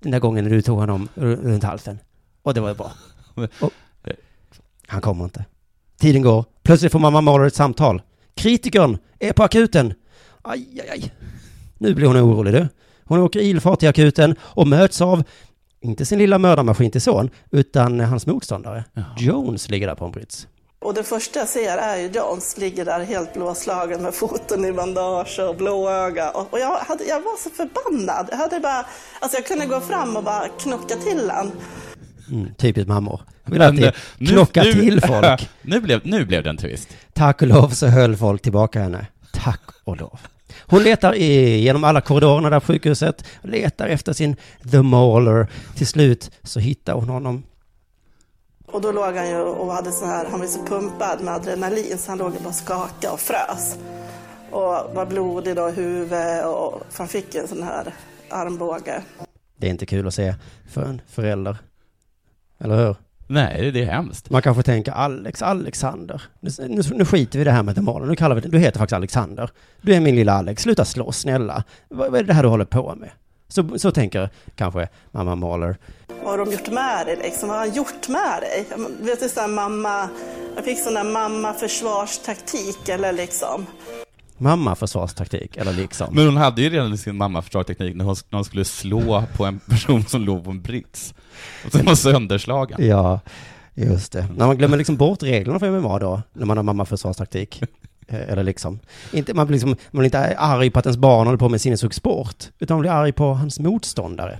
Den 0.00 0.12
där 0.12 0.18
gången 0.18 0.44
när 0.44 0.50
du 0.50 0.62
tog 0.62 0.78
honom 0.78 1.08
runt 1.14 1.64
halsen. 1.64 1.98
Och 2.42 2.54
det 2.54 2.60
var 2.60 2.68
ju 2.68 2.74
bra. 2.74 2.92
Och, 3.60 3.70
han 4.86 5.00
kommer 5.00 5.24
inte. 5.24 5.44
Tiden 6.00 6.22
går. 6.22 6.44
Plötsligt 6.62 6.92
får 6.92 6.98
mamma 6.98 7.20
Mahler 7.20 7.46
ett 7.46 7.54
samtal. 7.54 8.02
Kritikern 8.34 8.98
är 9.18 9.32
på 9.32 9.42
akuten. 9.42 9.94
Aj, 10.42 10.80
aj, 10.80 10.90
aj. 10.90 11.14
Nu 11.78 11.94
blir 11.94 12.06
hon 12.06 12.16
orolig 12.16 12.54
du. 12.54 12.68
Hon 13.04 13.20
åker 13.20 13.40
ilfart 13.40 13.78
till 13.78 13.88
akuten 13.88 14.34
och 14.40 14.66
möts 14.66 15.00
av, 15.00 15.22
inte 15.80 16.06
sin 16.06 16.18
lilla 16.18 16.38
mördarmaskin 16.38 16.90
till 16.90 17.00
son, 17.00 17.30
utan 17.50 18.00
hans 18.00 18.26
motståndare. 18.26 18.84
Jones 19.18 19.68
ligger 19.70 19.86
där 19.86 19.94
på 19.94 20.04
en 20.04 20.10
brits. 20.10 20.46
Och 20.80 20.94
det 20.94 21.02
första 21.02 21.38
jag 21.38 21.48
ser 21.48 21.78
är 21.78 21.96
ju 21.96 22.06
Jones 22.06 22.58
ligger 22.58 22.84
där 22.84 23.00
helt 23.00 23.34
blåslagen 23.34 24.02
med 24.02 24.14
foten 24.14 24.64
i 24.64 24.72
bandage 24.72 25.40
och 25.48 25.56
blåöga. 25.56 26.30
Och, 26.30 26.52
och 26.52 26.58
jag, 26.58 26.78
hade, 26.78 27.04
jag 27.04 27.20
var 27.20 27.36
så 27.36 27.50
förbannad. 27.50 28.28
Jag 28.30 28.36
hade 28.36 28.60
bara, 28.60 28.86
alltså 29.20 29.38
jag 29.38 29.46
kunde 29.46 29.66
gå 29.66 29.80
fram 29.80 30.16
och 30.16 30.24
bara 30.24 30.48
knocka 30.48 30.96
till 30.96 31.30
han. 31.30 31.52
Mm, 32.30 32.54
typiskt 32.54 32.88
mammor. 32.88 33.20
Vill 33.44 33.62
alltid 33.62 33.80
Men, 33.80 33.92
nu- 34.18 34.26
knocka 34.26 34.62
nu- 34.62 34.72
till 34.72 35.00
folk. 35.06 35.48
nu, 35.62 35.80
blev, 35.80 36.00
nu 36.04 36.24
blev 36.24 36.42
det 36.42 36.50
en 36.50 36.56
twist. 36.56 36.88
Tack 37.12 37.42
och 37.42 37.48
lov 37.48 37.68
så 37.68 37.86
höll 37.86 38.16
folk 38.16 38.42
tillbaka 38.42 38.80
henne. 38.82 39.06
Tack 39.32 39.60
och 39.84 39.96
lov. 39.96 40.18
Hon 40.66 40.82
letar 40.82 41.14
i, 41.14 41.58
genom 41.60 41.84
alla 41.84 42.00
korridorerna 42.00 42.50
där 42.50 42.60
på 42.60 42.66
sjukhuset, 42.66 43.24
letar 43.42 43.86
efter 43.86 44.12
sin 44.12 44.36
The 44.70 44.82
Mauler. 44.82 45.46
Till 45.76 45.86
slut 45.86 46.30
så 46.42 46.60
hittar 46.60 46.92
hon 46.92 47.08
honom. 47.08 47.42
Och 48.66 48.80
då 48.80 48.92
låg 48.92 49.14
han 49.16 49.28
ju 49.28 49.36
och 49.36 49.72
hade 49.72 49.92
så 49.92 50.06
här, 50.06 50.26
han 50.30 50.38
var 50.38 50.46
ju 50.46 50.52
så 50.52 50.62
pumpad 50.66 51.20
med 51.20 51.34
adrenalin 51.34 51.98
så 51.98 52.10
han 52.10 52.18
låg 52.18 52.34
och 52.36 52.42
bara 52.42 52.52
skakade 52.52 53.08
och 53.12 53.20
frös. 53.20 53.78
Och 54.50 54.94
var 54.94 55.06
blodig 55.06 55.56
då 55.56 55.68
i 55.68 55.72
huvudet 55.72 56.46
och 56.46 56.80
han 56.98 57.08
fick 57.08 57.34
en 57.34 57.48
sån 57.48 57.62
här 57.62 57.94
armbåge. 58.30 59.02
Det 59.56 59.66
är 59.66 59.70
inte 59.70 59.86
kul 59.86 60.06
att 60.06 60.14
se 60.14 60.34
för 60.70 60.82
en 60.82 61.00
förälder. 61.08 61.56
Eller 62.60 62.76
hur? 62.76 62.96
Nej, 63.26 63.70
det 63.70 63.82
är 63.82 63.86
hemskt. 63.86 64.30
Man 64.30 64.42
kanske 64.42 64.62
tänker 64.62 64.92
Alex, 64.92 65.42
Alexander. 65.42 66.22
Nu, 66.40 66.50
nu, 66.58 66.82
nu 66.92 67.04
skiter 67.04 67.38
vi 67.38 67.42
i 67.42 67.44
det 67.44 67.50
här 67.50 67.62
med 67.62 67.82
Mauler. 67.82 68.06
Nu 68.06 68.16
kallar 68.16 68.34
vi 68.34 68.40
det, 68.40 68.48
du 68.48 68.58
heter 68.58 68.78
faktiskt 68.78 68.96
Alexander. 68.96 69.50
Du 69.82 69.94
är 69.94 70.00
min 70.00 70.16
lilla 70.16 70.32
Alex. 70.32 70.62
Sluta 70.62 70.84
slåss, 70.84 71.18
snälla. 71.18 71.64
Vad, 71.88 72.10
vad 72.10 72.20
är 72.20 72.24
det 72.24 72.34
här 72.34 72.42
du 72.42 72.48
håller 72.48 72.64
på 72.64 72.94
med? 72.94 73.10
Så, 73.48 73.78
så 73.78 73.90
tänker 73.90 74.30
kanske 74.54 74.88
mamma 75.10 75.34
Mahler. 75.34 75.76
Vad 76.22 76.30
har 76.30 76.38
de 76.38 76.52
gjort 76.52 76.70
med 76.70 77.06
dig 77.06 77.16
liksom? 77.22 77.48
Vad 77.48 77.58
har 77.58 77.66
han 77.66 77.76
gjort 77.76 78.08
med 78.08 78.40
dig? 78.40 78.66
Jag 78.70 79.06
Vet 79.06 79.20
du, 79.20 79.28
sån 79.28 79.40
här 79.40 79.48
mamma, 79.48 80.08
jag 80.54 80.64
fick 80.64 80.78
sån 80.78 80.94
där 80.94 81.04
mamma 81.04 81.52
försvarstaktik 81.52 82.88
eller 82.88 83.12
liksom. 83.12 83.66
Mamma 84.42 84.74
försvarstaktik, 84.74 85.56
eller 85.56 85.72
liksom. 85.72 86.14
Men 86.14 86.24
hon 86.26 86.36
hade 86.36 86.62
ju 86.62 86.70
redan 86.70 86.98
sin 86.98 87.16
mamma 87.16 87.42
försvarsteknik 87.42 87.96
när 87.96 88.04
hon, 88.04 88.16
när 88.30 88.36
hon 88.38 88.44
skulle 88.44 88.64
slå 88.64 89.24
på 89.36 89.44
en 89.44 89.58
person 89.58 90.02
som 90.04 90.22
låg 90.22 90.44
på 90.44 90.50
en 90.50 90.62
brits. 90.62 91.14
Och 91.66 91.72
sen 91.72 91.86
var 91.86 91.94
sönderslagen. 91.94 92.86
Ja, 92.88 93.20
just 93.74 94.12
det. 94.12 94.26
När 94.36 94.46
man 94.46 94.56
glömmer 94.58 94.76
liksom 94.76 94.96
bort 94.96 95.22
reglerna 95.22 95.58
för 95.58 95.80
MMA 95.80 95.98
då, 95.98 96.22
när 96.32 96.46
man 96.46 96.56
har 96.56 96.64
mamma 96.64 96.84
försvarstaktik. 96.84 97.62
Eh, 98.08 98.28
Eller 98.28 98.42
liksom. 98.42 98.78
Inte, 99.12 99.34
man, 99.34 99.46
blir 99.46 99.54
liksom, 99.54 99.70
man 99.70 99.98
blir 100.00 100.04
inte 100.04 100.38
arg 100.38 100.70
på 100.70 100.78
att 100.78 100.86
ens 100.86 100.96
barn 100.96 101.26
håller 101.26 101.38
på 101.38 101.48
med 101.48 101.60
sinnessjuk 101.60 101.94
sport, 101.94 102.44
utan 102.58 102.74
man 102.74 102.80
blir 102.80 102.90
arg 102.90 103.12
på 103.12 103.34
hans 103.34 103.60
motståndare. 103.60 104.38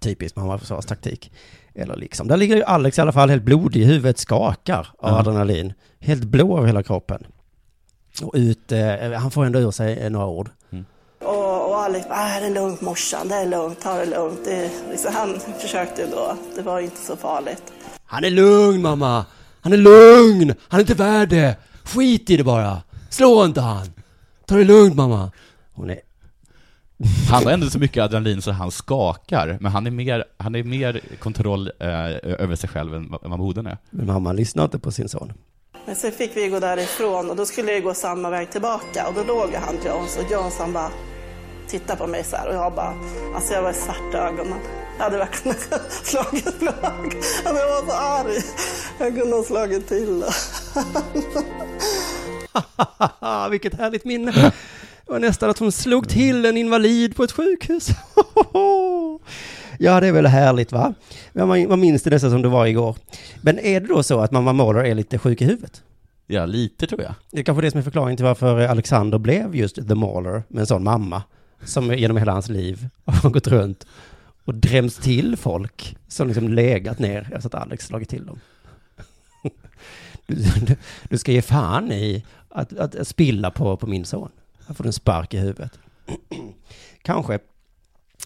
Typiskt 0.00 0.36
mamma 0.36 0.58
försvarstaktik. 0.58 1.32
Eller 1.74 1.96
liksom. 1.96 2.28
Där 2.28 2.36
ligger 2.36 2.56
ju 2.56 2.62
Alex 2.62 2.98
i 2.98 3.00
alla 3.00 3.12
fall 3.12 3.30
helt 3.30 3.42
blodig 3.42 3.80
i 3.82 3.84
huvudet, 3.84 4.18
skakar 4.18 4.88
av 4.98 5.10
Ja. 5.10 5.18
adrenalin. 5.18 5.72
Helt 6.00 6.24
blå 6.24 6.56
över 6.58 6.66
hela 6.66 6.82
kroppen. 6.82 7.24
Och 8.22 8.32
ut, 8.34 8.72
eh, 8.72 9.12
han 9.12 9.30
får 9.30 9.44
ändå 9.44 9.58
ur 9.58 9.70
sig 9.70 9.98
eh, 9.98 10.10
några 10.10 10.26
ord. 10.26 10.50
Och, 11.20 11.68
och 11.70 11.78
Alex 11.78 12.08
bara, 12.08 12.18
"Ah, 12.18 12.40
det 12.40 12.46
är 12.46 12.50
lugnt 12.50 12.80
morsan, 12.80 13.28
det 13.28 13.34
är 13.34 13.46
lugnt, 13.46 13.80
ta 13.80 13.94
det 13.98 14.06
lugnt. 14.06 14.40
Det, 14.44 14.70
liksom, 14.90 15.14
han 15.14 15.40
försökte 15.60 16.02
ju 16.02 16.08
då, 16.08 16.36
det 16.56 16.62
var 16.62 16.80
inte 16.80 16.96
så 17.00 17.16
farligt. 17.16 17.62
Han 18.04 18.24
är 18.24 18.30
lugn 18.30 18.82
mamma! 18.82 19.24
Han 19.60 19.72
är 19.72 19.76
lugn! 19.76 20.54
Han 20.68 20.80
är 20.80 20.82
inte 20.82 20.94
värd 20.94 21.28
det! 21.28 21.56
Skit 21.84 22.30
i 22.30 22.36
det 22.36 22.44
bara! 22.44 22.82
Slå 23.10 23.44
inte 23.44 23.60
han! 23.60 23.86
Ta 24.46 24.54
det 24.54 24.64
lugnt 24.64 24.94
mamma! 24.96 25.30
Hon 25.72 25.90
är... 25.90 26.00
Han 27.30 27.44
har 27.44 27.52
ändå 27.52 27.70
så 27.70 27.78
mycket 27.78 28.02
adrenalin 28.02 28.42
så 28.42 28.50
han 28.50 28.70
skakar, 28.70 29.58
men 29.60 29.72
han 29.72 29.86
är 29.86 29.90
mer, 29.90 30.24
han 30.36 30.54
är 30.54 30.62
mer 30.64 31.00
kontroll 31.18 31.70
eh, 31.78 31.88
över 32.22 32.56
sig 32.56 32.68
själv 32.68 32.94
än 32.94 33.10
vad 33.10 33.20
vad 33.30 33.38
modern 33.38 33.66
är. 33.66 33.78
Men 33.90 34.06
mamma 34.06 34.32
lyssnar 34.32 34.64
inte 34.64 34.78
på 34.78 34.90
sin 34.92 35.08
son. 35.08 35.32
Men 35.86 35.96
sen 35.96 36.12
fick 36.12 36.36
vi 36.36 36.48
gå 36.48 36.60
därifrån 36.60 37.30
och 37.30 37.36
då 37.36 37.46
skulle 37.46 37.72
jag 37.72 37.82
gå 37.82 37.94
samma 37.94 38.30
väg 38.30 38.50
tillbaka 38.50 39.08
och 39.08 39.14
då 39.14 39.22
låg 39.22 39.50
ju 39.50 39.56
han 39.56 39.76
Jones 39.86 40.16
och 40.16 40.30
Jones 40.30 40.58
han 40.58 40.72
bara 40.72 40.90
tittade 41.68 41.98
på 41.98 42.06
mig 42.06 42.24
så 42.24 42.36
här 42.36 42.48
och 42.48 42.54
jag 42.54 42.74
bara, 42.74 42.94
alltså 43.34 43.54
jag 43.54 43.62
var 43.62 43.70
i 43.70 43.74
svarta 43.74 44.18
ögonen. 44.18 44.58
Jag 44.98 45.04
hade 45.04 45.18
verkligen 45.18 45.58
slagit 46.02 46.62
lag. 46.62 47.16
Alltså 47.44 47.62
jag 47.62 47.68
var 47.68 47.86
så 47.86 47.92
arg. 47.92 48.42
Jag 48.98 49.18
kunde 49.18 49.36
ha 49.36 49.44
slagit 49.44 49.88
till. 49.88 50.24
Vilket 53.50 53.74
härligt 53.74 54.04
minne! 54.04 54.52
Det 55.06 55.12
var 55.12 55.18
nästan 55.18 55.50
att 55.50 55.58
hon 55.58 55.72
slog 55.72 56.08
till 56.08 56.44
en 56.44 56.56
invalid 56.56 57.16
på 57.16 57.24
ett 57.24 57.32
sjukhus. 57.32 57.88
ja, 59.82 60.00
det 60.00 60.06
är 60.06 60.12
väl 60.12 60.26
härligt 60.26 60.72
va? 60.72 60.94
Men 61.32 61.48
man, 61.48 61.68
man 61.68 61.80
minns 61.80 62.02
det 62.02 62.10
nästan 62.10 62.30
som 62.30 62.42
det 62.42 62.48
var 62.48 62.66
igår. 62.66 62.96
Men 63.40 63.58
är 63.58 63.80
det 63.80 63.86
då 63.86 64.02
så 64.02 64.20
att 64.20 64.30
mamma 64.30 64.52
Måler 64.52 64.84
är 64.84 64.94
lite 64.94 65.18
sjuk 65.18 65.42
i 65.42 65.44
huvudet? 65.44 65.82
Ja, 66.26 66.46
lite 66.46 66.86
tror 66.86 67.02
jag. 67.02 67.14
Det 67.30 67.38
är 67.38 67.44
kanske 67.44 67.62
det 67.62 67.70
som 67.70 67.78
är 67.78 67.84
förklaringen 67.84 68.16
till 68.16 68.26
varför 68.26 68.66
Alexander 68.66 69.18
blev 69.18 69.56
just 69.56 69.88
The 69.88 69.94
Mauler 69.94 70.42
med 70.48 70.60
en 70.60 70.66
sån 70.66 70.84
mamma. 70.84 71.22
Som 71.64 71.94
genom 71.94 72.16
hela 72.16 72.32
hans 72.32 72.48
liv 72.48 72.88
har 73.04 73.30
gått 73.30 73.46
runt 73.46 73.86
och 74.44 74.54
drämts 74.54 74.96
till 74.96 75.36
folk 75.36 75.96
som 76.08 76.28
liksom 76.28 76.48
legat 76.48 76.98
ner 76.98 77.30
efter 77.34 77.48
att 77.48 77.54
Alex 77.54 77.86
slagit 77.86 78.08
till 78.08 78.26
dem. 78.26 78.40
Du, 80.26 80.34
du, 80.66 80.76
du 81.08 81.18
ska 81.18 81.32
ge 81.32 81.42
fan 81.42 81.92
i 81.92 82.24
att, 82.48 82.78
att 82.78 83.08
spilla 83.08 83.50
på, 83.50 83.76
på 83.76 83.86
min 83.86 84.04
son. 84.04 84.30
Här 84.66 84.74
får 84.74 84.84
du 84.84 84.88
en 84.88 84.92
spark 84.92 85.34
i 85.34 85.38
huvudet. 85.38 85.78
Kanske 87.02 87.38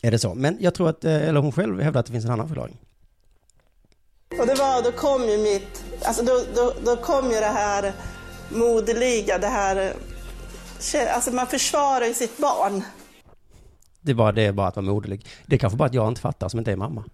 är 0.03 0.11
det 0.11 0.19
så. 0.19 0.35
Men 0.35 0.57
jag 0.61 0.75
tror 0.75 0.89
att, 0.89 1.05
eh, 1.05 1.29
eller 1.29 1.41
hon 1.41 1.53
själv 1.53 1.81
hävdar 1.81 2.01
att 2.01 2.07
det 2.07 2.13
finns 2.13 2.25
en 2.25 2.31
annan 2.31 2.49
förklaring. 2.49 2.79
Och 4.41 4.47
det 4.47 4.55
var, 4.55 4.83
då 4.83 4.93
kom 4.93 5.23
ju 5.23 5.39
mitt, 5.39 5.85
alltså 6.05 6.25
då, 6.25 6.45
då, 6.55 6.73
då 6.85 6.97
kom 6.97 7.25
ju 7.25 7.41
det 7.41 7.47
här 7.47 7.93
moderliga, 8.49 9.39
det 9.39 9.47
här, 9.47 9.93
alltså 11.15 11.31
man 11.31 11.47
försvarar 11.47 12.07
ju 12.07 12.15
sitt 12.15 12.39
barn. 12.39 12.83
Det 14.01 14.11
är 14.11 14.15
bara, 14.15 14.33
det 14.33 14.43
är 14.43 14.53
bara 14.53 14.69
att 14.69 14.77
vara 14.77 14.87
moderlig. 14.87 15.27
Det 15.47 15.57
är 15.57 15.59
kanske 15.59 15.77
bara 15.77 15.85
att 15.89 15.95
jag 15.95 16.09
inte 16.09 16.21
fattar 16.21 16.49
som 16.49 16.59
inte 16.59 16.73
är 16.73 16.77
mamma. 16.77 17.05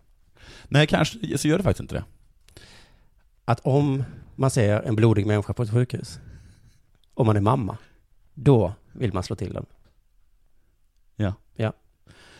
Nej, 0.68 0.86
kanske, 0.86 1.38
så 1.38 1.48
gör 1.48 1.58
det 1.58 1.64
faktiskt 1.64 1.80
inte 1.80 1.94
det. 1.94 2.04
Att 3.44 3.60
om 3.60 4.04
man 4.36 4.50
ser 4.50 4.82
en 4.82 4.96
blodig 4.96 5.26
människa 5.26 5.52
på 5.52 5.62
ett 5.62 5.72
sjukhus, 5.72 6.18
om 7.14 7.26
man 7.26 7.36
är 7.36 7.40
mamma, 7.40 7.78
då 8.34 8.72
vill 8.92 9.12
man 9.12 9.22
slå 9.22 9.36
till 9.36 9.52
den. 9.52 9.66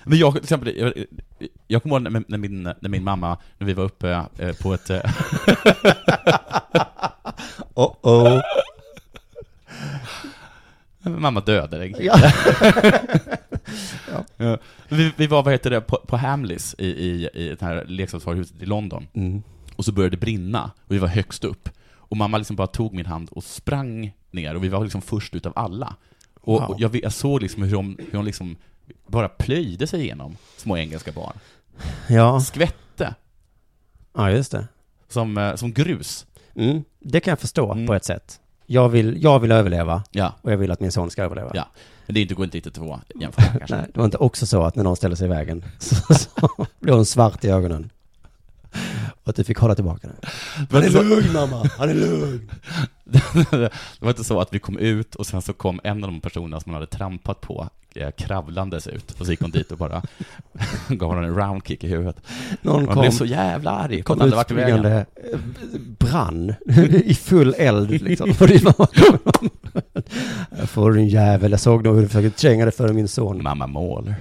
Men 0.04 0.18
jag, 0.18 0.32
till 0.34 0.42
exempel, 0.42 0.76
jag, 0.76 0.92
jag 1.66 1.82
kommer 1.82 1.94
ihåg 1.96 2.02
när, 2.12 2.24
när, 2.28 2.38
min, 2.38 2.62
när 2.62 2.88
min 2.88 3.04
mamma, 3.04 3.38
när 3.58 3.66
vi 3.66 3.72
var 3.72 3.84
uppe 3.84 4.26
eh, 4.38 4.52
på 4.62 4.74
ett... 4.74 4.90
eh, 4.90 5.00
oh 7.74 7.94
oh. 8.02 8.40
Mamma 11.04 11.40
dödade 11.40 11.78
dig. 11.78 11.94
Ja. 12.00 12.18
ja. 14.36 14.58
Vi, 14.88 15.12
vi 15.16 15.26
var, 15.26 15.42
vad 15.42 15.52
heter 15.54 15.70
det, 15.70 15.80
på, 15.80 15.96
på 16.06 16.16
Hamleys 16.16 16.74
i, 16.78 16.86
i, 16.86 17.28
i 17.34 17.48
det 17.48 17.62
här 17.62 17.84
leksaksvaruhuset 17.88 18.62
i 18.62 18.66
London. 18.66 19.06
Mm. 19.14 19.42
Och 19.76 19.84
så 19.84 19.92
började 19.92 20.16
det 20.16 20.20
brinna, 20.20 20.70
och 20.86 20.94
vi 20.94 20.98
var 20.98 21.08
högst 21.08 21.44
upp. 21.44 21.68
Och 21.94 22.16
mamma 22.16 22.38
liksom 22.38 22.56
bara 22.56 22.66
tog 22.66 22.94
min 22.94 23.06
hand 23.06 23.28
och 23.30 23.44
sprang 23.44 24.12
ner, 24.30 24.54
och 24.54 24.64
vi 24.64 24.68
var 24.68 24.82
liksom 24.82 25.02
först 25.02 25.34
utav 25.34 25.52
alla. 25.56 25.96
Och, 26.40 26.60
Wow. 26.60 26.70
och 26.70 26.80
jag, 26.80 26.96
jag 27.02 27.12
såg 27.12 27.42
liksom 27.42 27.62
hur 27.62 27.76
hon, 27.76 27.96
hur 28.10 28.16
hon 28.16 28.24
liksom 28.24 28.56
bara 29.12 29.28
plöjde 29.28 29.86
sig 29.86 30.00
igenom 30.00 30.36
små 30.56 30.76
engelska 30.76 31.12
barn. 31.12 31.36
Ja. 32.08 32.40
Skvätte. 32.40 33.14
Ja, 34.14 34.30
just 34.30 34.52
det. 34.52 34.68
Som, 35.08 35.38
eh, 35.38 35.54
som 35.54 35.72
grus. 35.72 36.26
Mm. 36.54 36.84
Det 37.00 37.20
kan 37.20 37.32
jag 37.32 37.38
förstå 37.38 37.86
på 37.86 37.94
ett 37.94 38.04
sätt. 38.04 38.40
Jag 38.66 38.88
vill, 38.88 39.22
jag 39.22 39.38
vill 39.40 39.52
överleva 39.52 40.02
Ja. 40.10 40.34
och 40.42 40.52
jag 40.52 40.56
vill 40.56 40.70
att 40.70 40.80
min 40.80 40.92
son 40.92 41.10
ska 41.10 41.22
överleva. 41.22 41.50
Ja, 41.54 41.66
men 42.06 42.14
det 42.14 42.20
är 42.20 42.22
inte, 42.22 42.34
går 42.34 42.44
inte 42.44 42.56
riktigt 42.56 42.78
att 42.78 43.00
jämföra 43.20 43.44
kanske. 43.58 43.76
Nej, 43.76 43.86
det 43.94 43.98
var 43.98 44.04
inte 44.04 44.16
också 44.18 44.46
så 44.46 44.62
att 44.62 44.76
när 44.76 44.84
någon 44.84 44.96
ställer 44.96 45.16
sig 45.16 45.26
i 45.26 45.28
vägen 45.28 45.64
så, 45.78 46.14
så 46.14 46.66
blir 46.80 46.92
hon 46.94 47.06
svart 47.06 47.44
i 47.44 47.48
ögonen 47.48 47.90
Och 49.22 49.28
att 49.28 49.36
du 49.36 49.44
fick 49.44 49.58
hålla 49.58 49.74
tillbaka 49.74 50.08
det. 50.08 50.28
Han 50.70 50.82
är 50.82 50.90
lugn 50.90 51.32
mamma, 51.32 51.70
han 51.78 51.88
är 51.90 51.94
lugn. 51.94 52.50
det 53.50 53.70
var 54.00 54.08
inte 54.10 54.24
så 54.24 54.40
att 54.40 54.54
vi 54.54 54.58
kom 54.58 54.78
ut 54.78 55.14
och 55.14 55.26
sen 55.26 55.42
så 55.42 55.52
kom 55.52 55.80
en 55.84 56.04
av 56.04 56.10
de 56.10 56.20
personerna 56.20 56.60
som 56.60 56.72
man 56.72 56.80
hade 56.80 56.96
trampat 56.96 57.40
på 57.40 57.68
eh, 57.94 58.10
kravlandes 58.10 58.86
ut 58.86 59.20
och 59.20 59.26
så 59.26 59.32
gick 59.32 59.40
hon 59.40 59.50
dit 59.50 59.72
och 59.72 59.78
bara 59.78 60.02
gav 60.88 61.08
honom 61.08 61.24
en 61.24 61.36
roundkick 61.36 61.84
i 61.84 61.88
huvudet. 61.88 62.16
Någon 62.62 62.84
man 62.84 62.94
kom, 62.94 63.00
blev 63.00 63.10
så 63.10 63.24
jävla 63.24 63.70
arg. 63.70 64.02
kom 64.02 64.14
Hon 64.14 64.20
hade 64.20 64.36
varit 64.36 64.50
i 64.50 64.54
vägen. 64.54 64.84
eh, 64.84 65.04
brann 65.98 66.54
i 67.04 67.14
full 67.14 67.54
eld 67.58 68.02
liksom. 68.02 68.34
Kom. 68.34 68.88
Får 70.66 70.92
din 70.92 71.08
jävel, 71.08 71.50
jag 71.50 71.60
såg 71.60 71.84
nog 71.84 71.94
hur 71.94 72.02
du 72.02 72.08
försökte 72.08 72.40
tränga 72.40 72.64
dig 72.64 72.74
före 72.74 72.92
min 72.92 73.08
son. 73.08 73.42
Mamma 73.42 73.66
mål. 73.66 74.14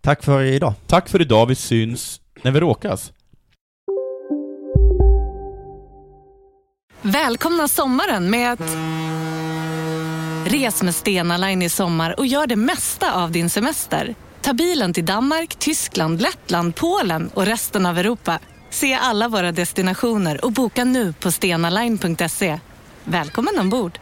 Tack 0.00 0.22
för 0.22 0.42
idag. 0.42 0.74
Tack 0.86 1.08
för 1.08 1.20
idag, 1.22 1.46
vi 1.46 1.54
syns 1.54 2.20
när 2.42 2.50
vi 2.50 2.60
råkas. 2.60 3.12
Välkomna 7.02 7.68
sommaren 7.68 8.30
med 8.30 8.52
att... 8.52 8.76
Res 10.52 10.82
med 10.82 10.94
Stena 10.94 11.36
Line 11.36 11.62
i 11.62 11.68
sommar 11.68 12.20
och 12.20 12.26
gör 12.26 12.46
det 12.46 12.56
mesta 12.56 13.12
av 13.12 13.32
din 13.32 13.50
semester. 13.50 14.14
Ta 14.40 14.52
bilen 14.52 14.92
till 14.92 15.06
Danmark, 15.06 15.56
Tyskland, 15.58 16.22
Lettland, 16.22 16.74
Polen 16.74 17.30
och 17.34 17.46
resten 17.46 17.86
av 17.86 17.98
Europa. 17.98 18.38
Se 18.70 18.94
alla 18.94 19.28
våra 19.28 19.52
destinationer 19.52 20.44
och 20.44 20.52
boka 20.52 20.84
nu 20.84 21.12
på 21.12 21.32
stenaline.se. 21.32 22.60
Välkommen 23.04 23.58
ombord! 23.58 23.98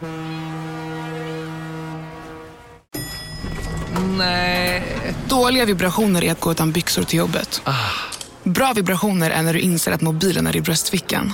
Nej. 4.17 4.83
Dåliga 5.29 5.65
vibrationer 5.65 6.23
är 6.23 6.31
att 6.31 6.39
gå 6.39 6.51
utan 6.51 6.71
byxor 6.71 7.03
till 7.03 7.19
jobbet. 7.19 7.61
Bra 8.43 8.73
vibrationer 8.73 9.31
är 9.31 9.41
när 9.41 9.53
du 9.53 9.59
inser 9.59 9.91
att 9.91 10.01
mobilen 10.01 10.47
är 10.47 10.55
i 10.55 10.61
bröstfickan. 10.61 11.33